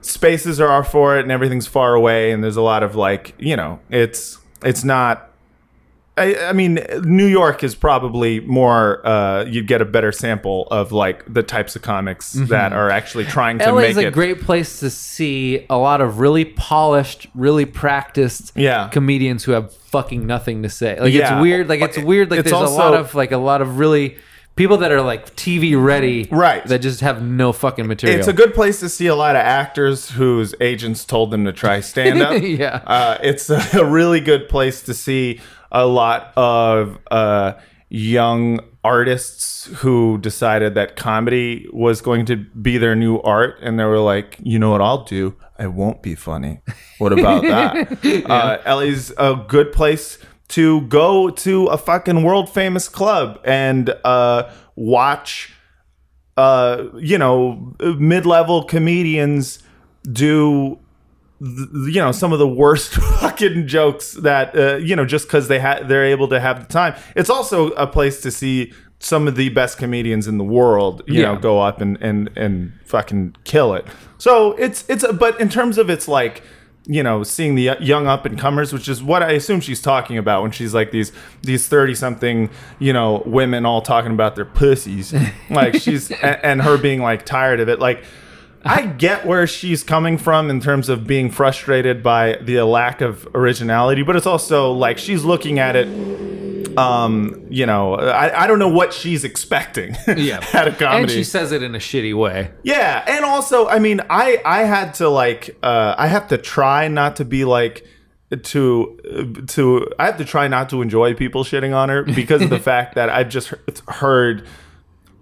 [0.02, 3.34] spaces there are for it, and everything's far away, and there's a lot of like,
[3.38, 5.29] you know, it's it's not.
[6.20, 9.06] I, I mean, New York is probably more.
[9.08, 13.26] Uh, you'd get a better sample of like the types of comics that are actually
[13.26, 14.14] trying to LA make is a it.
[14.14, 18.90] great place to see a lot of really polished, really practiced Yeah.
[18.90, 21.00] comedians who have fucking nothing to say.
[21.00, 21.34] Like Yeah.
[21.36, 21.70] it's weird.
[21.70, 22.30] Like it's weird.
[22.30, 24.18] Like it's there's a lot of like a lot of really
[24.56, 26.66] people that are like TV ready, Right.
[26.66, 28.20] That just have no fucking material.
[28.20, 31.54] It's a good place to see a lot of actors whose agents told them to
[31.54, 32.42] try stand up.
[32.44, 32.82] Yeah.
[32.86, 35.40] Uh, it's a really good place to see
[35.72, 37.54] a lot of uh,
[37.90, 43.58] young artists who decided that comedy was going to be their new art.
[43.62, 45.36] And they were like, you know what I'll do?
[45.58, 46.62] I won't be funny.
[46.98, 48.26] What about that?
[48.30, 50.18] uh, LA's a good place
[50.50, 55.54] to go to a fucking world famous club and uh, watch
[56.40, 59.62] uh, you know, mid-level comedians
[60.10, 60.80] do,
[61.42, 65.60] you know, some of the worst fucking jokes that, uh, you know, just because they
[65.60, 66.96] ha- they're able to have the time.
[67.16, 71.22] It's also a place to see some of the best comedians in the world, you
[71.22, 71.34] Yeah.
[71.34, 73.86] know, go up and and and fucking kill it.
[74.18, 76.42] So it's it's, a, but in terms of its like.
[76.92, 80.18] You know, seeing the young up and comers, which is what I assume she's talking
[80.18, 81.12] about when she's like these
[81.44, 82.50] these thirty something,
[82.80, 85.14] you know, women all talking about their pussies,
[85.52, 87.78] like she's and, and her being like tired of it.
[87.78, 88.04] Like,
[88.66, 93.28] I get where she's coming from in terms of being frustrated by the lack of
[93.34, 95.88] originality, but it's also like she's looking at it
[96.78, 99.96] um, you know, I, I don't know what she's expecting.
[100.08, 100.46] Yeah.
[100.54, 101.04] at a comedy.
[101.04, 102.52] And she says it in a shitty way.
[102.64, 106.88] Yeah, and also, I mean, I I had to like uh I have to try
[106.88, 107.86] not to be like
[108.44, 112.50] to to I have to try not to enjoy people shitting on her because of
[112.50, 113.56] the fact that I've just he-
[113.88, 114.46] heard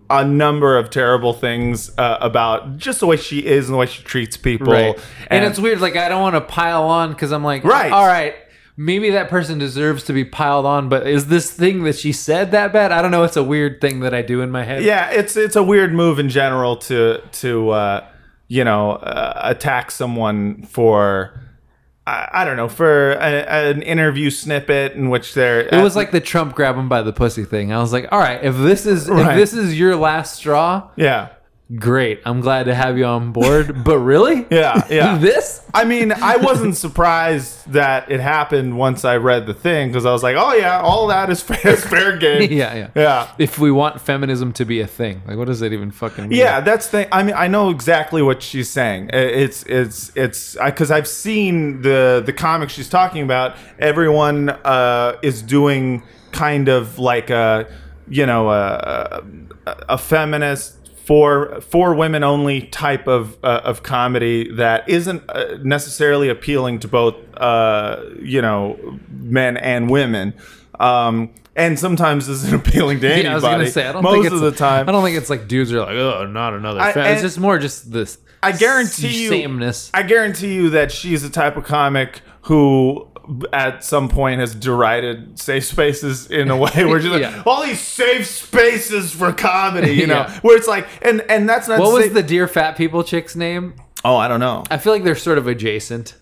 [0.10, 3.86] a number of terrible things uh, about just the way she is and the way
[3.86, 4.72] she treats people.
[4.74, 4.98] Right.
[5.30, 5.82] And, it's weird.
[5.82, 7.92] Like, I don't want to pile on because I'm like, Right.
[7.92, 8.36] all right,
[8.78, 12.52] maybe that person deserves to be piled on, but is this thing that she said
[12.52, 12.92] that bad?
[12.92, 13.24] I don't know.
[13.24, 14.84] It's a weird thing that I do in my head.
[14.84, 18.08] yeah, it's it's a weird move in general to to uh,
[18.48, 21.42] you know uh, attack someone for.
[22.08, 23.20] I, I don't know for a,
[23.70, 27.12] an interview snippet in which they're It was like the Trump grab him by the
[27.12, 27.74] pussy thing.
[27.74, 29.32] I was like, all right, if this is Right.
[29.32, 31.30] if this is your last straw, yeah
[31.76, 32.22] great.
[32.26, 33.76] I'm glad to have you on board.
[33.88, 34.46] But really?
[34.50, 35.64] yeah yeah this?
[35.74, 40.12] I mean, I wasn't surprised that it happened once I read the thing because I
[40.12, 42.52] was like, oh yeah, all that is fair, is fair game.
[42.58, 42.90] Yeah, yeah.
[42.96, 43.32] Yeah.
[43.38, 46.40] If we want feminism to be a thing, like, what does that even fucking mean?
[46.40, 47.14] Yeah, that's the.
[47.14, 49.10] I mean, I know exactly what she's saying.
[49.14, 53.56] It's it's it's because I've seen the the comic she's talking about.
[53.80, 57.68] Everyone uh, is doing kind of like a
[58.10, 59.24] you know a,
[59.66, 60.77] a, a feminist
[61.08, 66.88] for for women only type of uh, of comedy that isn't uh, necessarily appealing to
[66.90, 70.34] both uh, you know men and women.
[70.82, 73.24] Um, and sometimes isn't appealing to anybody.
[73.24, 74.90] Yeah, I was gonna say I don't most think it's of the time.
[74.90, 76.82] I don't think it's like dudes are like, oh, not another.
[76.82, 77.14] I- fan.
[77.14, 78.18] It's just more just this.
[78.44, 79.90] I guarantee you, sameness.
[79.94, 83.08] I guarantee you that she's the type of comic who,
[83.54, 87.44] at some point, has derided safe spaces in a way where she's like, Yeah.
[87.46, 90.40] all these safe spaces for comedy, you know, Yeah.
[90.42, 91.80] where it's like, and and that's not.
[91.80, 93.76] What was the dear fat people chick's name?
[94.06, 94.64] Oh, I don't know.
[94.72, 96.16] I feel like they're sort of adjacent.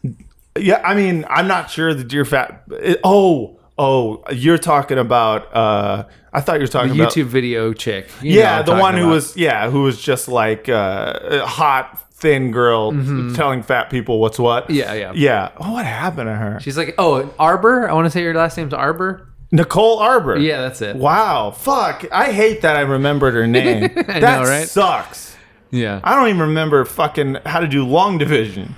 [0.57, 2.63] Yeah, I mean, I'm not sure the dear fat.
[2.71, 5.53] it- oh, oh, you're talking about.
[5.55, 8.09] uh I thought you were talking The about YouTube video chick.
[8.21, 9.11] You Yeah, the one who about.
[9.11, 12.91] was yeah, who was just like uh, hot thin girl
[13.35, 14.65] telling fat people what's what.
[14.65, 14.73] Mm-hmm.
[14.73, 15.11] Yeah, yeah.
[15.15, 15.51] yeah.
[15.57, 16.59] Oh, what happened to her?
[16.59, 17.89] She's like, oh, Arbour.
[17.89, 19.29] I want to say your last name's Arbour.
[19.51, 20.37] Nicole Arbour.
[20.39, 20.97] Yeah, that's it.
[20.97, 21.51] Wow.
[21.51, 22.03] Fuck.
[22.11, 23.93] I hate that I remembered her name.
[23.95, 24.67] that know, right?
[24.67, 25.37] sucks.
[25.71, 26.01] Yeah.
[26.03, 28.75] I don't even remember fucking how to do long division.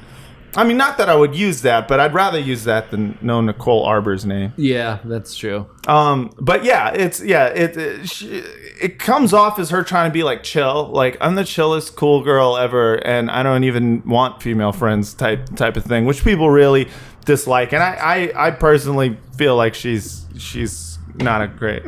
[0.55, 3.41] I mean, not that I would use that, but I'd rather use that than know
[3.41, 4.53] Nicole Arbour's name.
[4.57, 5.67] Yeah, that's true.
[5.87, 8.43] Um, but yeah, it's yeah, it it, she,
[8.81, 12.23] it comes off as her trying to be like chill, like I'm the chillest cool
[12.23, 16.49] girl ever, and I don't even want female friends type type of thing, which people
[16.49, 16.87] really
[17.25, 21.83] dislike, and I I, I personally feel like she's she's not a great.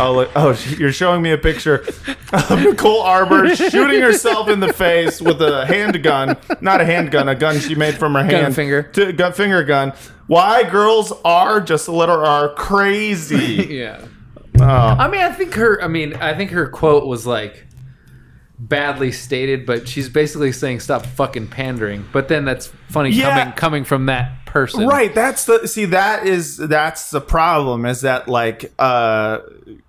[0.00, 0.58] Oh, look, oh!
[0.78, 1.84] You're showing me a picture
[2.32, 7.34] of Nicole Arbour shooting herself in the face with a handgun, not a handgun, a
[7.34, 8.82] gun she made from her hand, finger.
[8.82, 9.92] to, gun finger gun.
[10.26, 13.66] Why girls are just a letter R crazy?
[13.74, 14.04] Yeah.
[14.60, 14.64] Oh.
[14.64, 15.82] I mean, I think her.
[15.82, 17.66] I mean, I think her quote was like
[18.58, 22.04] badly stated, but she's basically saying stop fucking pandering.
[22.12, 23.36] But then that's funny Yeah.
[23.40, 24.86] coming coming from that person.
[24.86, 25.12] Right.
[25.14, 25.86] That's the see.
[25.86, 27.84] That is that's the problem.
[27.84, 29.38] Is that like uh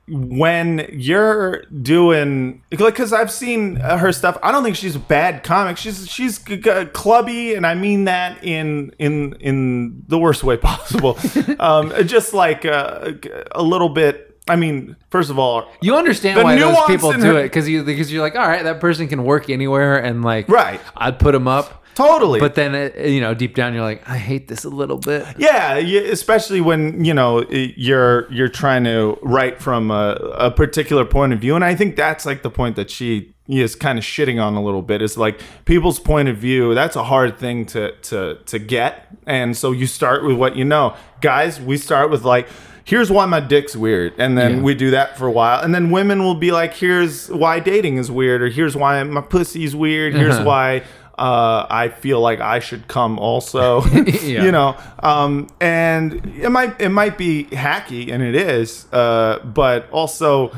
[0.08, 4.38] when you're doing like because I've seen her stuff.
[4.44, 5.78] I don't think she's a bad comic.
[5.78, 11.18] She's she's clubby, and I mean that in in in the worst way possible.
[11.60, 13.14] um, just like uh,
[13.52, 14.32] a little bit.
[14.48, 17.84] I mean, first of all, You understand why those people do her- it because you
[17.84, 20.80] because you're like, all right, that person can work anywhere, and like, Right.
[20.96, 21.84] I'd put them up.
[21.96, 22.40] Totally.
[22.40, 25.26] But then, uh, you know, deep down, you're like, I hate this a little bit.
[25.38, 31.34] Yeah, especially when you know you're you're trying to write from a, a particular point
[31.34, 34.42] of view, and I think that's like the point that she is kind of shitting
[34.44, 35.02] on a little bit.
[35.02, 36.74] Is like people's point of view.
[36.76, 40.66] That's a hard thing to to to get, and so you start with what you
[40.66, 41.60] know, guys.
[41.60, 42.48] We start with like.
[42.88, 44.62] Here's why my dick's weird, and then Yeah.
[44.62, 47.98] we do that for a while, and then women will be like, "Here's why dating
[47.98, 50.44] is weird," or "Here's why my pussy's weird," "Here's Uh-huh.
[50.46, 50.82] why
[51.18, 53.82] uh, I feel like I should come also."
[54.26, 54.44] Yeah.
[54.44, 59.90] You know, um, and it might it might be hacky, and it is, uh, but
[59.92, 60.52] also,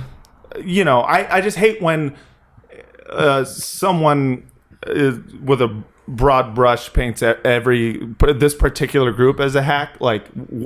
[0.64, 2.16] you know, I, I just hate when
[3.10, 4.50] uh, someone
[4.86, 5.14] uh,
[5.44, 8.00] with a broad brush paints every
[8.38, 10.24] this particular group as a hack like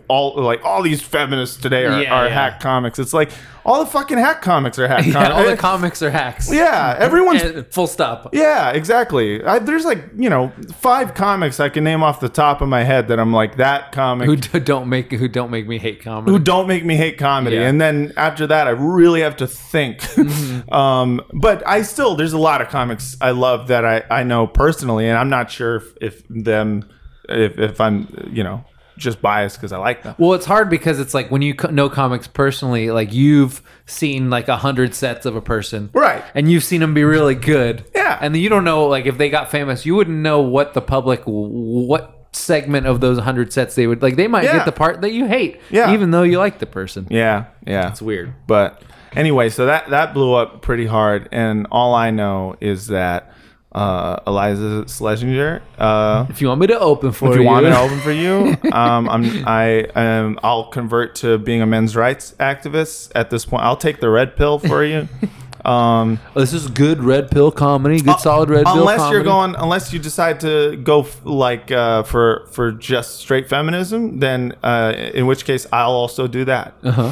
[0.07, 2.33] all like all these feminists today are, Yeah, are yeah.
[2.33, 3.31] hack comics it's like
[3.65, 6.51] all the fucking hack comics are hack Yeah, all the comics comics are hacks.
[6.53, 8.29] yeah everyone's And full stop.
[8.33, 9.43] yeah, exactly.
[9.43, 12.83] I, there's like you know five comics I can name off the top of my
[12.83, 16.01] head that I'm like that comic Who d- don't make who don't make me hate
[16.01, 16.31] comedy.
[16.31, 17.67] Who don't make me hate comedy, Yeah.
[17.69, 19.99] and then after that I really have to think.
[20.21, 20.73] Mm-hmm.
[20.73, 24.45] um, but I still there's a lot of comics I love that I I know
[24.47, 26.89] personally, and I'm not sure if, if them
[27.29, 28.63] if if I'm you know
[29.01, 30.15] just biased because I like them.
[30.17, 34.47] Well, it's hard because it's like when you know comics personally, like you've seen like
[34.47, 36.23] a hundred sets of a person, Right.
[36.33, 38.17] And you've seen them be really good, Yeah.
[38.21, 40.81] And then you don't know like if they got famous, you wouldn't know what the
[40.81, 44.15] public what segment of those hundred sets they would like.
[44.15, 44.53] They might Yeah.
[44.57, 45.91] get the part that you hate, Yeah.
[45.93, 47.07] even though you like the person.
[47.09, 47.89] Yeah, yeah.
[47.89, 48.33] It's weird.
[48.47, 48.81] But
[49.13, 53.33] anyway, so that that blew up pretty hard, and all I know is that
[53.73, 55.61] uh, Iliza Shlesinger.
[55.77, 57.99] Uh, If you want me to open for if you, you want me to open
[57.99, 63.29] for you, um, I'm I um, I'll convert to being a men's rights activist at
[63.29, 63.63] this point.
[63.63, 65.07] I'll take the red pill for you.
[65.63, 68.79] Um, this is good red pill comedy, good solid red pill.
[68.79, 73.47] unless you're going, unless you decide to go f- like uh, for for just straight
[73.47, 76.73] feminism, then uh, in which case I'll also do that.
[76.81, 77.11] Uh-huh.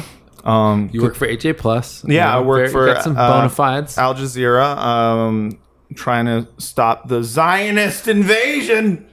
[0.50, 2.04] Um, You work for AJ Plus.
[2.04, 3.96] Yeah, I You know, work very- for some uh, bona fides.
[3.96, 5.56] Al Jazeera, um,
[5.94, 9.06] trying to stop the Zionist invasion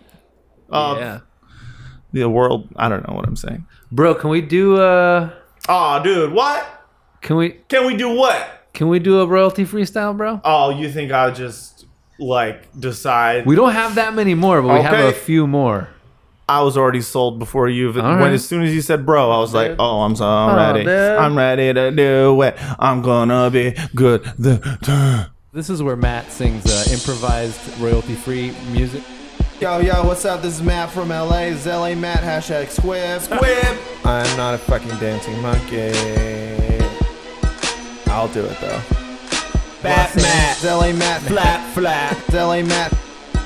[0.70, 1.20] of yeah,
[2.14, 2.70] the world.
[2.76, 3.66] I don't know what I'm saying.
[3.92, 5.30] bro, can we do uh
[5.70, 6.66] Oh, dude, what?
[7.22, 8.70] can we Can we do what?
[8.74, 10.40] can we do a royalty freestyle, bro?
[10.44, 11.86] Oh, you think I'll just
[12.20, 13.46] like decide?
[13.46, 15.90] We don't have that many more, but we have a few more.
[16.50, 17.92] I was already sold before you.
[17.92, 18.32] When right.
[18.32, 20.86] as soon as you said bro, I was like, oh, I'm so I'm ready.
[20.86, 20.90] dude.
[20.90, 22.56] I'm ready to do it.
[22.80, 24.24] I'm gonna be good.
[24.38, 29.02] The This is where Matt sings uh, improvised royalty free music.
[29.62, 30.42] Yo, yo, what's up?
[30.42, 31.46] This is Matt from LA.
[31.46, 33.22] This is LA Matt, hashtag squib.
[33.22, 33.78] Squib!
[34.04, 35.94] I'm not a fucking dancing monkey.
[38.12, 38.82] I'll do it though.
[39.82, 40.58] Bat Matt.
[40.58, 42.18] It's LA Matt, flap, flap.
[42.28, 42.94] It's LA Matt.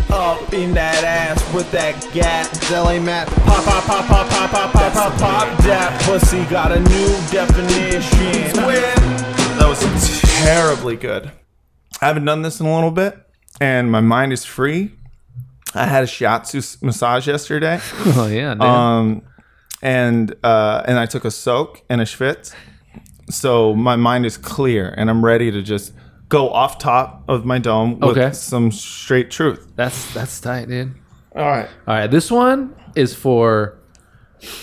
[0.09, 2.47] Up in that ass with that gat.
[2.51, 3.27] It's LA Matt.
[3.27, 5.57] Pop, pop, pop, pop, pop, pop, pop, pop, pop.
[5.59, 8.49] That pussy got a new definition.
[8.49, 8.97] Squib!
[9.59, 11.31] That was terribly good.
[12.01, 13.17] I haven't done this in a little bit,
[13.59, 14.91] and my mind is free.
[15.73, 18.63] I had a shiatsu massage yesterday, Oh yeah, dude.
[18.63, 19.21] um,
[19.81, 22.53] and uh, and I took a soak and a schwitz,
[23.29, 25.93] so my mind is clear, and I'm ready to just
[26.27, 28.31] go off top of my dome with Okay.
[28.33, 29.67] some straight truth.
[29.75, 30.93] that's that's tight, dude.
[31.35, 33.77] All right, All right, this one is for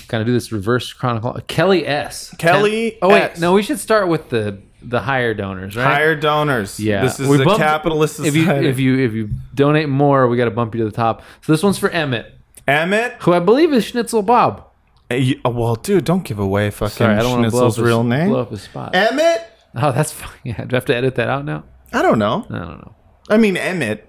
[0.08, 1.32] kind of do this reverse chronicle.
[1.46, 2.34] Kelly S.
[2.36, 3.40] Kelly Ken- oh wait, S.
[3.40, 5.84] no, we should start with the the higher donors, right?
[5.84, 6.78] higher donors.
[6.78, 10.28] Yeah, this is We a bumped- capitalist If you if you if you donate more,
[10.28, 11.22] we got to bump you to the top.
[11.42, 12.32] So this one's for Emmett,
[12.66, 14.64] Emmett, who I believe is Schnitzel Bob.
[15.10, 17.60] Uh, you- oh, well, dude, don't give away fucking Sorry, I don't want to blow
[17.66, 18.28] up Schnitzel's his real name.
[18.28, 18.94] Blow up his spot.
[18.94, 19.40] Emmett.
[19.74, 20.30] Oh, that's fine.
[20.44, 21.64] Yeah, do I have to edit that out now?
[21.92, 22.46] I don't know.
[22.50, 22.94] I don't know.
[23.30, 24.04] I mean, Emmett.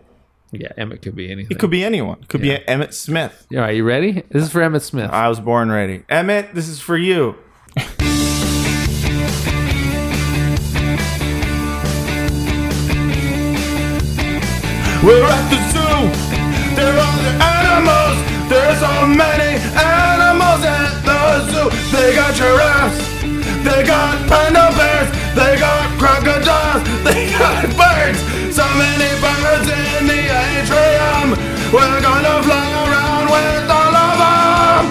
[0.52, 1.52] Yeah, Emmett could be anything.
[1.56, 2.20] It could be anyone.
[2.22, 2.58] It Could Yeah.
[2.60, 3.46] be Emmett Smith.
[3.54, 4.24] All right, you ready?
[4.32, 5.10] This is for Emmett Smith.
[5.12, 6.04] I was born ready.
[6.10, 7.36] Emmett, this is for you.
[15.02, 16.12] We're at the zoo.
[16.76, 18.20] There are the animals.
[18.52, 21.68] There's so many animals at the zoo.
[21.96, 23.00] They got giraffes.
[23.64, 25.08] They got panda bears.
[25.40, 26.84] They got crocodiles.
[27.08, 28.20] They got birds.
[28.52, 31.32] So many birds in the atrium.
[31.72, 34.84] We're gonna fly around with all of them.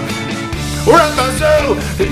[0.89, 1.65] We're at the zoo,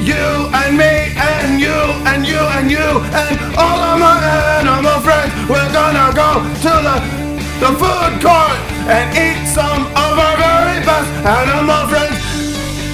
[0.05, 4.21] you and me and you and you and you and all of my
[4.61, 5.33] animal friends.
[5.49, 7.26] We're gonna go to the
[7.59, 12.17] the food court and eat some of our very best animal friends.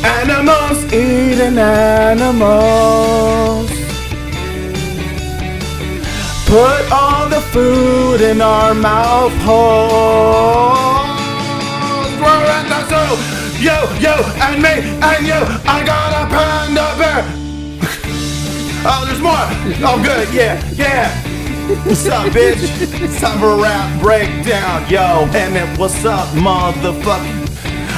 [0.03, 3.03] Animals eating animals.
[6.47, 11.09] Put all the food in our mouth holes.
[12.21, 13.17] We're at the zoo.
[13.59, 14.15] You, you,
[14.45, 14.75] and me,
[15.09, 15.41] and you.
[15.67, 17.23] I got a panda bear.
[18.87, 19.47] oh, there's more.
[19.87, 20.33] Oh, good.
[20.33, 21.32] Yeah, yeah.
[21.63, 22.59] What's up, bitch?
[23.01, 25.25] It's time for a rap breakdown, yo.
[25.31, 27.39] It, what's up, motherfucker?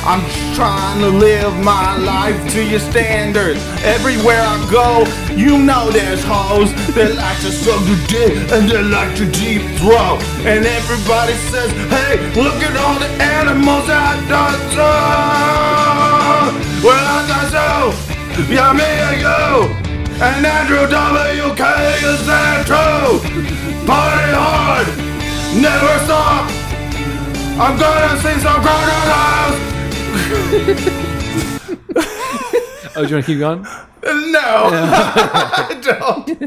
[0.05, 0.21] I'm
[0.53, 3.59] trying to live my life to your standards.
[3.83, 8.83] Everywhere I go, you know there's hoes that like to suck your dick and they
[8.83, 10.21] like to deep throat.
[10.45, 14.45] And everybody says, hey, look at all the animals at the
[14.77, 14.93] zoo.
[16.85, 18.53] We're at the zoo.
[18.53, 19.21] Yeah, me and
[19.81, 19.84] you.
[20.17, 21.59] And Andrew WK
[22.03, 23.19] is that true.
[23.85, 24.87] Party hard,
[25.61, 26.49] never stop.
[27.59, 29.59] I'm gonna see some crocodiles.
[32.95, 33.63] oh, do you want to keep going?
[33.63, 34.39] No,
[34.71, 36.39] I don't.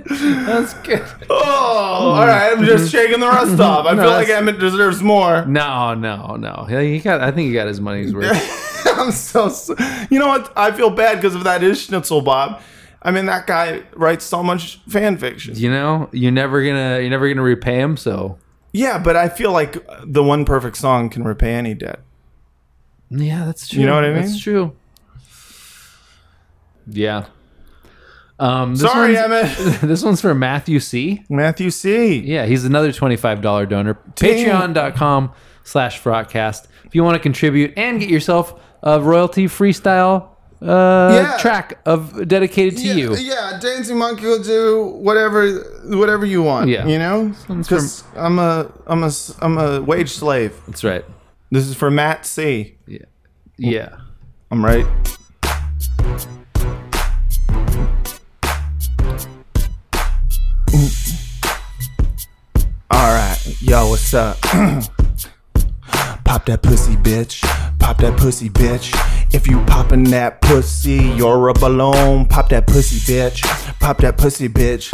[0.46, 1.04] That's good.
[1.28, 2.52] Oh, all right.
[2.56, 2.90] I'm just mm-hmm.
[2.90, 3.84] shaking the rust off.
[3.86, 5.44] I No, feel like Emmett deserves more.
[5.44, 6.66] No, no, no.
[6.68, 7.20] He he got.
[7.20, 8.86] I think he got his money's worth.
[8.98, 9.46] I'm so.
[9.46, 9.70] s-
[10.10, 10.52] You know what?
[10.56, 12.62] I feel bad because of that is Schnitzel Bob.
[13.02, 15.54] I mean, that guy writes so much fan fiction.
[15.56, 17.96] you know, you're never gonna you're never gonna repay him.
[17.96, 18.38] So
[18.72, 22.00] Yeah, but I feel like the one perfect song can repay any debt.
[23.10, 23.80] yeah, that's true.
[23.80, 24.22] You know what I mean?
[24.22, 24.74] That's true.
[26.90, 27.26] Yeah.
[28.40, 29.56] Um, this Sorry, Emmett.
[29.82, 31.24] this one's for Matthew C.
[31.28, 32.18] Matthew C.
[32.20, 33.94] Yeah, he's another $25 donor.
[34.14, 35.32] Patreon.com
[35.64, 36.68] slash Frotcast.
[36.84, 40.28] If you want to contribute and get yourself a royalty freestyle
[40.60, 41.36] uh, Yeah.
[41.38, 43.16] track of dedicated to yeah, you.
[43.16, 46.68] Yeah, Dancing Monkey will do whatever whatever you want.
[46.68, 46.86] Yeah.
[46.86, 49.10] you know, Sounds because I'm a I'm a
[49.40, 50.54] I'm a wage slave.
[50.66, 51.04] That's right.
[51.50, 52.76] This is for Matt C.
[52.86, 52.98] Yeah.
[53.56, 53.96] Yeah.
[54.50, 54.86] I'm right.
[62.90, 64.38] All right, yo, what's up?
[66.24, 67.40] Pop that pussy, bitch.
[67.78, 68.92] Pop that pussy, bitch.
[69.30, 72.26] If you poppin' that pussy, you're a balloon.
[72.26, 73.42] Pop that pussy, bitch.
[73.78, 74.90] Pop that pussy, bitch.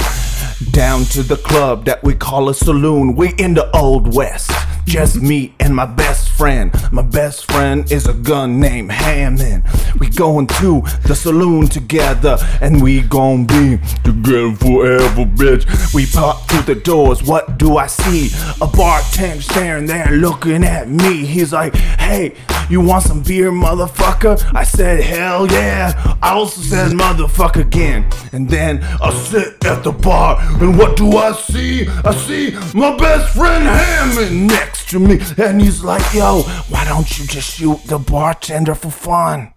[0.72, 3.14] Down to the club that we call a saloon.
[3.14, 4.50] We in the old west.
[4.86, 6.72] Just me and my best friend.
[6.92, 9.64] My best friend is a gun named Hammond.
[9.98, 15.64] We going to the saloon together, and we gon' be together forever, bitch.
[15.94, 17.22] We pop through the doors.
[17.22, 18.30] What do I see?
[18.60, 21.24] A bartender staring there, looking at me.
[21.24, 22.34] He's like, "Hey,
[22.68, 28.48] you want some beer, motherfucker?" I said, "Hell yeah!" I also said, "Motherfucker" again, and
[28.48, 31.86] then I sit at the bar, and what do I see?
[32.04, 37.18] I see my best friend Hammond next to me, and he's like, "Yo, why don't
[37.18, 39.52] you just shoot the bartender for fun?"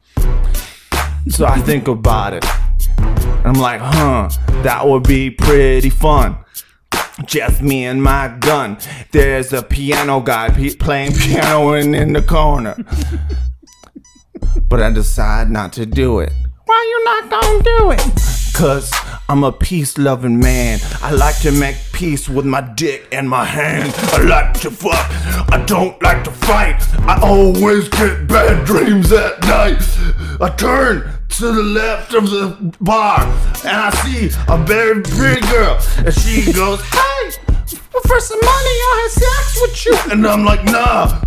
[1.30, 2.46] So I think about it.
[3.46, 4.30] I'm like, huh,
[4.64, 6.38] that would be pretty fun.
[7.26, 8.78] Just me and my gun.
[9.12, 10.50] There's a piano guy
[10.80, 12.76] playing piano in, in the corner.
[14.70, 16.32] but I decide not to do it.
[16.66, 18.37] Why you not gonna do it?
[18.58, 18.92] Cause
[19.30, 20.80] I'm a peace loving man.
[21.04, 23.94] I like to make peace with my dick and my hand.
[23.96, 25.06] I like to fuck.
[25.54, 26.82] I don't like to fight.
[27.02, 29.84] I always get bad dreams at night.
[30.42, 33.22] I turn to the left of the bar
[33.64, 35.80] and I see a very pretty girl.
[35.98, 37.30] And she goes, Hey,
[38.08, 40.12] for some money, I'll have sex with you.
[40.14, 41.22] And I'm like, Nah.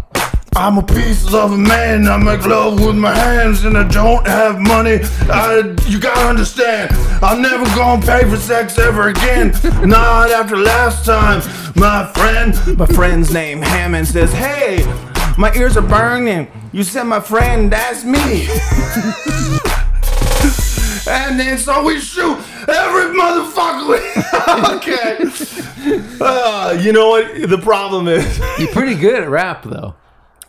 [0.56, 2.08] I'm a piece of a man.
[2.08, 4.98] I make love with my hands, and I don't have money.
[5.30, 6.90] I, you gotta understand,
[7.22, 9.52] I'm never gonna pay for sex ever again.
[9.88, 11.40] Not after last time.
[11.76, 14.84] My friend, my friend's name Hammond says, "Hey,
[15.38, 18.48] my ears are burning." You said my friend, that's me.
[21.08, 22.36] And then so we shoot
[22.68, 24.76] every motherfucker.
[24.76, 25.24] okay.
[26.20, 27.48] Uh, you know what?
[27.48, 29.94] The problem is You're pretty good at rap, though.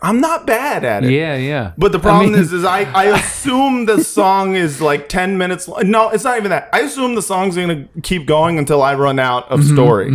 [0.04, 1.12] I'm not bad at it.
[1.12, 1.74] Yeah, yeah.
[1.78, 5.38] But the problem I mean- is, is I, I assume the song is like 10
[5.38, 5.68] minutes.
[5.68, 5.90] Long.
[5.90, 6.70] No, it's not even that.
[6.74, 10.08] I assume the song's going to keep going until I run out of Mm-hmm, story.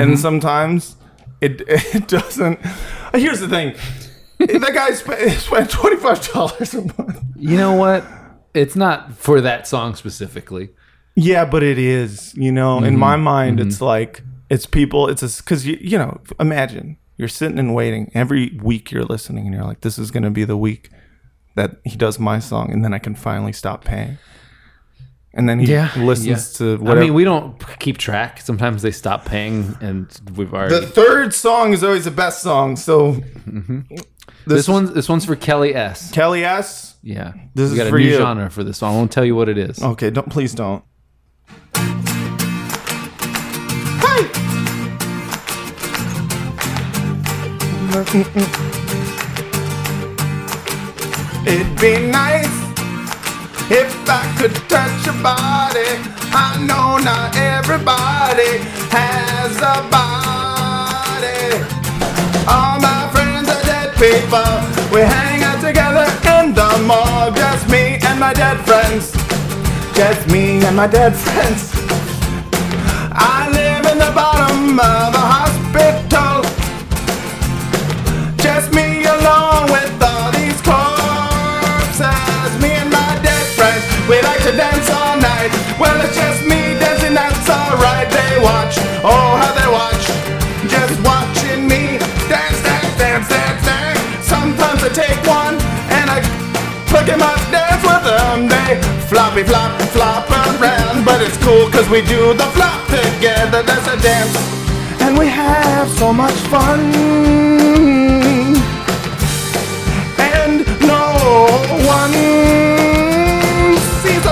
[0.00, 0.96] And sometimes
[1.40, 2.60] it, it doesn't.
[3.14, 3.74] Here's the thing.
[4.38, 7.20] that guy spent, spent $25 a month.
[7.36, 8.04] You know what?
[8.54, 10.70] It's not for that song specifically.
[11.16, 12.32] Yeah, but it is.
[12.36, 12.98] You know, in Mm-hmm.
[12.98, 17.58] my mind, it's like, it's people, it's a, because, you, you know, imagine you're sitting
[17.58, 18.10] and waiting.
[18.14, 20.90] Every week you're listening and you're like, this is going to be the week
[21.54, 22.72] that he does my song.
[22.72, 24.18] And then I can finally stop paying.
[25.36, 26.58] And then he Yeah, listens yeah.
[26.58, 27.00] to whatever.
[27.00, 28.40] I mean, we don't keep track.
[28.40, 30.78] Sometimes they stop paying, and we've already.
[30.78, 32.76] the third song is always the best song.
[32.76, 33.80] So mm-hmm.
[34.46, 36.12] this one's this one's for Kelly S.
[36.12, 36.96] Kelly S.
[37.02, 38.16] Yeah, This we is got for a new you.
[38.16, 38.94] genre for this song.
[38.94, 39.82] I won't tell you what it is.
[39.82, 40.84] Okay, don't please don't.
[47.94, 48.10] It'd
[51.80, 52.50] be nice
[53.70, 55.86] if I could touch your body.
[56.34, 58.58] I know not everybody
[58.90, 61.54] has a body.
[62.50, 64.42] All my friends are dead people.
[64.92, 67.30] We hang out together in the mall.
[67.30, 69.12] Just me and my dead friends.
[69.94, 71.70] Just me and my dead friends.
[73.12, 75.13] I live in the bottom of
[84.44, 85.50] to dance all night.
[85.80, 88.08] Well, it's just me dancing, that's alright.
[88.10, 90.04] They watch, oh, how they watch.
[90.68, 91.98] Just watching me
[92.28, 94.00] dance, dance, dance, dance, dance.
[94.20, 95.56] Sometimes I take one
[95.98, 96.44] and I
[96.94, 98.46] Look at my dance with them.
[98.46, 98.80] They
[99.10, 103.64] floppy flop flop around, but it's cool cause we do the flop together.
[103.64, 104.36] That's a dance,
[105.00, 106.78] and we have so much fun.
[110.36, 111.02] And no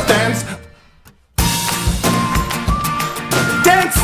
[0.07, 0.45] dance.
[3.65, 3.97] Dance.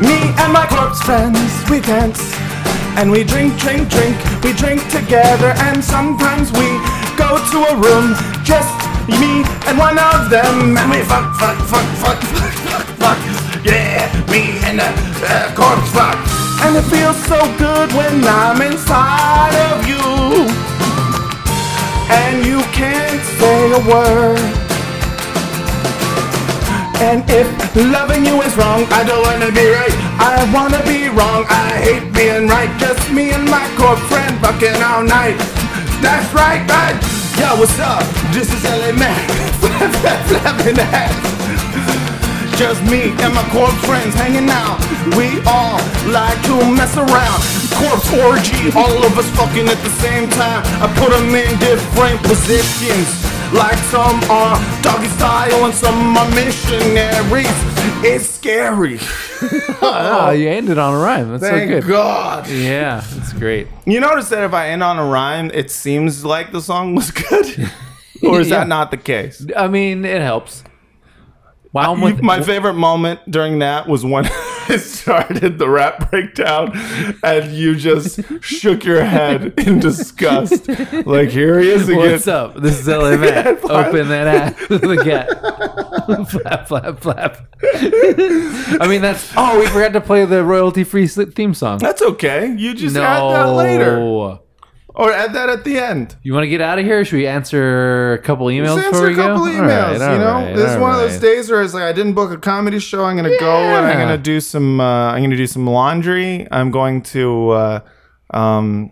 [0.00, 2.20] Me and my corpse friends, we dance.
[2.98, 5.52] And we drink, drink, drink, we drink together.
[5.68, 6.68] And sometimes we
[7.16, 8.14] go to a room
[8.44, 13.64] just Me and one of them, and we fuck, fuck, fuck, fuck, fuck, fuck, fuck.
[13.64, 14.90] Yeah, me and the
[15.22, 16.18] uh, corpse fuck.
[16.66, 20.75] And it feels so good when I'm inside of you.
[22.08, 24.38] And you can't say a word.
[27.02, 29.92] And if loving you is wrong, I don't wanna be right.
[30.18, 31.44] I wanna be wrong.
[31.48, 32.70] I hate being right.
[32.78, 35.36] Just me and my corp friend fucking all night.
[36.00, 36.96] That's right, right.
[37.38, 38.04] Yo, what's up?
[38.32, 38.92] This is LA
[39.60, 41.45] flap, flapping ass.
[42.56, 44.80] Just me and my corpse friends hanging out.
[45.16, 45.76] We all
[46.10, 47.40] like to mess around.
[47.76, 50.62] Corpse orgy, all of us fucking at the same time.
[50.80, 53.08] I put them in different positions.
[53.52, 57.46] Like some are doggy style and some are missionaries.
[58.02, 58.98] It's scary.
[59.82, 61.30] Oh, you ended on a rhyme.
[61.32, 61.88] That's Thank so good.
[61.88, 62.48] God.
[62.48, 63.68] Yeah, that's great.
[63.84, 67.10] You notice that if I end on a rhyme, it seems like the song was
[67.10, 67.70] good?
[68.22, 68.60] or is Yeah.
[68.60, 69.46] that not the case?
[69.56, 70.64] I mean, it helps.
[71.72, 74.26] Wow, with my favorite moment during that was when
[74.68, 76.72] I started the rap breakdown
[77.22, 80.68] and you just shook your head in disgust.
[81.06, 82.12] Like, here he is again.
[82.12, 82.56] What's up?
[82.56, 83.64] This is LA Matt.
[83.64, 86.28] Open that ass with the cat.
[86.28, 87.36] flap, flap, flap.
[88.80, 89.32] I mean, that's.
[89.36, 91.78] Oh, we forgot to play the royalty free theme song.
[91.78, 92.54] That's okay.
[92.56, 93.02] You just no.
[93.02, 94.40] add that later.
[94.98, 96.16] Or add that at the end.
[96.22, 97.00] You want to get out of here?
[97.00, 100.00] Or should we answer a couple emails Just before answer a couple All emails.
[100.00, 101.82] right, all you know, right, this is all one of those days where it's like
[101.82, 103.04] I didn't book a comedy show.
[103.04, 104.80] I'm gonna go and I'm gonna do some.
[104.80, 106.48] Uh, I'm gonna do some laundry.
[106.50, 107.80] I'm going to, uh,
[108.30, 108.90] um,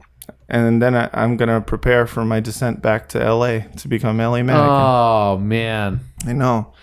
[0.51, 4.43] and then I, I'm gonna prepare for my descent back to LA to become LA
[4.43, 4.56] man.
[4.59, 6.74] Oh man, I know,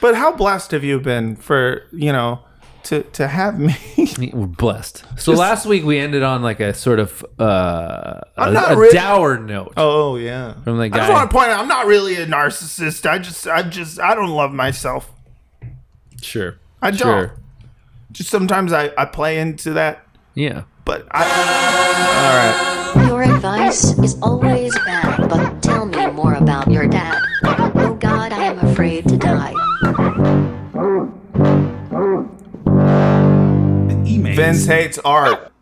[0.00, 2.44] but how blessed have you been for you know
[2.84, 3.76] to to have me?
[4.32, 5.04] we're blessed.
[5.16, 8.76] So last week we ended on like a sort of uh, I'm a, not a
[8.76, 10.54] really- dour note oh yeah.
[10.62, 13.08] from the I just want to point out I'm not really a narcissist.
[13.08, 15.12] I just I just I don't love myself.
[16.22, 16.98] Sure, I don't.
[16.98, 17.34] Sure.
[18.12, 20.62] Just sometimes I I play into that, Yeah.
[20.84, 21.24] but I.
[22.94, 23.06] All right.
[23.08, 27.20] Your advice is always bad, but tell me more about your dad.
[27.44, 30.54] Oh God, I am afraid to die.
[34.22, 35.52] Vince hates art.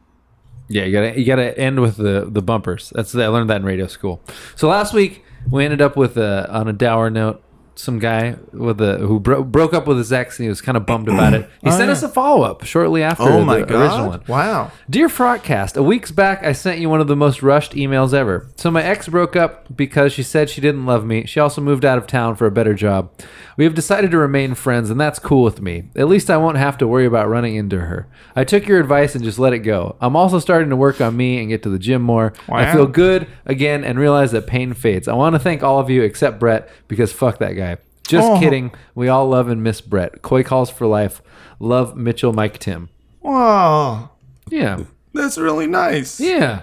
[0.68, 2.92] Yeah, you gotta you gotta end with the the bumpers.
[2.94, 4.20] That's I learned that in radio school.
[4.56, 7.42] So last week we ended up with a on a dour note.
[7.76, 10.76] Some guy with a who bro- broke up with his ex and he was kind
[10.76, 11.48] of bummed about it.
[11.62, 14.22] He oh, sent us a follow up shortly after Oh the my original one.
[14.26, 14.72] Wow.
[14.88, 18.48] Dear Frotcast, a weeks back I sent you one of the most rushed emails ever.
[18.56, 21.26] So my ex broke up because she said she didn't love me.
[21.26, 23.10] She also moved out of town for a better job.
[23.58, 25.84] We have decided to remain friends, and that's cool with me.
[25.96, 28.06] At least I won't have to worry about running into her.
[28.34, 29.96] I took your advice and just let it go.
[30.00, 32.34] I'm also starting to work on me and get to the gym more.
[32.50, 35.08] I feel good again and realize that pain fades.
[35.08, 37.65] I want to thank all of you except Brett because fuck that guy.
[38.06, 38.38] Just Oh.
[38.38, 38.72] kidding.
[38.94, 40.22] We all love and miss Brett.
[40.22, 41.22] Koi calls for life.
[41.58, 42.88] Love Mitchell, Mike, Tim.
[43.20, 44.10] Wow.
[44.48, 44.80] Yeah.
[45.12, 46.20] That's really nice.
[46.20, 46.60] Yeah.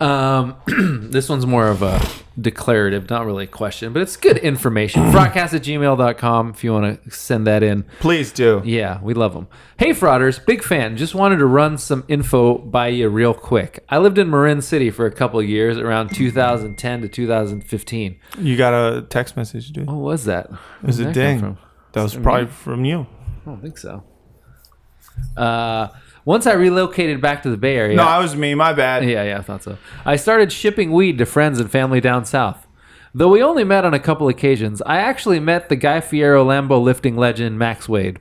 [0.00, 0.56] Um,
[1.10, 2.00] this one's more of a
[2.40, 5.02] declarative, not really a question, but it's good information.
[5.12, 7.84] Frotcast at gmail.com if you want to send that in.
[8.00, 8.62] Please do.
[8.64, 9.46] Yeah, we love them.
[9.76, 10.96] Hey, frauders, big fan.
[10.96, 13.84] Just wanted to run some info by you real quick.
[13.90, 18.20] I lived in Marin City for a couple of years, around 2010 to 2015.
[18.38, 19.86] You got a text message, dude.
[19.86, 20.50] What was that?
[20.82, 21.58] It was a ding.
[21.92, 23.06] That was probably from you.
[23.42, 24.04] I don't think so.
[25.36, 25.88] Uh,
[26.24, 27.96] once I relocated back to the Bay Area.
[27.96, 28.54] No, I was me.
[28.54, 29.04] My bad.
[29.04, 29.78] Yeah, yeah, I thought so.
[30.04, 32.66] I started shipping weed to friends and family down south.
[33.12, 36.80] Though we only met on a couple occasions, I actually met the Guy Fieri Lambo
[36.80, 38.20] lifting legend Max Wade.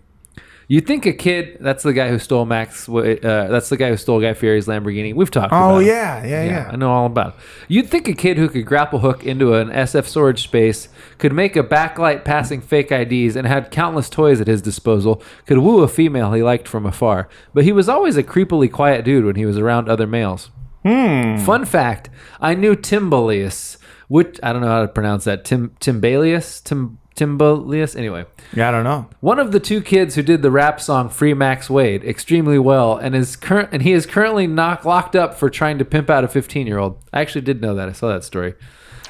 [0.72, 3.02] You'd think a kid, that's the guy who stole Max, uh,
[3.50, 5.16] that's the guy who stole Guy Fieri's Lamborghini.
[5.16, 5.88] We've talked about Oh him.
[5.88, 6.70] yeah, yeah, yeah.
[6.72, 7.36] I know all about it.
[7.70, 10.88] You'd think a kid who could grapple hook into an SF storage space,
[11.18, 15.58] could make a backlight passing fake IDs, and had countless toys at his disposal, could
[15.58, 17.28] woo a female he liked from afar.
[17.52, 20.52] But he was always a creepily quiet dude when he was around other males.
[20.84, 23.78] Fun fact: I knew Timbalius,
[24.08, 25.46] which I don't know how to pronounce that.
[25.46, 27.96] Tim Timbalius, Tim Timbalius.
[27.96, 29.08] Anyway, Yeah, I don't know.
[29.20, 32.96] one of the two kids who did the rap song "Free Max Wade" extremely well,
[32.98, 36.24] and is current and he is currently knock, locked up for trying to pimp out
[36.24, 36.98] a 15 year old.
[37.14, 37.90] I actually did know that.
[37.90, 38.54] I saw that story.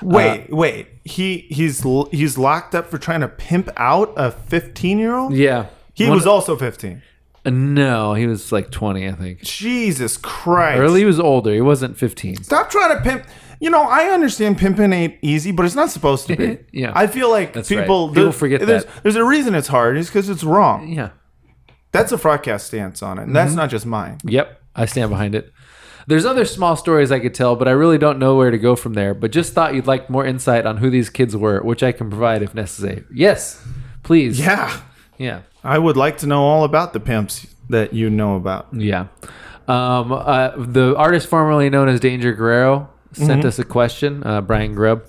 [0.02, 0.88] Wait, wait.
[1.04, 5.34] He he's he's locked up for trying to pimp out a 15 year old.
[5.34, 7.02] Yeah, He One- was also 15.
[7.46, 9.42] uh, no, he was like 20, I think.
[9.42, 10.80] Jesus Christ.
[10.80, 11.54] Or he was older.
[11.54, 12.44] He wasn't 15.
[12.44, 13.24] Stop trying to pimp.
[13.60, 16.60] You know, I understand pimping ain't easy, but it's not supposed to be.
[16.72, 16.94] Yeah.
[16.96, 17.82] I feel like That's right.
[17.82, 19.04] people People forget there's, that.
[19.04, 19.98] There's a reason it's hard.
[19.98, 20.88] It's because it's wrong.
[20.88, 21.10] Yeah.
[21.92, 23.24] That's a Frotcast stance on it.
[23.24, 23.34] And Mm-hmm.
[23.34, 24.20] that's not just mine.
[24.24, 25.52] Yep, I stand behind it.
[26.08, 28.76] There's other small stories I could tell, but I really don't know where to go
[28.76, 29.14] from there.
[29.14, 32.10] But just thought you'd like more insight on who these kids were, which I can
[32.10, 33.04] provide if necessary.
[33.14, 33.62] Yes,
[34.04, 34.40] please.
[34.40, 34.80] Yeah.
[35.18, 35.42] Yeah.
[35.64, 38.68] I would like to know all about the pimps that you know about.
[38.72, 39.08] Yeah.
[39.68, 44.76] Um, uh, the artist formerly known as Danger Guerrero sent us a question, uh, Brian
[44.76, 45.04] Grubb.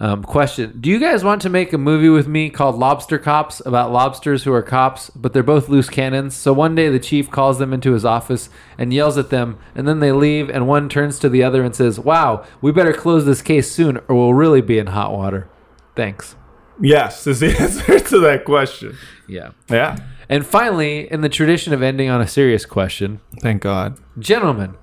[0.00, 3.60] Um, question Do you guys want to make a movie with me called Lobster Cops
[3.66, 6.36] about lobsters who are cops, but they're both loose cannons?
[6.36, 8.48] So one day the chief calls them into his office
[8.78, 11.74] and yells at them, and then they leave, and one turns to the other and
[11.74, 15.48] says, Wow, we better close this case soon or we'll really be in hot water.
[15.96, 16.36] Thanks.
[16.80, 18.96] Yes, is the answer to that question.
[19.26, 19.50] Yeah.
[19.68, 19.98] Yeah.
[20.28, 23.98] And finally, in the tradition of ending on a serious question, Thank God.
[24.18, 24.76] Gentlemen,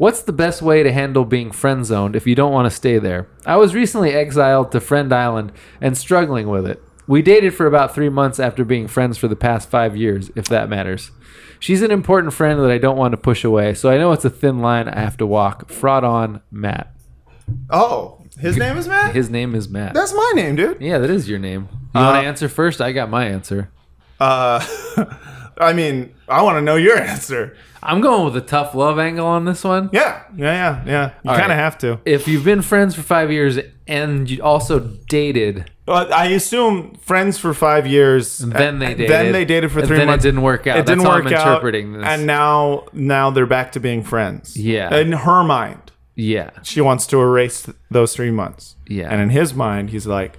[0.00, 2.98] what's the best way to handle being friend zoned if you don't want to stay
[2.98, 3.28] there?
[3.44, 6.82] I was recently exiled to Friend Island and struggling with it.
[7.06, 10.46] We dated for about three months after being friends for the past five years, if
[10.46, 11.10] that matters.
[11.58, 14.24] She's an important friend that I don't want to push away, so I know it's
[14.24, 15.70] a thin line I have to walk.
[15.70, 16.94] Fraud on Matt.
[17.68, 19.14] Oh, his name is Matt?
[19.14, 19.92] His name is Matt.
[19.92, 20.80] That's my name, dude.
[20.80, 21.68] yeah, that is your name.
[21.94, 22.80] You want Uh, to answer first?
[22.80, 23.70] I got my answer.
[24.20, 24.64] Uh,
[25.60, 27.56] I mean, I want to know your answer.
[27.82, 29.88] I'm going with a tough love angle on this one.
[29.92, 31.10] Yeah, yeah, yeah, yeah.
[31.24, 31.62] You All kind of right.
[31.64, 31.98] have to.
[32.04, 37.38] If you've been friends for five years and you also dated, Well, I assume friends
[37.38, 38.36] for five years.
[38.38, 39.08] Then they uh, dated.
[39.10, 40.22] Then they dated for And three then it months.
[40.24, 40.78] didn't work out.
[40.78, 41.46] It didn't how work I'm out.
[41.46, 42.04] interpreting this.
[42.06, 44.56] And now, now they're back to being friends.
[44.58, 44.94] Yeah.
[44.94, 48.76] In her mind, yeah, she wants to erase th- those three months.
[48.86, 49.08] Yeah.
[49.10, 50.38] And in his mind, he's like,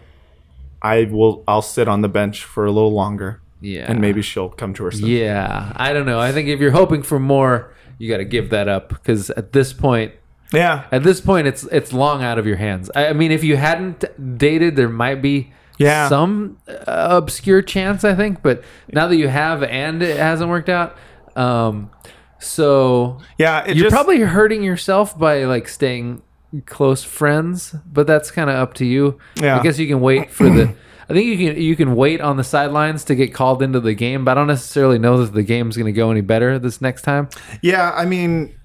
[0.83, 1.43] I will.
[1.47, 3.41] I'll sit on the bench for a little longer.
[3.61, 3.85] Yeah.
[3.87, 5.07] And maybe she'll come to her senses.
[5.09, 5.71] yeah.
[5.75, 6.19] I don't know.
[6.19, 9.53] I think if you're hoping for more, you got to give that up because at
[9.53, 10.13] this point,
[10.51, 10.85] Yeah.
[10.91, 12.89] at this point, it's it's long out of your hands.
[12.95, 14.03] I, I mean, if you hadn't
[14.37, 16.09] dated, there might be Yeah.
[16.09, 16.83] some uh,
[17.21, 18.03] obscure chance.
[18.03, 20.97] I think, but now that you have and it hasn't worked out,
[21.35, 21.91] um,
[22.39, 23.65] so Yeah.
[23.67, 26.21] You're just, probably hurting yourself by like staying
[26.65, 29.19] close friends, but that's kind of up to you.
[29.35, 29.59] Yeah.
[29.59, 30.73] I guess you can wait for the.
[31.09, 33.93] I think you can you can wait on the sidelines to get called into the
[33.93, 36.81] game, but I don't necessarily know that the game's going to go any better this
[36.81, 37.29] next time.
[37.61, 38.55] Yeah, I mean,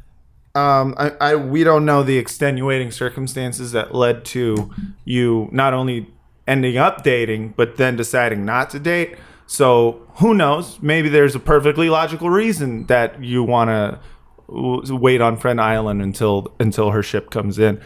[0.54, 4.70] um, I, I we don't know the extenuating circumstances that led to
[5.04, 6.10] you not only
[6.46, 9.16] ending up dating, but then deciding not to date.
[9.46, 10.80] So who knows?
[10.82, 16.54] Maybe there's a perfectly logical reason that you want to wait on Friend Island until
[16.60, 17.80] until her ship comes in,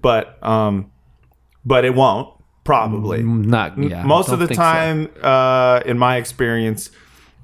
[0.00, 0.90] but um,
[1.64, 2.33] but it won't
[2.64, 3.22] probably.
[3.22, 4.04] Not yeah.
[4.04, 4.62] Most of the think so.
[4.62, 6.90] time, uh, in my experience,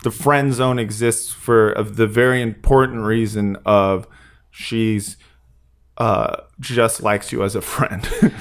[0.02, 4.06] the friend zone exists for of the very important reason of
[4.50, 5.16] she's
[5.98, 8.08] uh, just likes you as a friend.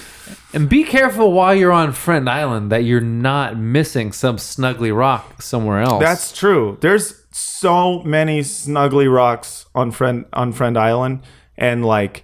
[0.52, 5.42] And be careful while you're on Friend Island that you're not missing some snuggly rock
[5.42, 6.02] somewhere else.
[6.02, 6.78] That's true.
[6.82, 11.22] There's so many snuggly rocks on friend on Friend Island,
[11.56, 12.24] and like,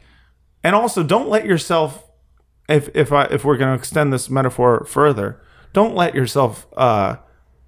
[0.64, 2.04] and also don't let yourself.
[2.68, 5.40] If if I if we're gonna extend this metaphor further,
[5.74, 7.18] don't let yourself, uh,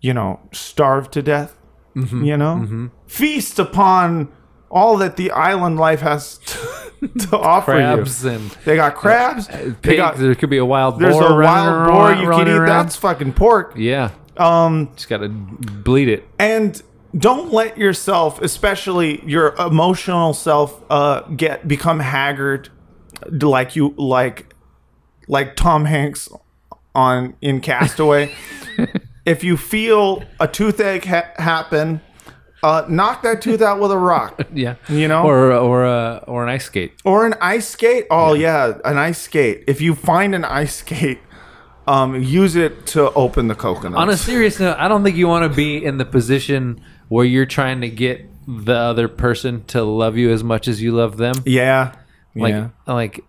[0.02, 1.58] you know, starve to death.
[1.96, 2.24] Mm-hmm.
[2.26, 4.32] You know, feast upon
[4.70, 8.32] all that the island life has to, to offer crabs you.
[8.32, 9.48] and They got crabs.
[9.48, 9.76] pigs.
[9.82, 12.30] They got there could be a wild there's boar There's a wild boar around- you
[12.30, 12.52] can eat.
[12.52, 12.68] around.
[12.68, 13.74] That's fucking pork.
[13.78, 14.12] yeah.
[14.36, 16.28] Um, Just got to bleed it.
[16.38, 16.80] and
[17.18, 22.70] don't let yourself especially your emotional self uh get become haggard
[23.42, 24.54] like you like
[25.28, 26.30] like tom hanks
[26.96, 28.32] on in castaway
[29.26, 32.02] if you feel a toothache ha- happen
[32.64, 34.76] uh knock that tooth out with a rock Yeah.
[34.90, 35.24] You know?
[35.24, 36.94] or or uh, or an ice skate.
[37.06, 38.74] or an ice skate oh yeah.
[38.84, 41.20] an ice skate if you find an ice skate
[41.88, 45.28] um use it to open the coconut On a serious note, I don't think you
[45.28, 49.84] want to be in the position where you're trying to get the other person to
[49.84, 51.36] love you as much as you love them.
[51.46, 51.94] yeah
[52.36, 53.24] Like yeah like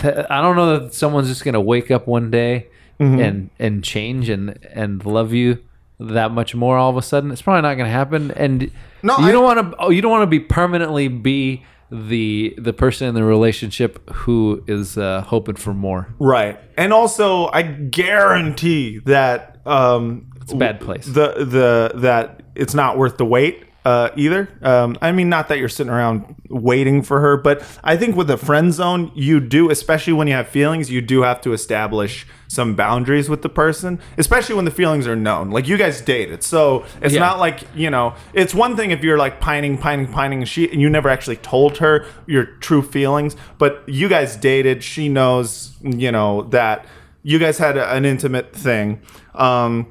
[0.00, 2.68] th- I don't know that someone's just gonna wake up one day
[3.00, 3.20] Mm-hmm.
[3.20, 5.58] and and change and and love you
[6.00, 7.30] that much more all of a sudden.
[7.30, 8.32] It's probably not gonna happen.
[8.32, 8.72] And
[9.04, 9.76] No, you I- don't want to.
[9.78, 14.64] Oh, you don't want to be permanently be the the person in the relationship who
[14.66, 16.12] is uh, hoping for more.
[16.18, 16.58] Right.
[16.76, 21.06] And also I guarantee that um it's a bad place.
[21.06, 24.42] The the that it's not worth the wait uh either.
[24.72, 26.16] Um I mean not that you're sitting around
[26.50, 27.56] waiting for her, but
[27.92, 31.18] I think with a friend zone you do especially when you have feelings, you do
[31.28, 32.26] have to establish
[32.58, 35.50] some boundaries with the person, especially when the feelings are known.
[35.56, 36.42] Like you guys dated.
[36.42, 37.20] So it's Yeah.
[37.28, 40.62] not like, you know, it's one thing if you're like pining, pining, pining and she
[40.72, 41.94] and you never actually told her
[42.26, 46.76] your true feelings, but you guys dated, she knows, you know, that
[47.22, 48.86] you guys had a, an intimate thing.
[49.34, 49.86] Um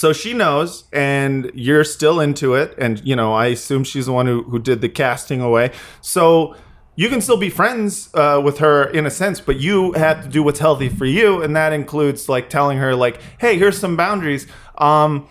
[0.00, 4.12] so she knows and you're still into it and you know i assume she's the
[4.12, 5.70] one who, who did the casting away
[6.00, 6.54] so
[6.96, 10.28] you can still be friends uh, with her in a sense, but you have to
[10.28, 13.96] do what's healthy for you, and that includes like telling her like, "Hey, here's some
[13.96, 14.46] boundaries."
[14.76, 15.26] Um,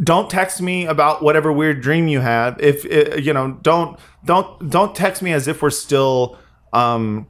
[0.00, 2.60] don't text me about whatever weird dream you have.
[2.60, 6.38] If uh, you know, don't don't don't text me as if we're still
[6.72, 7.26] um,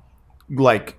[0.50, 0.98] like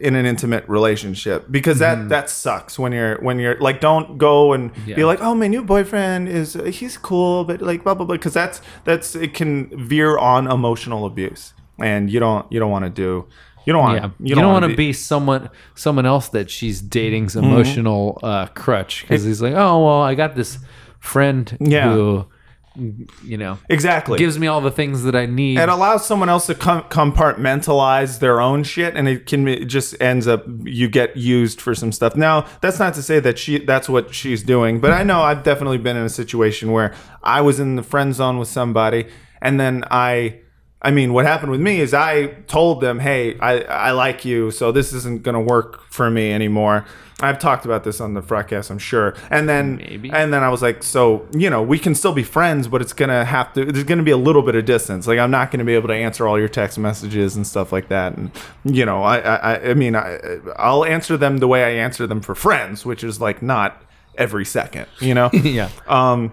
[0.00, 4.52] in an intimate relationship because that that sucks when you're when you're like don't go
[4.52, 8.16] and be like oh my new boyfriend is he's cool but like blah blah blah
[8.16, 12.84] because that's that's it can veer on emotional abuse and you don't you don't want
[12.84, 13.26] to do
[13.66, 17.34] you don't want Yeah, you, don't, want to be, someone someone else that she's dating's
[17.34, 17.46] Mm-hmm.
[17.52, 20.58] emotional uh, crutch because he's like, oh well, I got this
[20.98, 21.92] friend Yeah.
[21.92, 22.26] who,
[22.76, 25.58] you know, exactly gives me all the things that I need.
[25.58, 30.00] it allows someone else to com- compartmentalize their own shit and it can it just
[30.00, 33.58] ends up you get used for some stuff now that's not to say that she
[33.58, 37.40] that's what she's doing but i know i've definitely been in a situation where i
[37.40, 39.06] was in the friend zone with somebody
[39.42, 40.38] and then i
[40.82, 44.50] I mean, what happened with me is I told them, "Hey, I, I like you,
[44.50, 46.86] so this isn't going to work for me anymore."
[47.22, 49.14] I've talked about this on the Frotcast, I'm sure.
[49.28, 50.10] And then, Maybe.
[50.10, 52.94] and then I was like, "So, you know, we can still be friends, but it's
[52.94, 53.66] gonna have to.
[53.66, 55.06] There's gonna be a little bit of distance.
[55.06, 57.88] Like, I'm not gonna be able to answer all your text messages and stuff like
[57.88, 58.16] that.
[58.16, 58.30] And
[58.64, 60.18] you know, I, I, I mean, I,
[60.56, 63.82] I'll answer them the way I answer them for friends, which is like not
[64.16, 66.32] every second, you know." yeah, Um,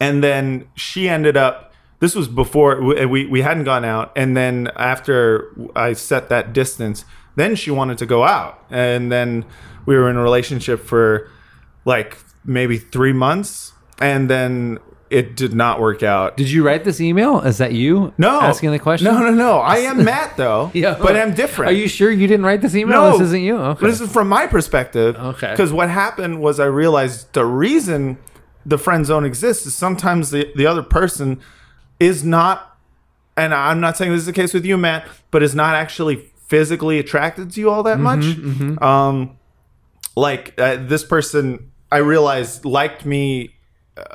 [0.00, 1.67] and then she ended up.
[2.00, 7.04] This was before we, we hadn't gone out, and then after I set that distance,
[7.34, 9.44] then she wanted to go out, and then
[9.84, 11.28] we were in a relationship for
[11.84, 14.78] like maybe three months, and then
[15.10, 16.36] it did not work out.
[16.36, 17.40] did you write this email?
[17.40, 18.12] Is that you?
[18.18, 19.06] no, asking the question.
[19.06, 19.58] No, no, no.
[19.58, 20.96] I am Matt though, Yeah.
[21.00, 21.70] but I'm different.
[21.70, 23.00] Are you sure you didn't write this email?
[23.02, 23.56] No, this isn't you.
[23.56, 23.86] Okay.
[23.86, 25.16] This is from my perspective.
[25.16, 25.50] Okay.
[25.50, 28.18] Because what happened was I realized the reason
[28.66, 31.40] the friend zone exists is sometimes the, the other person
[32.00, 32.78] is not,
[33.36, 36.30] and I'm not saying this is the case with you, Matt, but is not actually
[36.46, 38.24] physically attracted to you all that much.
[38.82, 39.38] Um,
[40.16, 43.54] like uh, this person, I realized liked me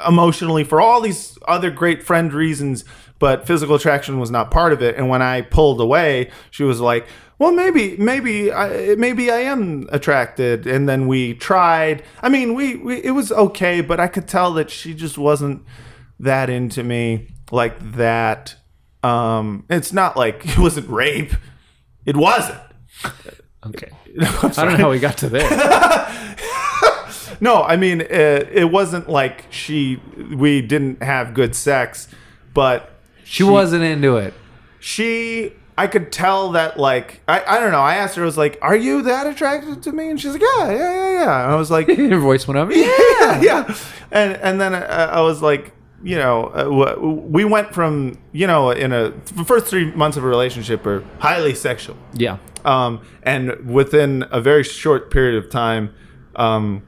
[0.07, 2.85] emotionally for all these other great friend reasons,
[3.19, 4.95] but physical attraction was not part of it.
[4.95, 7.05] And when I pulled away, she was like,
[7.39, 12.03] "Well, maybe, maybe, I, maybe I am attracted." And then we tried.
[12.21, 15.63] I mean, we, we it was okay, but I could tell that she just wasn't
[16.19, 18.55] that into me like that.
[19.03, 21.33] Um, it's not like it wasn't rape.
[22.05, 22.59] It wasn't.
[23.65, 23.89] okay.
[24.21, 25.49] I'm don't know how we got to there.
[27.41, 29.99] No, I mean it, it wasn't like she
[30.33, 32.07] we didn't have good sex,
[32.53, 32.91] but
[33.25, 34.33] She wasn't into it.
[34.79, 37.81] she I could tell that like I, I don't know.
[37.81, 40.41] I asked her, I was like, "Are you that attracted to me?" And she's like,
[40.41, 42.69] "Yeah, yeah, yeah, yeah." And I was like, Your voice went up.
[42.71, 43.75] "Yeah, yeah."
[44.11, 45.73] And and then I, I was like,
[46.03, 50.23] you know, uh, we went from you know in a the first three months of
[50.23, 51.97] a relationship are highly sexual.
[52.13, 52.37] Yeah.
[52.65, 55.93] Um, and within a very short period of time,
[56.35, 56.83] um,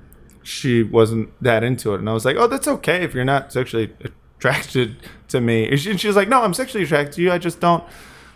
[0.46, 2.00] she wasn't that into it.
[2.00, 3.94] And I was like, oh, that's okay if you're not sexually
[4.38, 4.98] attracted
[5.30, 5.70] to me.
[5.70, 7.32] And she, and she was like, no, I'm sexually attracted to you.
[7.32, 7.84] I just don't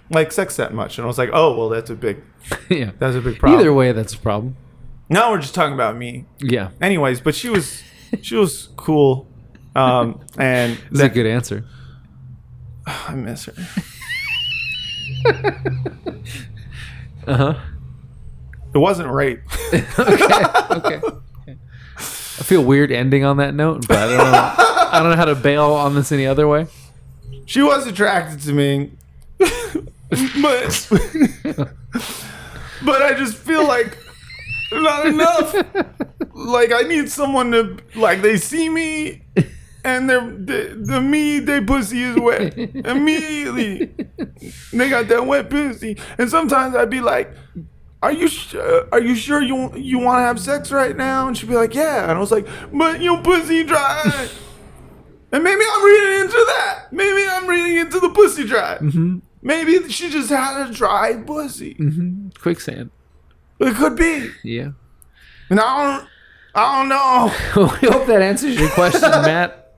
[0.10, 0.98] like sex that much.
[0.98, 2.24] And I was like, oh, well, that's a big,
[2.70, 2.92] yeah.
[2.98, 3.60] that's a big problem.
[3.60, 4.58] Either way, that's a problem.
[5.08, 6.26] Now we're just talking about me.
[6.40, 6.72] Yeah.
[6.82, 7.84] Anyways, but she was,
[8.22, 9.28] she was cool.
[9.80, 11.66] Um, and That's a good answer.
[12.86, 13.54] I miss her.
[17.28, 17.54] Uh huh.
[18.74, 19.42] It wasn't rape.
[19.74, 21.02] okay.
[21.98, 24.54] I feel weird ending on that note, but I don't know.
[24.92, 26.68] I don't know how to bail on this any other way.
[27.46, 28.92] she was attracted to me
[29.38, 30.88] but
[32.84, 33.98] but i just feel like
[34.72, 35.54] not enough
[36.34, 39.22] like i need someone to like they see me
[39.84, 43.94] and they're the, the me they pussy is wet immediately
[44.74, 47.34] they got that wet pussy and sometimes i'd be like
[48.02, 48.62] are you sure?
[48.62, 51.28] Uh, are you sure you you want to have sex right now?
[51.28, 54.30] And she'd be like, "Yeah." And I was like, "But your pussy dry."
[55.32, 56.86] And maybe I'm reading into that.
[56.92, 58.78] Maybe I'm reading into the pussy dry.
[58.80, 59.20] Mm-hmm.
[59.42, 61.76] Maybe she just had a dry pussy.
[61.76, 62.30] Mm-hmm.
[62.42, 62.90] Quicksand.
[63.60, 64.32] It could be.
[64.44, 64.72] Yeah.
[65.50, 66.08] And I don't.
[66.56, 67.70] I don't know.
[67.82, 69.69] we hope that answers your question, Matt.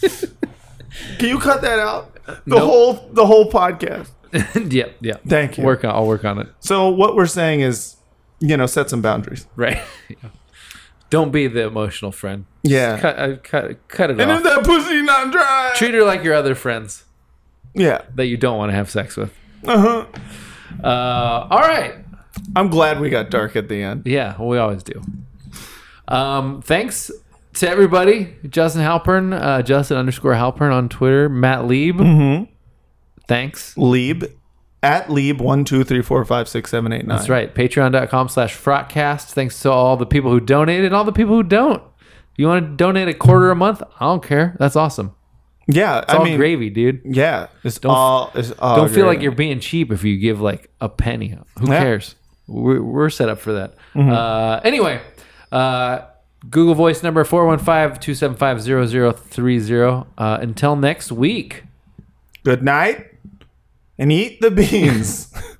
[0.00, 2.14] Can you cut that out?
[2.26, 2.60] The Nope.
[2.60, 4.10] whole the whole podcast.
[4.72, 4.96] yep.
[5.00, 5.16] Yeah.
[5.26, 5.64] Thank you.
[5.64, 5.94] Work on.
[5.94, 6.48] I'll work on it.
[6.60, 7.96] So what we're saying is,
[8.40, 9.46] you know, set some boundaries.
[9.56, 9.78] Right.
[10.08, 10.16] Yeah.
[11.10, 12.44] Don't be the emotional friend.
[12.62, 12.98] Yeah.
[13.00, 13.18] Cut.
[13.18, 13.88] Uh, cut.
[13.88, 17.04] Cut it And if that pussy not dry, Treat her like your other friends
[17.74, 18.02] yeah.
[18.14, 19.32] that you don't want to have sex with.
[19.66, 20.04] Uh-huh.
[20.84, 21.48] Uh.
[21.50, 21.94] All right.
[22.54, 24.02] I'm glad we got dark at the end.
[24.06, 25.02] Yeah, we always do.
[26.08, 27.10] Um, thanks
[27.58, 28.34] to everybody.
[28.48, 31.28] Justin Halpern, uh, Justin underscore Halpern on Twitter.
[31.28, 31.96] Matt Lieb.
[31.96, 32.44] Mm-hmm.
[33.26, 33.76] Thanks.
[33.76, 34.24] Lieb.
[34.82, 37.16] at Lieb one two three four five six seven eight nine.
[37.18, 37.52] That's right.
[37.54, 39.32] Patreon.com slash Frotcast.
[39.32, 41.82] Thanks to all the people who donated and all the people who don't.
[42.36, 44.56] You want to donate a quarter a month, I don't care.
[44.60, 45.14] That's awesome.
[45.66, 47.02] Yeah, It's I all mean, gravy, dude.
[47.04, 48.30] yeah, it's Don't- all.
[48.34, 51.36] It's all don't feel like you're being cheap if you give like a penny.
[51.58, 51.80] Who Yeah.
[51.80, 52.14] cares?
[52.46, 53.74] We're, we're set up for that.
[53.94, 55.02] Uh, anyway,
[55.52, 56.02] uh,
[56.48, 60.06] Google Voice number 415-275-0030.
[60.16, 61.64] Uh, until next week.
[62.44, 63.06] good night
[63.98, 65.32] and eat the beans.